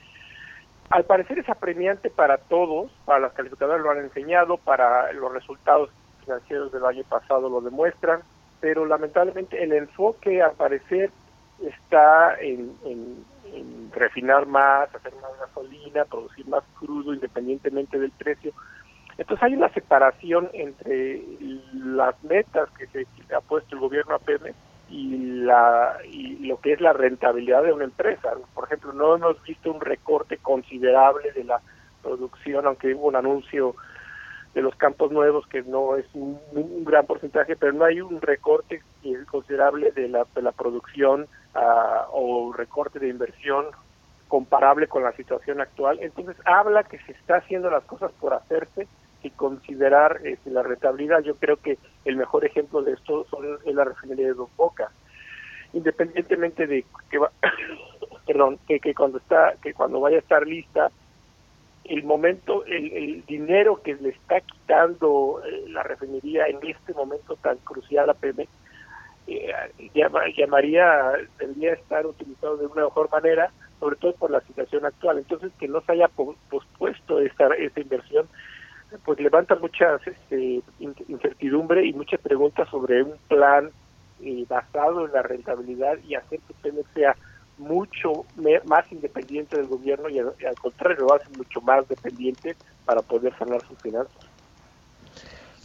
al 0.89 1.05
parecer 1.05 1.39
es 1.39 1.49
apremiante 1.49 2.09
para 2.09 2.37
todos, 2.37 2.91
para 3.05 3.19
las 3.19 3.33
calificadoras 3.33 3.81
lo 3.81 3.91
han 3.91 3.99
enseñado, 3.99 4.57
para 4.57 5.11
los 5.13 5.31
resultados 5.31 5.89
financieros 6.23 6.71
del 6.71 6.85
año 6.85 7.03
pasado 7.03 7.49
lo 7.49 7.61
demuestran, 7.61 8.21
pero 8.59 8.85
lamentablemente 8.85 9.63
el 9.63 9.73
enfoque 9.73 10.41
al 10.41 10.53
parecer 10.53 11.11
está 11.61 12.35
en 12.39 12.75
refinar 13.91 14.45
más, 14.45 14.93
hacer 14.93 15.13
más 15.21 15.31
gasolina, 15.39 16.05
producir 16.05 16.47
más 16.47 16.63
crudo 16.79 17.13
independientemente 17.13 17.99
del 17.99 18.11
precio 18.11 18.53
entonces 19.19 19.43
hay 19.43 19.53
una 19.53 19.67
separación 19.73 20.49
entre 20.53 21.21
las 21.73 22.23
metas 22.23 22.69
que 22.71 22.87
se 22.87 23.05
ha 23.35 23.41
puesto 23.41 23.75
el 23.75 23.81
gobierno 23.81 24.15
a 24.15 24.19
Pemex 24.19 24.55
y, 24.89 25.41
la, 25.43 25.97
y 26.09 26.47
lo 26.47 26.59
que 26.61 26.71
es 26.71 26.79
la 26.79 26.93
rentabilidad 26.93 27.63
de 27.63 27.73
una 27.73 27.83
empresa. 27.83 28.31
Por 28.53 28.63
ejemplo, 28.63 28.93
no 28.93 29.15
hemos 29.15 29.41
visto 29.43 29.71
un 29.71 29.81
recorte 29.81 30.37
considerable 30.37 31.33
de 31.33 31.43
la 31.43 31.59
producción, 32.01 32.65
aunque 32.65 32.95
hubo 32.95 33.07
un 33.07 33.17
anuncio 33.17 33.75
de 34.53 34.61
los 34.61 34.73
campos 34.75 35.11
nuevos 35.11 35.45
que 35.47 35.63
no 35.63 35.97
es 35.97 36.05
un, 36.13 36.39
gran 36.85 37.05
porcentaje, 37.05 37.57
pero 37.57 37.73
no 37.73 37.83
hay 37.83 37.99
un 37.99 38.21
recorte 38.21 38.81
considerable 39.29 39.91
de 39.91 40.07
la, 40.07 40.25
de 40.33 40.41
la 40.41 40.53
producción 40.53 41.27
uh, 41.55 42.09
o 42.13 42.53
recorte 42.53 42.99
de 42.99 43.09
inversión 43.09 43.65
comparable 44.29 44.87
con 44.87 45.03
la 45.03 45.11
situación 45.11 45.59
actual. 45.59 45.99
Entonces 46.01 46.37
habla 46.45 46.83
que 46.83 46.99
se 46.99 47.11
está 47.11 47.37
haciendo 47.37 47.69
las 47.69 47.83
cosas 47.83 48.13
por 48.13 48.33
hacerse 48.33 48.87
que 49.21 49.31
considerar 49.31 50.21
este, 50.23 50.49
la 50.51 50.63
rentabilidad. 50.63 51.21
Yo 51.21 51.35
creo 51.35 51.57
que 51.57 51.77
el 52.05 52.15
mejor 52.15 52.45
ejemplo 52.45 52.81
de 52.81 52.93
esto 52.93 53.25
son, 53.29 53.45
es 53.65 53.75
la 53.75 53.83
refinería 53.83 54.27
de 54.27 54.33
Dos 54.33 54.49
Bocas. 54.55 54.91
Independientemente 55.73 56.67
de 56.67 56.85
que 57.09 57.17
va, 57.17 57.31
perdón, 58.27 58.59
que, 58.67 58.79
que 58.79 58.93
cuando 58.93 59.17
está, 59.17 59.55
que 59.61 59.73
cuando 59.73 59.99
vaya 59.99 60.17
a 60.17 60.21
estar 60.21 60.45
lista, 60.45 60.91
el 61.85 62.03
momento, 62.03 62.63
el, 62.65 63.23
dinero 63.25 63.81
que 63.81 63.95
le 63.95 64.09
está 64.09 64.41
quitando 64.41 65.41
eh, 65.43 65.65
la 65.69 65.81
refinería 65.83 66.45
en 66.47 66.59
este 66.67 66.93
momento 66.93 67.35
tan 67.37 67.57
crucial 67.57 68.09
a 68.09 68.13
Pemex, 68.13 68.49
eh, 69.27 69.51
llamaría, 69.93 71.13
debería 71.39 71.73
estar 71.73 72.05
utilizado 72.05 72.57
de 72.57 72.67
una 72.67 72.85
mejor 72.85 73.09
manera 73.11 73.51
sobre 73.79 73.95
todo 73.95 74.13
por 74.13 74.31
la 74.31 74.41
situación 74.41 74.85
actual. 74.85 75.17
Entonces, 75.17 75.51
que 75.59 75.67
no 75.67 75.81
se 75.81 75.93
haya 75.93 76.09
pospuesto 76.09 77.19
esta, 77.19 77.47
esta 77.55 77.79
inversión, 77.79 78.27
pues 79.05 79.19
levanta 79.19 79.55
mucha 79.55 79.99
este, 80.05 80.61
incertidumbre 80.79 81.85
y 81.85 81.93
muchas 81.93 82.19
preguntas 82.19 82.67
sobre 82.69 83.03
un 83.03 83.15
plan 83.27 83.69
eh, 84.21 84.45
basado 84.49 85.05
en 85.05 85.13
la 85.13 85.21
rentabilidad 85.21 85.97
y 86.07 86.15
hacer 86.15 86.39
que 86.47 86.53
Pemex 86.61 86.87
sea 86.93 87.15
mucho 87.57 88.25
más 88.65 88.91
independiente 88.91 89.57
del 89.57 89.67
gobierno 89.67 90.09
y 90.09 90.17
al, 90.17 90.33
contrario 90.61 91.05
lo 91.05 91.13
hace 91.13 91.29
mucho 91.37 91.61
más 91.61 91.87
dependiente 91.87 92.55
para 92.85 93.01
poder 93.01 93.37
sanar 93.37 93.61
sus 93.67 93.77
finanzas. 93.79 94.15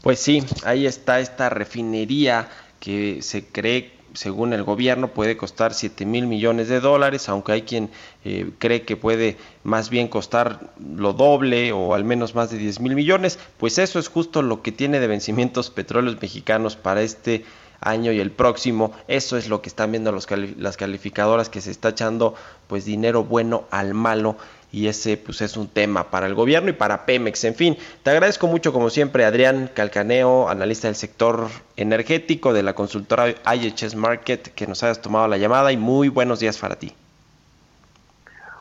Pues 0.02 0.18
sí, 0.18 0.42
ahí 0.64 0.86
está 0.86 1.20
esta 1.20 1.48
refinería 1.48 2.48
que 2.80 3.22
se 3.22 3.46
cree 3.46 3.92
según 4.14 4.52
el 4.52 4.62
gobierno 4.62 5.08
puede 5.08 5.36
costar 5.36 5.74
7 5.74 6.06
mil 6.06 6.26
millones 6.26 6.68
de 6.68 6.80
dólares, 6.80 7.28
aunque 7.28 7.52
hay 7.52 7.62
quien 7.62 7.90
eh, 8.24 8.50
cree 8.58 8.82
que 8.82 8.96
puede 8.96 9.36
más 9.62 9.90
bien 9.90 10.08
costar 10.08 10.72
lo 10.96 11.12
doble 11.12 11.72
o 11.72 11.94
al 11.94 12.04
menos 12.04 12.34
más 12.34 12.50
de 12.50 12.58
10 12.58 12.80
mil 12.80 12.94
millones, 12.94 13.38
pues 13.58 13.78
eso 13.78 13.98
es 13.98 14.08
justo 14.08 14.42
lo 14.42 14.62
que 14.62 14.72
tiene 14.72 15.00
de 15.00 15.08
vencimientos 15.08 15.70
petróleos 15.70 16.20
mexicanos 16.20 16.76
para 16.76 17.02
este 17.02 17.44
año 17.80 18.12
y 18.12 18.20
el 18.20 18.30
próximo. 18.30 18.92
Eso 19.08 19.36
es 19.36 19.48
lo 19.48 19.60
que 19.60 19.68
están 19.68 19.90
viendo 19.90 20.12
los 20.12 20.26
las 20.56 20.76
calificadoras 20.76 21.48
que 21.48 21.60
se 21.60 21.70
está 21.70 21.90
echando 21.90 22.34
pues 22.66 22.84
dinero 22.84 23.24
bueno 23.24 23.64
al 23.70 23.94
malo 23.94 24.36
y 24.74 24.88
ese 24.88 25.16
pues 25.16 25.40
es 25.40 25.56
un 25.56 25.68
tema 25.68 26.10
para 26.10 26.26
el 26.26 26.34
gobierno 26.34 26.68
y 26.68 26.72
para 26.72 27.06
Pemex. 27.06 27.44
En 27.44 27.54
fin, 27.54 27.78
te 28.02 28.10
agradezco 28.10 28.48
mucho 28.48 28.72
como 28.72 28.90
siempre 28.90 29.24
Adrián 29.24 29.70
Calcaneo, 29.72 30.48
analista 30.48 30.88
del 30.88 30.96
sector 30.96 31.46
energético 31.76 32.52
de 32.52 32.64
la 32.64 32.74
consultora 32.74 33.28
IHS 33.28 33.94
Market, 33.94 34.52
que 34.52 34.66
nos 34.66 34.82
hayas 34.82 35.00
tomado 35.00 35.28
la 35.28 35.38
llamada 35.38 35.70
y 35.70 35.76
muy 35.76 36.08
buenos 36.08 36.40
días 36.40 36.58
para 36.58 36.74
ti. 36.74 36.92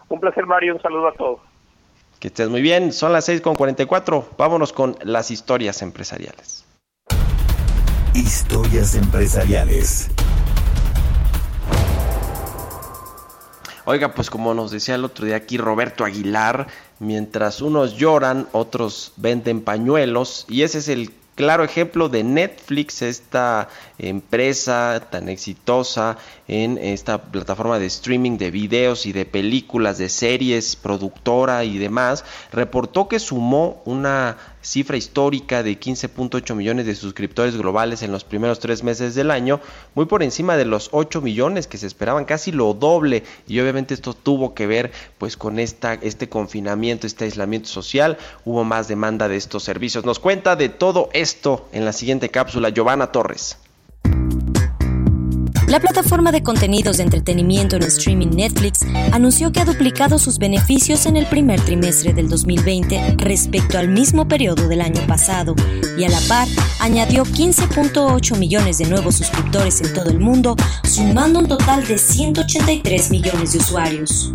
Un 0.08 0.20
placer 0.20 0.46
Mario, 0.46 0.76
un 0.76 0.82
saludo 0.84 1.08
a 1.08 1.14
todos. 1.14 1.40
Que 2.20 2.28
estés 2.28 2.48
muy 2.48 2.62
bien, 2.62 2.94
son 2.94 3.12
las 3.12 3.28
6.44, 3.28 4.24
vámonos 4.38 4.72
con 4.72 4.96
las 5.02 5.32
historias 5.32 5.82
empresariales. 5.82 6.64
Historias 8.14 8.94
empresariales. 8.94 10.12
Oiga, 13.86 14.14
pues 14.14 14.30
como 14.30 14.54
nos 14.54 14.72
decía 14.72 14.96
el 14.96 15.04
otro 15.04 15.26
día 15.26 15.36
aquí 15.36 15.58
Roberto 15.58 16.06
Aguilar, 16.06 16.68
mientras 17.00 17.62
unos 17.62 17.98
lloran, 17.98 18.48
otros 18.54 19.12
venden 19.18 19.60
pañuelos 19.60 20.46
y 20.48 20.62
ese 20.62 20.78
es 20.78 20.88
el 20.88 21.12
claro 21.36 21.66
ejemplo 21.66 22.08
de 22.08 22.24
Netflix, 22.24 23.02
esta 23.02 23.68
empresa 23.98 25.06
tan 25.10 25.28
exitosa 25.28 26.18
en 26.48 26.78
esta 26.78 27.24
plataforma 27.24 27.78
de 27.78 27.88
streaming 27.88 28.38
de 28.38 28.52
videos 28.52 29.06
y 29.06 29.12
de 29.12 29.26
películas, 29.26 29.98
de 29.98 30.08
series, 30.08 30.78
productora 30.78 31.66
y 31.66 31.78
demás, 31.78 32.24
reportó 32.54 33.10
que 33.10 33.20
sumó 33.20 33.82
una 33.84 34.38
cifra 34.64 34.98
histórica 34.98 35.62
de 35.62 35.80
15.8 35.80 36.56
millones 36.56 36.88
de 36.88 36.96
suscriptores 36.96 37.56
globales 37.56 38.02
en 38.02 38.12
los 38.12 38.24
primeros 38.24 38.60
tres 38.60 38.82
meses 38.82 39.14
del 39.14 39.30
año, 39.30 39.62
muy 39.94 40.06
por 40.06 40.24
encima 40.24 40.58
de 40.58 40.66
los 40.66 40.90
8 40.92 41.22
millones 41.22 41.68
que 41.68 41.78
se 41.78 41.86
esperaban, 41.86 42.26
casi 42.26 42.52
lo 42.52 42.74
doble. 42.74 43.24
Y 43.48 43.60
obviamente 43.60 43.94
esto 43.94 44.14
tuvo 44.14 44.56
que 44.56 44.66
ver 44.66 44.92
pues 45.20 45.38
con 45.38 45.60
esta, 45.60 45.94
este 45.94 46.30
confinamiento, 46.30 47.06
este 47.06 47.26
aislamiento 47.26 47.70
social, 47.70 48.18
hubo 48.46 48.64
más 48.64 48.88
demanda 48.88 49.28
de 49.28 49.36
estos 49.36 49.64
servicios. 49.64 50.06
Nos 50.06 50.20
cuenta 50.20 50.56
de 50.56 50.70
todo 50.70 51.10
esto 51.14 51.68
en 51.74 51.86
la 51.86 51.94
siguiente 51.94 52.30
cápsula 52.30 52.70
Giovanna 52.70 53.12
Torres. 53.12 53.58
La 55.74 55.80
plataforma 55.80 56.32
de 56.32 56.44
contenidos 56.44 56.98
de 56.98 57.04
entretenimiento 57.04 57.76
en 57.78 57.82
streaming 57.82 58.28
Netflix 58.28 58.82
anunció 59.12 59.52
que 59.52 59.60
ha 59.60 59.66
duplicado 59.66 60.20
sus 60.20 60.38
beneficios 60.38 61.08
en 61.08 61.18
el 61.18 61.26
primer 61.26 61.60
trimestre 61.62 62.14
del 62.14 62.30
2020 62.30 63.16
respecto 63.18 63.80
al 63.80 63.88
mismo 63.88 64.28
periodo 64.28 64.68
del 64.68 64.82
año 64.82 65.02
pasado 65.08 65.56
y 65.98 66.04
a 66.04 66.10
la 66.10 66.20
par 66.28 66.48
añadió 66.80 67.24
15.8 67.26 68.38
millones 68.38 68.78
de 68.78 68.86
nuevos 68.86 69.16
suscriptores 69.16 69.82
en 69.82 69.92
todo 69.94 70.12
el 70.12 70.20
mundo, 70.20 70.56
sumando 70.84 71.40
un 71.40 71.48
total 71.48 71.88
de 71.88 71.98
183 71.98 73.10
millones 73.10 73.54
de 73.54 73.58
usuarios. 73.58 74.32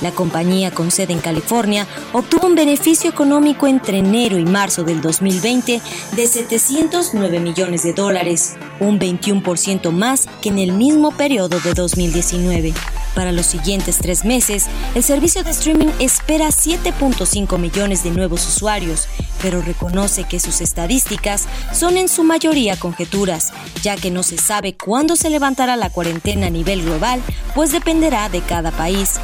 La 0.00 0.12
compañía 0.12 0.70
con 0.70 0.90
sede 0.90 1.12
en 1.12 1.20
California 1.20 1.86
obtuvo 2.12 2.46
un 2.46 2.54
beneficio 2.54 3.10
económico 3.10 3.66
entre 3.66 3.98
enero 3.98 4.38
y 4.38 4.44
marzo 4.44 4.84
del 4.84 5.00
2020 5.00 5.80
de 6.14 6.26
709 6.26 7.40
millones 7.40 7.82
de 7.82 7.92
dólares, 7.92 8.56
un 8.78 9.00
21% 9.00 9.90
más 9.90 10.26
que 10.40 10.50
en 10.50 10.58
el 10.58 10.72
mismo 10.72 11.10
periodo 11.10 11.58
de 11.58 11.74
2019. 11.74 12.74
Para 13.14 13.32
los 13.32 13.46
siguientes 13.46 13.98
tres 13.98 14.24
meses, 14.24 14.66
el 14.94 15.02
servicio 15.02 15.42
de 15.42 15.50
streaming 15.50 15.88
espera 15.98 16.48
7.5 16.48 17.58
millones 17.58 18.04
de 18.04 18.10
nuevos 18.10 18.46
usuarios, 18.46 19.08
pero 19.42 19.60
reconoce 19.60 20.22
que 20.24 20.38
sus 20.38 20.60
estadísticas 20.60 21.48
son 21.72 21.96
en 21.96 22.08
su 22.08 22.22
mayoría 22.22 22.76
conjeturas, 22.76 23.52
ya 23.82 23.96
que 23.96 24.12
no 24.12 24.22
se 24.22 24.38
sabe 24.38 24.76
cuándo 24.76 25.16
se 25.16 25.30
levantará 25.30 25.74
la 25.74 25.90
cuarentena 25.90 26.46
a 26.46 26.50
nivel 26.50 26.84
global, 26.84 27.20
pues 27.56 27.72
dependerá 27.72 28.28
de 28.28 28.42
cada 28.42 28.70
país 28.70 29.18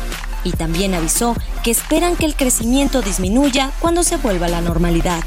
y 0.44 0.52
también 0.52 0.94
avisó 0.94 1.34
que 1.62 1.70
esperan 1.70 2.16
que 2.16 2.26
el 2.26 2.36
crecimiento 2.36 3.02
disminuya 3.02 3.72
cuando 3.80 4.02
se 4.02 4.16
vuelva 4.16 4.46
a 4.46 4.50
la 4.50 4.60
normalidad. 4.60 5.22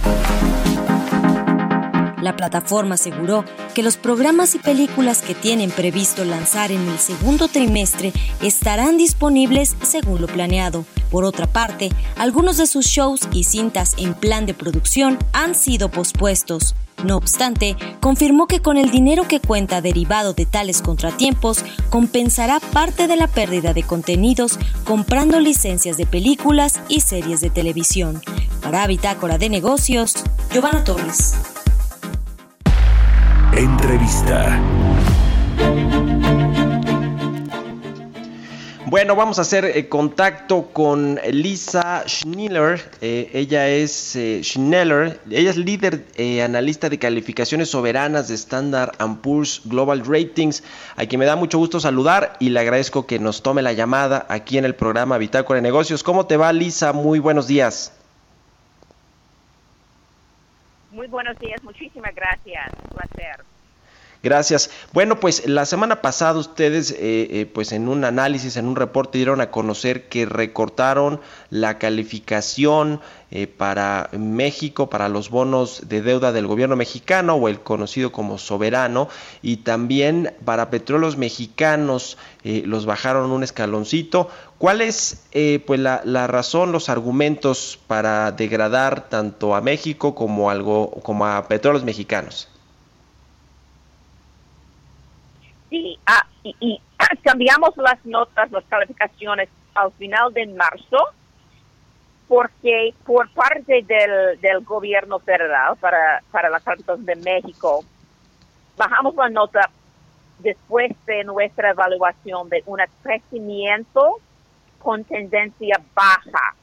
La 2.21 2.35
plataforma 2.35 2.95
aseguró 2.95 3.45
que 3.73 3.83
los 3.83 3.95
programas 3.95 4.53
y 4.55 4.59
películas 4.59 5.21
que 5.21 5.33
tienen 5.35 5.71
previsto 5.71 6.25
lanzar 6.25 6.71
en 6.71 6.87
el 6.89 6.99
segundo 6.99 7.47
trimestre 7.47 8.11
estarán 8.41 8.97
disponibles 8.97 9.75
según 9.81 10.19
lo 10.19 10.27
planeado. 10.27 10.83
Por 11.09 11.23
otra 11.23 11.47
parte, 11.47 11.89
algunos 12.17 12.57
de 12.57 12.67
sus 12.67 12.85
shows 12.85 13.29
y 13.31 13.45
cintas 13.45 13.93
en 13.97 14.13
plan 14.13 14.45
de 14.45 14.53
producción 14.53 15.17
han 15.31 15.55
sido 15.55 15.89
pospuestos. 15.89 16.75
No 17.03 17.15
obstante, 17.15 17.75
confirmó 17.99 18.47
que 18.47 18.61
con 18.61 18.77
el 18.77 18.89
dinero 18.89 19.27
que 19.27 19.39
cuenta 19.39 19.81
derivado 19.81 20.33
de 20.33 20.45
tales 20.45 20.81
contratiempos, 20.81 21.63
compensará 21.89 22.59
parte 22.59 23.07
de 23.07 23.15
la 23.15 23.27
pérdida 23.27 23.73
de 23.73 23.83
contenidos 23.83 24.57
comprando 24.83 25.39
licencias 25.39 25.97
de 25.97 26.05
películas 26.05 26.79
y 26.87 27.01
series 27.01 27.41
de 27.41 27.49
televisión. 27.49 28.21
Para 28.61 28.87
Bitácora 28.87 29.37
de 29.37 29.49
Negocios, 29.49 30.15
Giovanna 30.51 30.83
Torres. 30.83 31.35
Entrevista. 33.53 34.59
Bueno, 38.89 39.17
vamos 39.17 39.37
a 39.37 39.41
hacer 39.41 39.65
eh, 39.65 39.89
contacto 39.89 40.69
con 40.71 41.19
Lisa 41.29 42.05
Schneller. 42.07 42.79
Eh, 43.01 43.29
ella 43.33 43.67
es 43.67 44.15
eh, 44.15 44.39
Schneller, 44.41 45.19
ella 45.29 45.49
es 45.49 45.57
líder 45.57 46.05
analista 46.41 46.87
de 46.87 46.97
calificaciones 46.97 47.69
soberanas 47.69 48.29
de 48.29 48.35
Standard 48.35 48.91
Poor's 49.21 49.61
Global 49.65 50.05
Ratings, 50.05 50.63
a 50.95 51.05
quien 51.05 51.19
me 51.19 51.25
da 51.25 51.35
mucho 51.35 51.57
gusto 51.57 51.81
saludar 51.81 52.37
y 52.39 52.47
le 52.47 52.61
agradezco 52.61 53.05
que 53.05 53.19
nos 53.19 53.43
tome 53.43 53.61
la 53.61 53.73
llamada 53.73 54.25
aquí 54.29 54.57
en 54.57 54.63
el 54.63 54.73
programa 54.73 55.17
Bitácora 55.17 55.57
de 55.57 55.63
Negocios. 55.63 56.01
¿Cómo 56.01 56.25
te 56.25 56.37
va, 56.37 56.53
Lisa? 56.53 56.93
Muy 56.93 57.19
buenos 57.19 57.45
días. 57.45 57.91
Muy 60.91 61.07
buenos 61.07 61.37
días, 61.39 61.61
muchísimas 61.61 62.15
gracias. 62.15 62.71
Un 62.81 62.95
placer. 62.95 63.56
Gracias. 64.27 64.69
Bueno, 64.91 65.21
pues 65.21 65.47
la 65.47 65.65
semana 65.65 66.01
pasada 66.01 66.37
ustedes, 66.37 66.91
eh, 66.91 66.97
eh, 66.99 67.45
pues 67.45 67.71
en 67.71 67.87
un 67.87 68.03
análisis, 68.03 68.57
en 68.57 68.67
un 68.67 68.75
reporte, 68.75 69.19
dieron 69.19 69.39
a 69.39 69.51
conocer 69.51 70.09
que 70.09 70.25
recortaron 70.25 71.21
la 71.49 71.77
calificación 71.77 72.99
eh, 73.31 73.47
para 73.47 74.09
México, 74.11 74.89
para 74.89 75.07
los 75.07 75.29
bonos 75.29 75.87
de 75.87 76.01
deuda 76.01 76.33
del 76.33 76.45
gobierno 76.45 76.75
mexicano 76.75 77.35
o 77.35 77.47
el 77.47 77.61
conocido 77.61 78.11
como 78.11 78.37
soberano, 78.37 79.07
y 79.41 79.57
también 79.57 80.33
para 80.43 80.69
petróleos 80.69 81.15
mexicanos 81.15 82.17
los 82.43 82.85
bajaron 82.85 83.31
un 83.31 83.43
escaloncito. 83.43 84.27
¿Cuál 84.57 84.81
es 84.81 85.23
pues 85.65 85.79
la, 85.79 86.01
la, 86.03 86.27
razón, 86.27 86.73
los 86.73 86.89
argumentos 86.89 87.79
para 87.87 88.33
degradar 88.33 89.07
tanto 89.07 89.55
a 89.55 89.61
México 89.61 90.15
como, 90.15 90.49
algo, 90.49 90.91
como 91.01 91.25
a 91.25 91.47
petróleos 91.47 91.85
mexicanos? 91.85 92.49
Sí, 95.69 95.99
ah, 96.05 96.25
y, 96.43 96.81
cambiamos 97.23 97.75
las 97.77 98.03
notas, 98.05 98.51
las 98.51 98.63
calificaciones 98.65 99.49
al 99.75 99.91
final 99.93 100.33
de 100.33 100.47
marzo, 100.47 100.97
porque 102.27 102.93
por 103.05 103.29
parte 103.31 103.83
del, 103.83 104.39
del 104.41 104.61
gobierno 104.63 105.19
federal 105.19 105.75
para, 105.77 106.21
para 106.31 106.49
las 106.49 106.63
de 106.99 107.15
México, 107.15 107.83
bajamos 108.77 109.15
la 109.15 109.29
nota 109.29 109.69
después 110.39 110.91
de 111.05 111.23
nuestra 111.23 111.71
evaluación 111.71 112.49
de 112.49 112.63
un 112.65 112.79
crecimiento 113.01 114.19
con 114.79 115.03
tendencia 115.03 115.81
baja. 115.93 116.55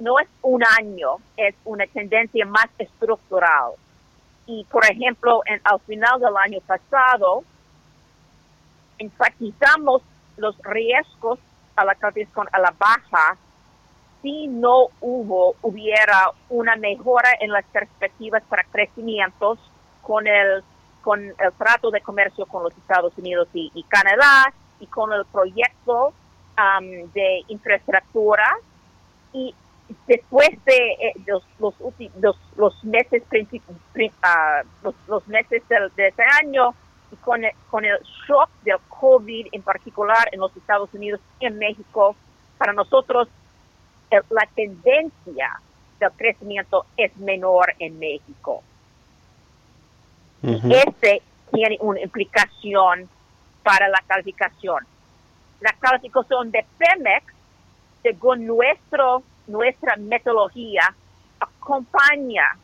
No 0.00 0.18
es 0.18 0.28
un 0.42 0.62
año, 0.78 1.16
es 1.36 1.54
una 1.64 1.86
tendencia 1.86 2.44
más 2.46 2.66
estructural. 2.78 3.72
Y, 4.46 4.64
por 4.64 4.84
ejemplo, 4.84 5.40
al 5.62 5.80
final 5.80 6.20
del 6.20 6.36
año 6.36 6.60
pasado, 6.66 7.44
enfatizamos 8.98 10.02
los 10.36 10.56
riesgos 10.62 11.38
a 11.76 11.84
la 11.84 11.94
calificación 11.94 12.48
a 12.52 12.58
la 12.58 12.74
baja. 12.78 13.36
Si 14.22 14.46
no 14.46 14.88
hubo, 15.00 15.54
hubiera 15.62 16.30
una 16.48 16.76
mejora 16.76 17.28
en 17.40 17.50
las 17.50 17.64
perspectivas 17.66 18.42
para 18.48 18.64
crecimientos 18.64 19.58
con 20.02 20.26
el, 20.26 20.62
con 21.02 21.20
el 21.22 21.52
trato 21.58 21.90
de 21.90 22.00
comercio 22.00 22.46
con 22.46 22.62
los 22.62 22.76
Estados 22.76 23.12
Unidos 23.18 23.48
y, 23.52 23.84
Canadá 23.88 24.52
y 24.80 24.86
con 24.86 25.12
el 25.12 25.24
proyecto 25.26 26.14
um, 26.56 27.12
de 27.12 27.44
infraestructura. 27.48 28.56
Y 29.34 29.54
después 30.06 30.48
de 30.64 30.92
eh, 30.92 31.12
los, 31.26 31.42
los, 31.58 31.74
los, 32.56 32.84
meses 32.84 33.22
uh, 33.30 34.88
los, 35.08 35.28
meses 35.28 35.62
de, 35.68 36.08
ese 36.08 36.22
año 36.42 36.74
y 37.14 37.16
con 37.16 37.44
el, 37.44 37.52
con 37.70 37.84
el 37.84 37.98
shock 38.26 38.50
del 38.64 38.78
COVID 38.88 39.48
en 39.52 39.62
particular 39.62 40.28
en 40.32 40.40
los 40.40 40.54
Estados 40.56 40.92
Unidos 40.92 41.20
y 41.40 41.46
en 41.46 41.58
México, 41.58 42.16
para 42.58 42.72
nosotros 42.72 43.28
la 44.30 44.46
tendencia 44.54 45.60
del 45.98 46.10
crecimiento 46.12 46.86
es 46.96 47.16
menor 47.16 47.74
en 47.78 47.98
México. 47.98 48.62
Este 50.42 51.22
tiene 51.52 51.78
una 51.80 52.00
implicación 52.00 53.08
para 53.62 53.88
la 53.88 54.02
calificación. 54.06 54.86
La 55.60 55.72
calificación 55.80 56.50
de 56.50 56.64
Pemex, 56.76 57.24
según 58.02 58.46
nuestro, 58.46 59.22
nuestra 59.46 59.96
metodología, 59.96 60.94
acompaña, 61.40 62.56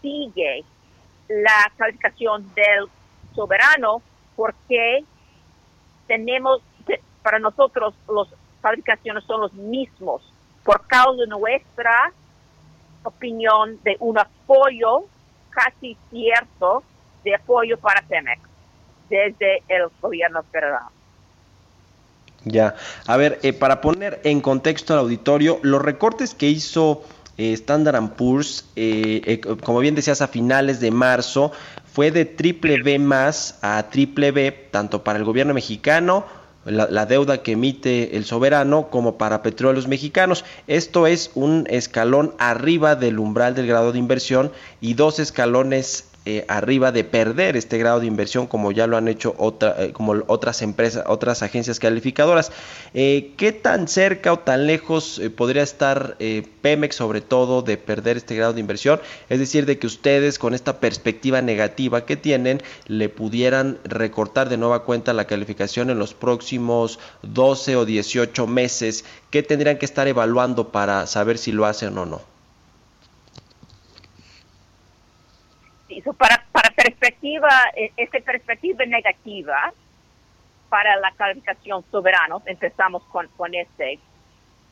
sigue 0.00 0.64
la 1.28 1.70
calificación 1.76 2.50
del 2.54 2.88
soberano 3.34 4.02
porque 4.36 5.04
tenemos, 6.06 6.62
para 7.22 7.38
nosotros, 7.38 7.94
las 8.08 8.28
calificaciones 8.60 9.24
son 9.24 9.40
los 9.42 9.52
mismos 9.54 10.22
por 10.64 10.86
causa 10.86 11.20
de 11.20 11.26
nuestra 11.26 12.12
opinión 13.02 13.78
de 13.84 13.96
un 14.00 14.18
apoyo 14.18 15.04
casi 15.50 15.96
cierto 16.10 16.82
de 17.22 17.34
apoyo 17.34 17.78
para 17.78 18.02
Pemex 18.02 18.40
desde 19.08 19.62
el 19.68 19.84
gobierno 20.00 20.42
federal. 20.50 20.88
Ya, 22.44 22.74
a 23.06 23.16
ver, 23.16 23.38
eh, 23.42 23.52
para 23.52 23.80
poner 23.80 24.20
en 24.24 24.40
contexto 24.40 24.92
al 24.92 25.00
auditorio, 25.00 25.60
los 25.62 25.80
recortes 25.80 26.34
que 26.34 26.48
hizo 26.48 27.02
eh, 27.38 27.52
Standard 27.54 28.10
Poor's, 28.16 28.68
eh, 28.76 29.40
como 29.62 29.78
bien 29.78 29.94
decías, 29.94 30.20
a 30.20 30.28
finales 30.28 30.80
de 30.80 30.90
marzo, 30.90 31.52
fue 31.94 32.10
de 32.10 32.24
triple 32.24 32.82
B 32.82 32.98
más 32.98 33.56
a 33.62 33.88
triple 33.88 34.32
B, 34.32 34.50
tanto 34.72 35.04
para 35.04 35.16
el 35.16 35.24
gobierno 35.24 35.54
mexicano 35.54 36.24
la, 36.64 37.06
deuda 37.06 37.42
que 37.42 37.52
emite 37.52 38.16
el 38.16 38.24
soberano 38.24 38.90
como 38.90 39.16
para 39.16 39.42
petróleos 39.42 39.86
mexicanos. 39.86 40.44
Esto 40.66 41.06
es 41.06 41.30
un 41.36 41.68
escalón 41.70 42.34
arriba 42.38 42.96
del 42.96 43.20
umbral 43.20 43.54
del 43.54 43.68
grado 43.68 43.92
de 43.92 44.00
inversión 44.00 44.50
y 44.80 44.94
dos 44.94 45.20
escalones 45.20 46.08
eh, 46.26 46.46
arriba 46.48 46.90
de 46.90 47.04
perder 47.04 47.54
este 47.54 47.76
grado 47.76 48.00
de 48.00 48.06
inversión 48.06 48.46
como 48.46 48.72
ya 48.72 48.86
lo 48.86 48.96
han 48.96 49.08
hecho 49.08 49.34
otra, 49.36 49.76
eh, 49.78 49.92
como 49.92 50.14
otras 50.26 50.62
empresas, 50.62 51.04
otras 51.06 51.42
agencias 51.42 51.78
calificadoras. 51.78 52.50
Eh, 52.94 53.34
¿Qué 53.36 53.52
tan 53.52 53.88
cerca 53.88 54.32
o 54.32 54.38
tan 54.38 54.66
lejos 54.66 55.20
podría 55.36 55.62
estar 55.62 56.16
Pemex 56.62 56.96
sobre 56.96 57.20
todo 57.20 57.60
de 57.60 57.76
perder 57.76 58.16
este 58.16 58.36
grado 58.36 58.54
de 58.54 58.60
inversión? 58.60 59.00
Es 59.28 59.38
decir, 59.38 59.66
de 59.66 59.78
que 59.78 59.86
ustedes 59.86 60.38
con 60.38 60.54
esta 60.54 60.80
perspectiva 60.80 61.42
negativa 61.42 62.06
que 62.06 62.16
tienen 62.16 62.62
le 62.86 63.10
pudieran 63.10 63.78
recortar 63.84 64.48
de 64.48 64.56
nueva 64.56 64.84
cuenta 64.84 65.12
la 65.12 65.26
calificación 65.26 65.90
en 65.90 65.98
los 65.98 66.14
próximos 66.14 66.98
12 67.20 67.76
o 67.76 67.84
18 67.84 68.46
meses. 68.46 69.04
¿Qué 69.28 69.42
tendrían 69.42 69.76
que 69.76 69.84
estar 69.84 70.08
evaluando 70.08 70.72
para 70.72 71.06
saber 71.06 71.36
si 71.36 71.52
lo 71.52 71.66
hacen 71.66 71.98
o 71.98 72.06
no? 72.06 72.33
Para, 76.16 76.44
para 76.52 76.70
perspectiva, 76.70 77.48
e, 77.76 77.92
esta 77.96 78.20
perspectiva 78.20 78.84
negativa 78.86 79.72
para 80.68 80.96
la 80.96 81.12
calificación 81.12 81.84
soberana, 81.90 82.36
empezamos 82.46 83.02
con, 83.04 83.28
con 83.36 83.54
este, 83.54 83.98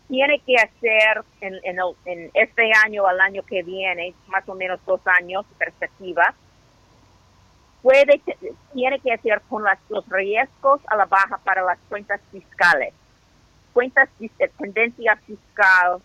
tiene 0.09 0.41
que 0.41 0.57
hacer 0.57 1.23
en, 1.41 1.61
en, 2.05 2.31
este 2.35 2.71
año 2.85 3.07
al 3.07 3.21
año 3.21 3.43
que 3.43 3.63
viene, 3.63 4.15
más 4.27 4.49
o 4.49 4.55
menos 4.55 4.81
dos 4.85 5.01
años 5.07 5.47
perspectiva, 5.59 6.35
puede, 7.83 8.21
tiene 8.73 8.99
que 9.01 9.13
hacer 9.13 9.41
con 9.49 9.63
las, 9.63 9.79
los 9.89 10.09
riesgos 10.09 10.81
a 10.87 10.97
la 10.97 11.07
baja 11.07 11.39
para 11.39 11.63
las 11.63 11.79
cuentas 11.89 12.21
fiscales. 12.31 12.95
Cuentas 13.73 14.09
de 14.19 14.49
tendencia 14.59 15.17
fiscal 15.27 16.03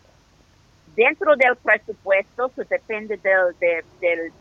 dentro 0.96 1.36
del 1.36 1.56
presupuesto, 1.58 2.50
pues 2.50 2.70
depende 2.70 3.18
del, 3.18 3.58
del 4.00 4.32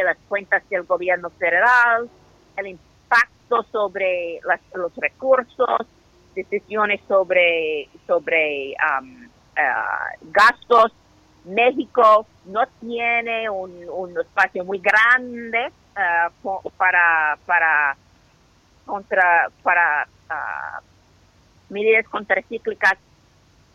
de 0.00 0.04
las 0.04 0.18
cuentas 0.28 0.62
del 0.68 0.84
gobierno 0.84 1.30
federal, 1.30 2.08
el 2.56 2.66
impacto 2.66 3.62
sobre 3.70 4.40
los 4.74 4.96
recursos, 4.96 5.80
decisiones 6.34 7.00
sobre, 7.06 7.88
sobre 8.06 8.74
um, 9.00 9.24
uh, 9.24 10.30
gastos. 10.32 10.92
México 11.44 12.26
no 12.46 12.66
tiene 12.80 13.48
un, 13.48 14.16
espacio 14.18 14.64
muy 14.64 14.78
grande 14.78 15.70
uh, 15.96 16.70
para, 16.76 17.38
para, 17.46 17.96
contra, 18.86 19.50
para 19.62 20.08
uh, 20.30 21.72
medidas 21.72 22.06
contracíclicas 22.08 22.94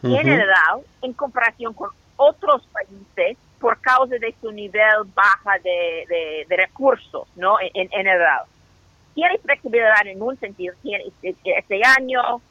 en 0.03 0.17
general 0.17 0.82
en 1.01 1.13
comparación 1.13 1.73
con 1.73 1.89
otros 2.17 2.67
países 2.67 3.38
por 3.60 3.80
causa 3.80 4.16
de 4.16 4.34
su 4.41 4.51
nivel 4.51 5.03
baja 5.14 5.58
de, 5.64 6.45
recursos, 6.49 7.28
¿no? 7.36 7.58
En, 7.74 7.89
general. 7.89 8.43
Tiene 9.14 9.38
flexibilidad 9.39 10.06
en 10.06 10.22
un 10.22 10.38
sentido, 10.38 10.76
tiene 10.82 11.06
este 11.22 11.82
año 11.97 12.41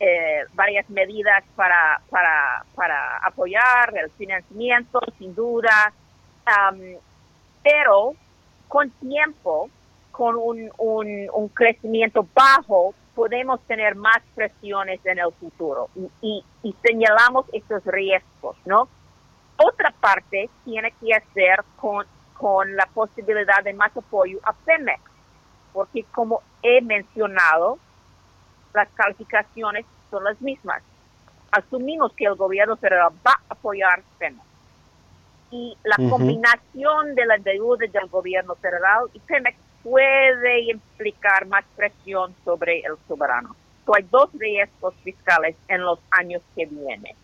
eh, 0.00 0.44
varias 0.54 0.88
medidas 0.90 1.44
para, 1.54 2.00
para, 2.10 2.64
para 2.74 3.18
apoyar 3.18 3.94
el 3.96 4.10
financiamiento, 4.12 5.00
sin 5.18 5.34
duda, 5.34 5.92
pero 7.62 8.14
con 8.68 8.90
tiempo, 8.90 9.70
con 10.10 10.36
un, 10.36 10.70
un, 10.78 11.48
crecimiento 11.48 12.26
bajo, 12.34 12.94
podemos 13.14 13.60
tener 13.66 13.94
más 13.94 14.20
presiones 14.34 15.00
en 15.04 15.18
el 15.18 15.32
futuro 15.32 15.88
y, 16.20 16.44
y 16.62 16.74
señalamos 16.82 17.46
estos 17.52 17.84
riesgos, 17.84 18.56
¿no? 18.64 18.88
Otra 19.56 19.92
parte 20.00 20.50
tiene 20.64 20.92
que 21.00 21.14
hacer 21.14 21.64
con, 21.76 22.06
con 22.36 22.74
la 22.76 22.86
posibilidad 22.86 23.62
de 23.62 23.72
más 23.72 23.96
apoyo 23.96 24.38
a 24.42 24.52
Pemex, 24.52 25.00
porque 25.72 26.04
como 26.12 26.42
he 26.62 26.80
mencionado, 26.80 27.78
las 28.72 28.88
calificaciones 28.90 29.86
son 30.10 30.24
las 30.24 30.40
mismas. 30.40 30.82
Asumimos 31.52 32.12
que 32.14 32.24
el 32.24 32.34
gobierno 32.34 32.76
federal 32.76 33.12
va 33.24 33.32
a 33.32 33.54
apoyar 33.54 34.02
Pemex. 34.18 34.44
Y 35.50 35.76
la 35.84 35.96
combinación 36.10 37.14
de 37.14 37.26
la 37.26 37.38
deuda 37.38 37.86
del 37.86 38.08
gobierno 38.08 38.56
federal 38.56 39.04
y 39.12 39.20
Pemex 39.20 39.56
puede 39.84 40.62
implicar 40.62 41.46
más 41.46 41.64
presión 41.76 42.34
sobre 42.44 42.80
el 42.80 42.96
soberano. 43.06 43.54
hay 43.94 44.02
dos 44.10 44.30
riesgos 44.32 44.94
fiscales 45.04 45.54
en 45.68 45.82
los 45.82 46.00
años 46.10 46.42
que 46.56 46.66
vienen. 46.66 47.14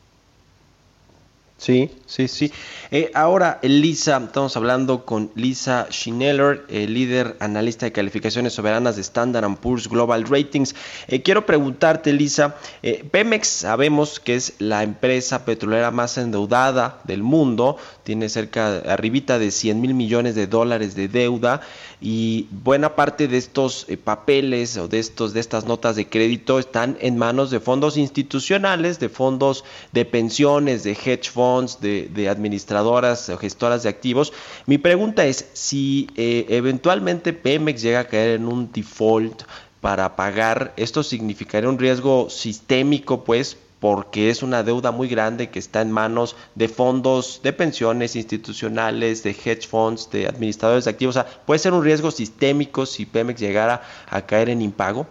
Sí, 1.60 1.90
sí, 2.06 2.26
sí. 2.26 2.50
Eh, 2.90 3.10
ahora, 3.12 3.58
Lisa, 3.62 4.16
estamos 4.16 4.56
hablando 4.56 5.04
con 5.04 5.30
Lisa 5.34 5.88
Schneller, 5.90 6.64
líder 6.70 7.36
analista 7.38 7.84
de 7.84 7.92
calificaciones 7.92 8.54
soberanas 8.54 8.96
de 8.96 9.02
Standard 9.02 9.58
Poor's 9.58 9.86
Global 9.86 10.24
Ratings. 10.26 10.74
Eh, 11.06 11.20
quiero 11.20 11.44
preguntarte, 11.44 12.14
Lisa, 12.14 12.56
eh, 12.82 13.04
Pemex 13.10 13.46
sabemos 13.46 14.20
que 14.20 14.36
es 14.36 14.54
la 14.58 14.82
empresa 14.82 15.44
petrolera 15.44 15.90
más 15.90 16.16
endeudada 16.16 17.02
del 17.04 17.22
mundo, 17.22 17.76
tiene 18.04 18.30
cerca, 18.30 18.78
arribita 18.78 19.38
de 19.38 19.50
100 19.50 19.82
mil 19.82 19.92
millones 19.92 20.34
de 20.34 20.46
dólares 20.46 20.94
de 20.94 21.08
deuda 21.08 21.60
y 22.00 22.46
buena 22.50 22.96
parte 22.96 23.28
de 23.28 23.36
estos 23.36 23.86
papeles 24.02 24.78
o 24.78 24.88
de, 24.88 24.98
estos, 24.98 25.34
de 25.34 25.40
estas 25.40 25.66
notas 25.66 25.96
de 25.96 26.08
crédito 26.08 26.58
están 26.58 26.96
en 27.02 27.18
manos 27.18 27.50
de 27.50 27.60
fondos 27.60 27.98
institucionales, 27.98 28.98
de 28.98 29.10
fondos 29.10 29.64
de 29.92 30.06
pensiones, 30.06 30.82
de 30.82 30.92
hedge 30.92 31.30
funds 31.30 31.49
de, 31.80 32.28
administradoras 32.28 33.28
o 33.28 33.38
gestoras 33.38 33.82
de 33.82 33.88
activos. 33.88 34.32
Mi 34.66 34.78
pregunta 34.78 35.24
es, 35.24 35.48
si 35.52 36.08
eh, 36.16 36.46
eventualmente 36.48 37.32
Pemex 37.32 37.82
llega 37.82 38.00
a 38.00 38.04
caer 38.04 38.36
en 38.36 38.46
un 38.46 38.70
default 38.72 39.42
para 39.80 40.16
pagar, 40.16 40.72
¿esto 40.76 41.02
significaría 41.02 41.68
un 41.68 41.78
riesgo 41.78 42.28
sistémico, 42.30 43.24
pues, 43.24 43.56
porque 43.80 44.28
es 44.28 44.42
una 44.42 44.62
deuda 44.62 44.92
muy 44.92 45.08
grande 45.08 45.48
que 45.48 45.58
está 45.58 45.80
en 45.80 45.90
manos 45.90 46.36
de 46.54 46.68
fondos 46.68 47.40
de 47.42 47.52
pensiones 47.52 48.14
institucionales, 48.14 49.22
de 49.22 49.30
hedge 49.30 49.66
funds, 49.66 50.10
de 50.10 50.28
administradores 50.28 50.84
de 50.84 50.90
activos. 50.90 51.16
O 51.16 51.22
sea, 51.22 51.42
¿puede 51.46 51.58
ser 51.58 51.72
un 51.72 51.82
riesgo 51.82 52.10
sistémico 52.10 52.84
si 52.84 53.06
Pemex 53.06 53.40
llegara 53.40 53.82
a 54.08 54.20
caer 54.26 54.50
en 54.50 54.60
impago? 54.60 55.06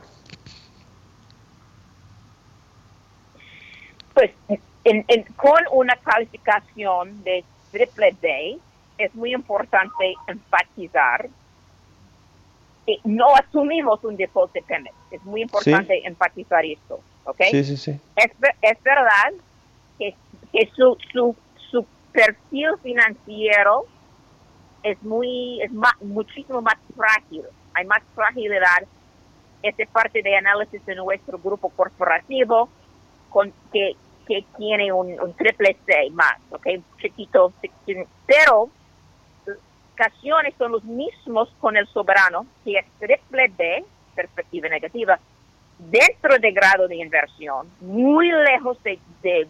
Pues 4.13 4.31
con 5.35 5.61
una 5.71 5.95
calificación 5.97 7.23
de 7.23 7.43
triple 7.71 8.15
D 8.21 8.59
es 8.97 9.15
muy 9.15 9.33
importante 9.33 10.13
enfatizar 10.27 11.29
que 12.85 12.97
no 13.03 13.35
asumimos 13.35 14.03
un 14.03 14.17
default 14.17 14.51
de. 14.53 14.91
Es 15.11 15.23
muy 15.23 15.41
importante 15.41 16.05
enfatizar 16.05 16.65
esto. 16.65 16.99
¿ok? 17.25 17.41
Sí, 17.51 17.63
sí, 17.63 17.77
sí. 17.77 17.99
Es, 18.15 18.31
es 18.61 18.83
verdad 18.83 19.33
que, 19.97 20.15
que 20.51 20.69
su, 20.75 20.97
su, 21.11 21.35
su 21.69 21.85
perfil 22.11 22.71
financiero 22.81 23.85
es 24.83 25.01
muy 25.03 25.61
es 25.61 25.71
muchísimo 26.01 26.61
más 26.61 26.77
frágil. 26.95 27.43
Hay 27.73 27.85
más 27.85 28.01
fragilidad. 28.15 28.83
Esta 29.61 29.85
parte 29.91 30.21
de 30.21 30.37
análisis 30.37 30.85
de 30.85 30.95
nuestro 30.95 31.37
grupo 31.37 31.69
corporativo 31.69 32.69
con 33.29 33.53
que, 33.71 33.95
que 34.29 34.45
tiene 34.57 34.93
un, 34.93 35.33
triple 35.33 35.75
C 35.87 36.11
más, 36.11 36.37
¿ok? 36.51 36.67
Chiquito, 37.01 37.51
pero 38.27 38.69
ocasiones 39.95 40.53
son 40.55 40.71
los 40.71 40.83
mismos 40.83 41.49
con 41.59 41.75
el 41.75 41.87
soberano, 41.87 42.45
que 42.63 42.77
es 42.77 42.85
triple 42.99 43.51
D, 43.57 43.83
perspectiva 44.13 44.69
negativa, 44.69 45.19
dentro 45.79 46.37
de 46.37 46.51
grado 46.51 46.87
de 46.87 46.97
inversión, 46.97 47.67
muy 47.81 48.29
lejos 48.31 48.77
de, 48.83 48.99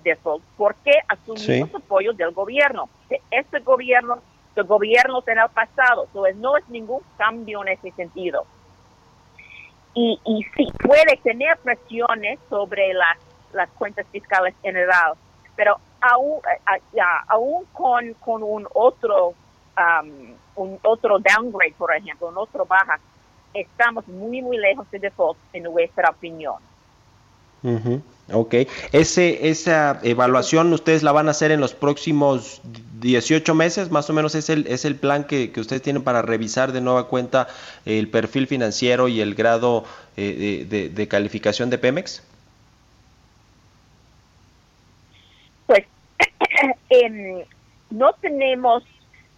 default, 0.02 0.44
porque 0.56 0.94
asumimos 1.10 1.76
apoyo 1.76 2.14
del 2.14 2.32
gobierno, 2.32 2.90
de 3.10 3.22
este 3.32 3.60
gobierno 3.60 4.22
de 4.56 4.62
gobiernos 4.62 5.28
en 5.28 5.40
el 5.40 5.50
pasado. 5.50 6.06
Entonces, 6.06 6.36
no 6.38 6.56
es 6.56 6.68
ningún 6.70 7.02
cambio 7.18 7.62
en 7.64 7.70
ese 7.70 7.92
sentido. 7.92 8.46
Y, 9.94 10.20
y 10.24 10.44
sí, 10.56 10.68
puede 10.82 11.18
tener 11.18 11.58
presiones 11.58 12.40
sobre 12.50 12.94
las, 12.94 13.18
las 13.54 13.70
cuentas 13.72 14.06
fiscales 14.12 14.54
en 14.64 14.74
general, 14.74 15.14
pero 15.56 15.78
aún, 16.02 16.40
eh, 16.94 17.02
aún 17.28 17.66
con, 17.74 18.14
con 18.16 18.44
un 18.44 18.68
otro 18.74 19.30
um, 19.78 20.36
un 20.60 20.80
otro 20.84 21.20
downgrade, 21.20 21.74
por 21.78 21.96
ejemplo, 21.96 22.28
un 22.28 22.38
otro 22.38 22.66
baja, 22.66 23.00
estamos 23.54 24.08
muy, 24.08 24.42
muy 24.42 24.58
lejos 24.58 24.90
de 24.92 25.00
default 25.00 25.38
en 25.54 25.64
nuestra 25.64 26.10
opinión. 26.10 26.56
Ok, 28.32 28.56
Ese, 28.94 29.50
esa 29.50 30.00
evaluación 30.04 30.72
ustedes 30.72 31.04
la 31.04 31.12
van 31.12 31.28
a 31.28 31.32
hacer 31.32 31.52
en 31.52 31.60
los 31.60 31.74
próximos 31.74 32.62
18 33.02 33.54
meses, 33.54 33.92
más 33.92 34.10
o 34.10 34.14
menos 34.14 34.34
es 34.36 34.50
el, 34.50 34.66
es 34.68 34.86
el 34.86 34.96
plan 34.96 35.26
que, 35.26 35.52
ustedes 35.58 35.82
tienen 35.82 36.04
para 36.04 36.22
revisar 36.22 36.72
de 36.72 36.80
nueva 36.80 37.08
cuenta 37.08 37.48
el 37.86 38.10
perfil 38.10 38.48
financiero 38.48 39.10
y 39.10 39.20
el 39.20 39.36
grado 39.36 39.84
eh, 40.16 40.66
de, 40.70 41.08
calificación 41.10 41.70
de 41.70 41.80
Pemex. 41.80 42.24
Pues 45.66 45.86
em, 47.04 47.46
no 47.90 48.14
tenemos 48.14 48.84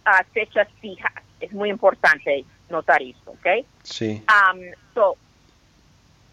uh, 0.06 0.24
fechas 0.32 0.68
fijas, 0.80 1.12
es 1.40 1.52
muy 1.52 1.70
importante 1.70 2.44
notar 2.68 3.02
esto, 3.02 3.32
¿ok? 3.32 3.66
Sí. 3.82 4.22
Um, 4.28 4.60
so, 4.94 5.16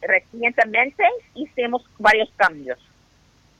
recientemente 0.01 1.03
hicimos 1.35 1.83
varios 1.97 2.29
cambios. 2.35 2.79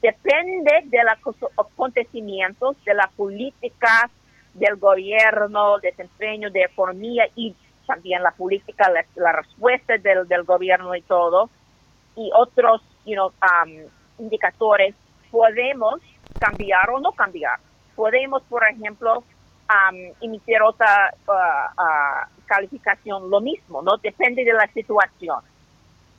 Depende 0.02 0.72
de 0.86 1.00
los 1.04 1.36
acontecimientos, 1.58 2.78
de 2.86 2.94
la 2.94 3.10
política 3.16 4.10
del 4.54 4.78
gobierno, 4.78 5.80
desempeño 5.80 6.50
de 6.50 6.64
economía 6.64 7.28
y 7.36 7.56
también 7.86 8.24
la 8.24 8.32
política, 8.32 8.90
la, 9.16 9.32
respuesta 9.32 9.98
del, 9.98 10.28
del, 10.28 10.44
gobierno 10.44 10.96
y 10.96 11.02
todo, 11.02 11.50
y 12.16 12.30
otros 12.34 12.82
you 13.06 13.16
know, 13.16 13.32
um, 13.42 13.90
indicadores, 14.20 14.96
podemos 15.32 16.00
cambiar 16.38 16.90
o 16.90 17.00
no 17.00 17.12
cambiar. 17.14 17.60
Podemos, 17.96 18.44
por 18.44 18.68
ejemplo, 18.68 19.24
emitir 20.22 20.62
otra 20.62 21.14
uh, 21.28 21.32
uh, 21.32 22.46
calificación, 22.46 23.30
lo 23.30 23.40
mismo, 23.40 23.82
¿no? 23.82 23.98
Depende 23.98 24.44
de 24.44 24.54
la 24.54 24.68
situación 24.68 25.40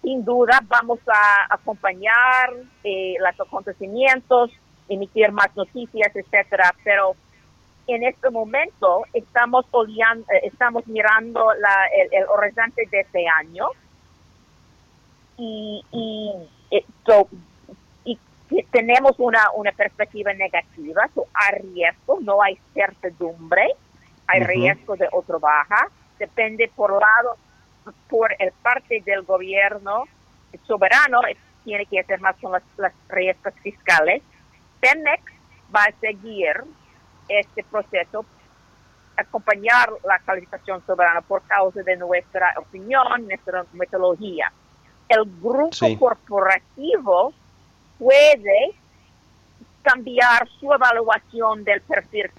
sin 0.02 0.24
duda 0.24 0.60
vamos 0.66 0.98
a 1.06 1.54
acompañar 1.54 2.54
eh, 2.84 3.14
los 3.18 3.40
acontecimientos, 3.46 4.50
emitir 4.88 5.30
más 5.32 5.54
noticias, 5.56 6.14
etcétera, 6.14 6.74
pero 6.82 7.14
en 7.86 8.04
este 8.04 8.30
momento 8.30 9.04
estamos 9.12 9.66
eh, 9.66 10.40
estamos 10.44 10.86
mirando 10.86 11.52
la, 11.54 11.86
el, 12.12 12.24
horizonte 12.28 12.86
de 12.90 13.00
este 13.00 13.26
año 13.28 13.66
y, 15.36 15.82
y, 15.92 16.32
eh, 16.70 16.84
y 16.84 17.49
tenemos 18.70 19.18
una, 19.18 19.50
una 19.54 19.72
perspectiva 19.72 20.32
negativa, 20.32 21.08
hay 21.34 21.58
riesgo, 21.72 22.18
no 22.20 22.42
hay 22.42 22.58
certidumbre, 22.74 23.74
hay 24.26 24.44
riesgo 24.44 24.96
de 24.96 25.08
otro 25.12 25.38
baja, 25.38 25.88
depende 26.18 26.70
por 26.74 26.92
lado 26.92 27.36
por 28.08 28.34
el 28.38 28.52
parte 28.62 29.02
del 29.04 29.22
gobierno 29.22 30.04
soberano 30.66 31.20
tiene 31.64 31.86
que 31.86 32.00
hacer 32.00 32.20
más 32.20 32.36
con 32.36 32.52
las, 32.52 32.62
las 32.76 32.92
riesgos 33.08 33.54
fiscales. 33.62 34.22
Pemex 34.80 35.22
va 35.74 35.84
a 35.84 35.92
seguir 36.00 36.64
este 37.28 37.62
proceso, 37.64 38.24
acompañar 39.16 39.90
la 40.04 40.18
calificación 40.20 40.84
soberana 40.86 41.20
por 41.20 41.42
causa 41.42 41.82
de 41.82 41.96
nuestra 41.96 42.54
opinión, 42.56 43.04
nuestra 43.26 43.64
metodología. 43.72 44.52
El 45.08 45.24
grupo 45.40 45.98
corporativo 45.98 47.32
puede 48.00 48.72
cambiar 49.82 50.48
su 50.58 50.72
evaluación 50.72 51.62
del 51.62 51.80
perfil 51.82 52.32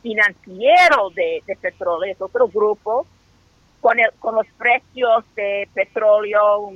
financiero 0.00 1.10
de, 1.10 1.42
de 1.46 1.56
petróleo. 1.56 2.10
Es 2.10 2.20
otro 2.20 2.48
grupo 2.48 3.06
con, 3.80 3.98
el, 3.98 4.10
con 4.20 4.36
los 4.36 4.46
precios 4.56 5.24
de 5.34 5.68
petróleo 5.74 6.70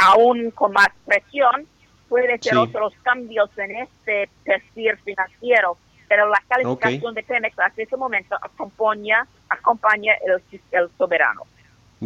aún 0.00 0.50
con 0.52 0.72
más 0.72 0.88
presión, 1.04 1.66
puede 2.08 2.38
ser 2.38 2.56
otros 2.56 2.94
cambios 3.02 3.50
en 3.58 3.76
este 3.76 4.28
perfil 4.44 4.96
financiero, 4.98 5.76
pero 6.08 6.28
la 6.28 6.42
calificación 6.48 7.14
de 7.14 7.22
Pemex 7.22 7.58
hasta 7.58 7.82
ese 7.82 7.96
momento 7.96 8.36
acompaña, 8.40 9.26
acompaña 9.48 10.14
el, 10.24 10.60
el 10.72 10.90
soberano. 10.96 11.42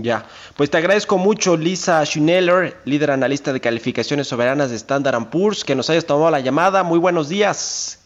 Ya, 0.02 0.26
pues 0.56 0.70
te 0.70 0.78
agradezco 0.78 1.18
mucho 1.18 1.56
Lisa 1.56 2.04
Schneller, 2.04 2.76
líder 2.84 3.10
analista 3.10 3.52
de 3.52 3.60
calificaciones 3.60 4.28
soberanas 4.28 4.70
de 4.70 4.76
Standard 4.76 5.30
Poor's, 5.30 5.64
que 5.64 5.74
nos 5.74 5.90
hayas 5.90 6.04
tomado 6.04 6.30
la 6.30 6.40
llamada. 6.40 6.82
Muy 6.82 6.98
buenos 6.98 7.28
días. 7.28 7.98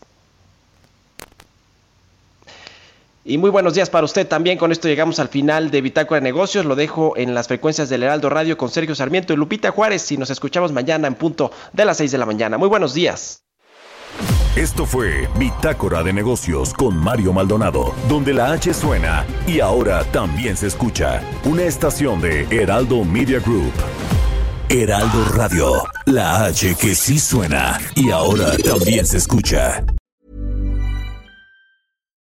Y 3.25 3.39
muy 3.39 3.51
buenos 3.51 3.75
días 3.75 3.89
para 3.89 4.05
usted 4.05 4.27
también. 4.27 4.59
Con 4.59 4.73
esto 4.73 4.89
llegamos 4.89 5.21
al 5.21 5.29
final 5.29 5.71
de 5.71 5.81
Bitácora 5.81 6.21
de 6.21 6.25
Negocios. 6.25 6.65
Lo 6.65 6.75
dejo 6.75 7.17
en 7.17 7.35
las 7.35 7.47
frecuencias 7.47 7.89
del 7.89 8.03
Heraldo 8.03 8.29
Radio 8.29 8.57
con 8.57 8.69
Sergio 8.69 8.97
Sarmiento 8.97 9.33
y 9.33 9.37
Lupita 9.37 9.71
Juárez. 9.71 10.11
Y 10.11 10.17
nos 10.17 10.31
escuchamos 10.31 10.73
mañana 10.73 11.07
en 11.07 11.15
punto 11.15 11.53
de 11.73 11.85
las 11.85 11.99
6 11.99 12.11
de 12.11 12.19
la 12.19 12.27
mañana. 12.27 12.59
Muy 12.59 12.69
buenos 12.69 12.95
días. 12.95 13.42
Esto 14.57 14.85
fue 14.85 15.31
Bitácora 15.39 16.03
de 16.03 16.13
Negocios 16.13 16.75
con 16.75 16.95
Mario 16.95 17.33
Maldonado, 17.33 17.95
donde 18.07 18.35
la 18.35 18.53
H 18.53 18.75
suena 18.75 19.25
y 19.47 19.61
ahora 19.61 20.05
también 20.13 20.59
se 20.59 20.67
escucha. 20.67 21.23
Una 21.47 21.63
estación 21.63 22.21
de 22.21 22.43
Heraldo 22.51 23.03
Media 23.03 23.41
Group. 23.41 23.73
Heraldo 24.69 25.25
Radio, 25.35 25.83
la 26.05 26.45
H 26.45 26.75
que 26.75 26.95
sí 26.95 27.19
suena 27.19 27.81
y 27.95 28.11
ahora 28.11 28.55
también 28.59 29.07
se 29.07 29.17
escucha. 29.17 29.83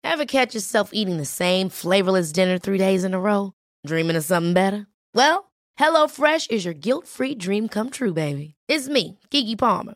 Ever 0.01 0.25
catch 0.25 0.55
yourself 0.55 0.91
eating 0.93 1.17
the 1.17 1.25
same 1.25 1.67
flavorless 1.67 2.31
dinner 2.31 2.57
three 2.57 2.77
days 2.77 3.03
in 3.03 3.13
a 3.13 3.19
row? 3.19 3.51
Dreaming 3.85 4.15
of 4.15 4.23
something 4.23 4.53
better? 4.53 4.87
Well, 5.13 5.51
HelloFresh 5.77 6.49
is 6.49 6.63
your 6.63 6.73
guilt-free 6.73 7.35
dream 7.35 7.67
come 7.67 7.89
true, 7.89 8.13
baby. 8.13 8.55
It's 8.69 8.87
me, 8.87 9.19
Kiki 9.29 9.57
Palmer. 9.57 9.95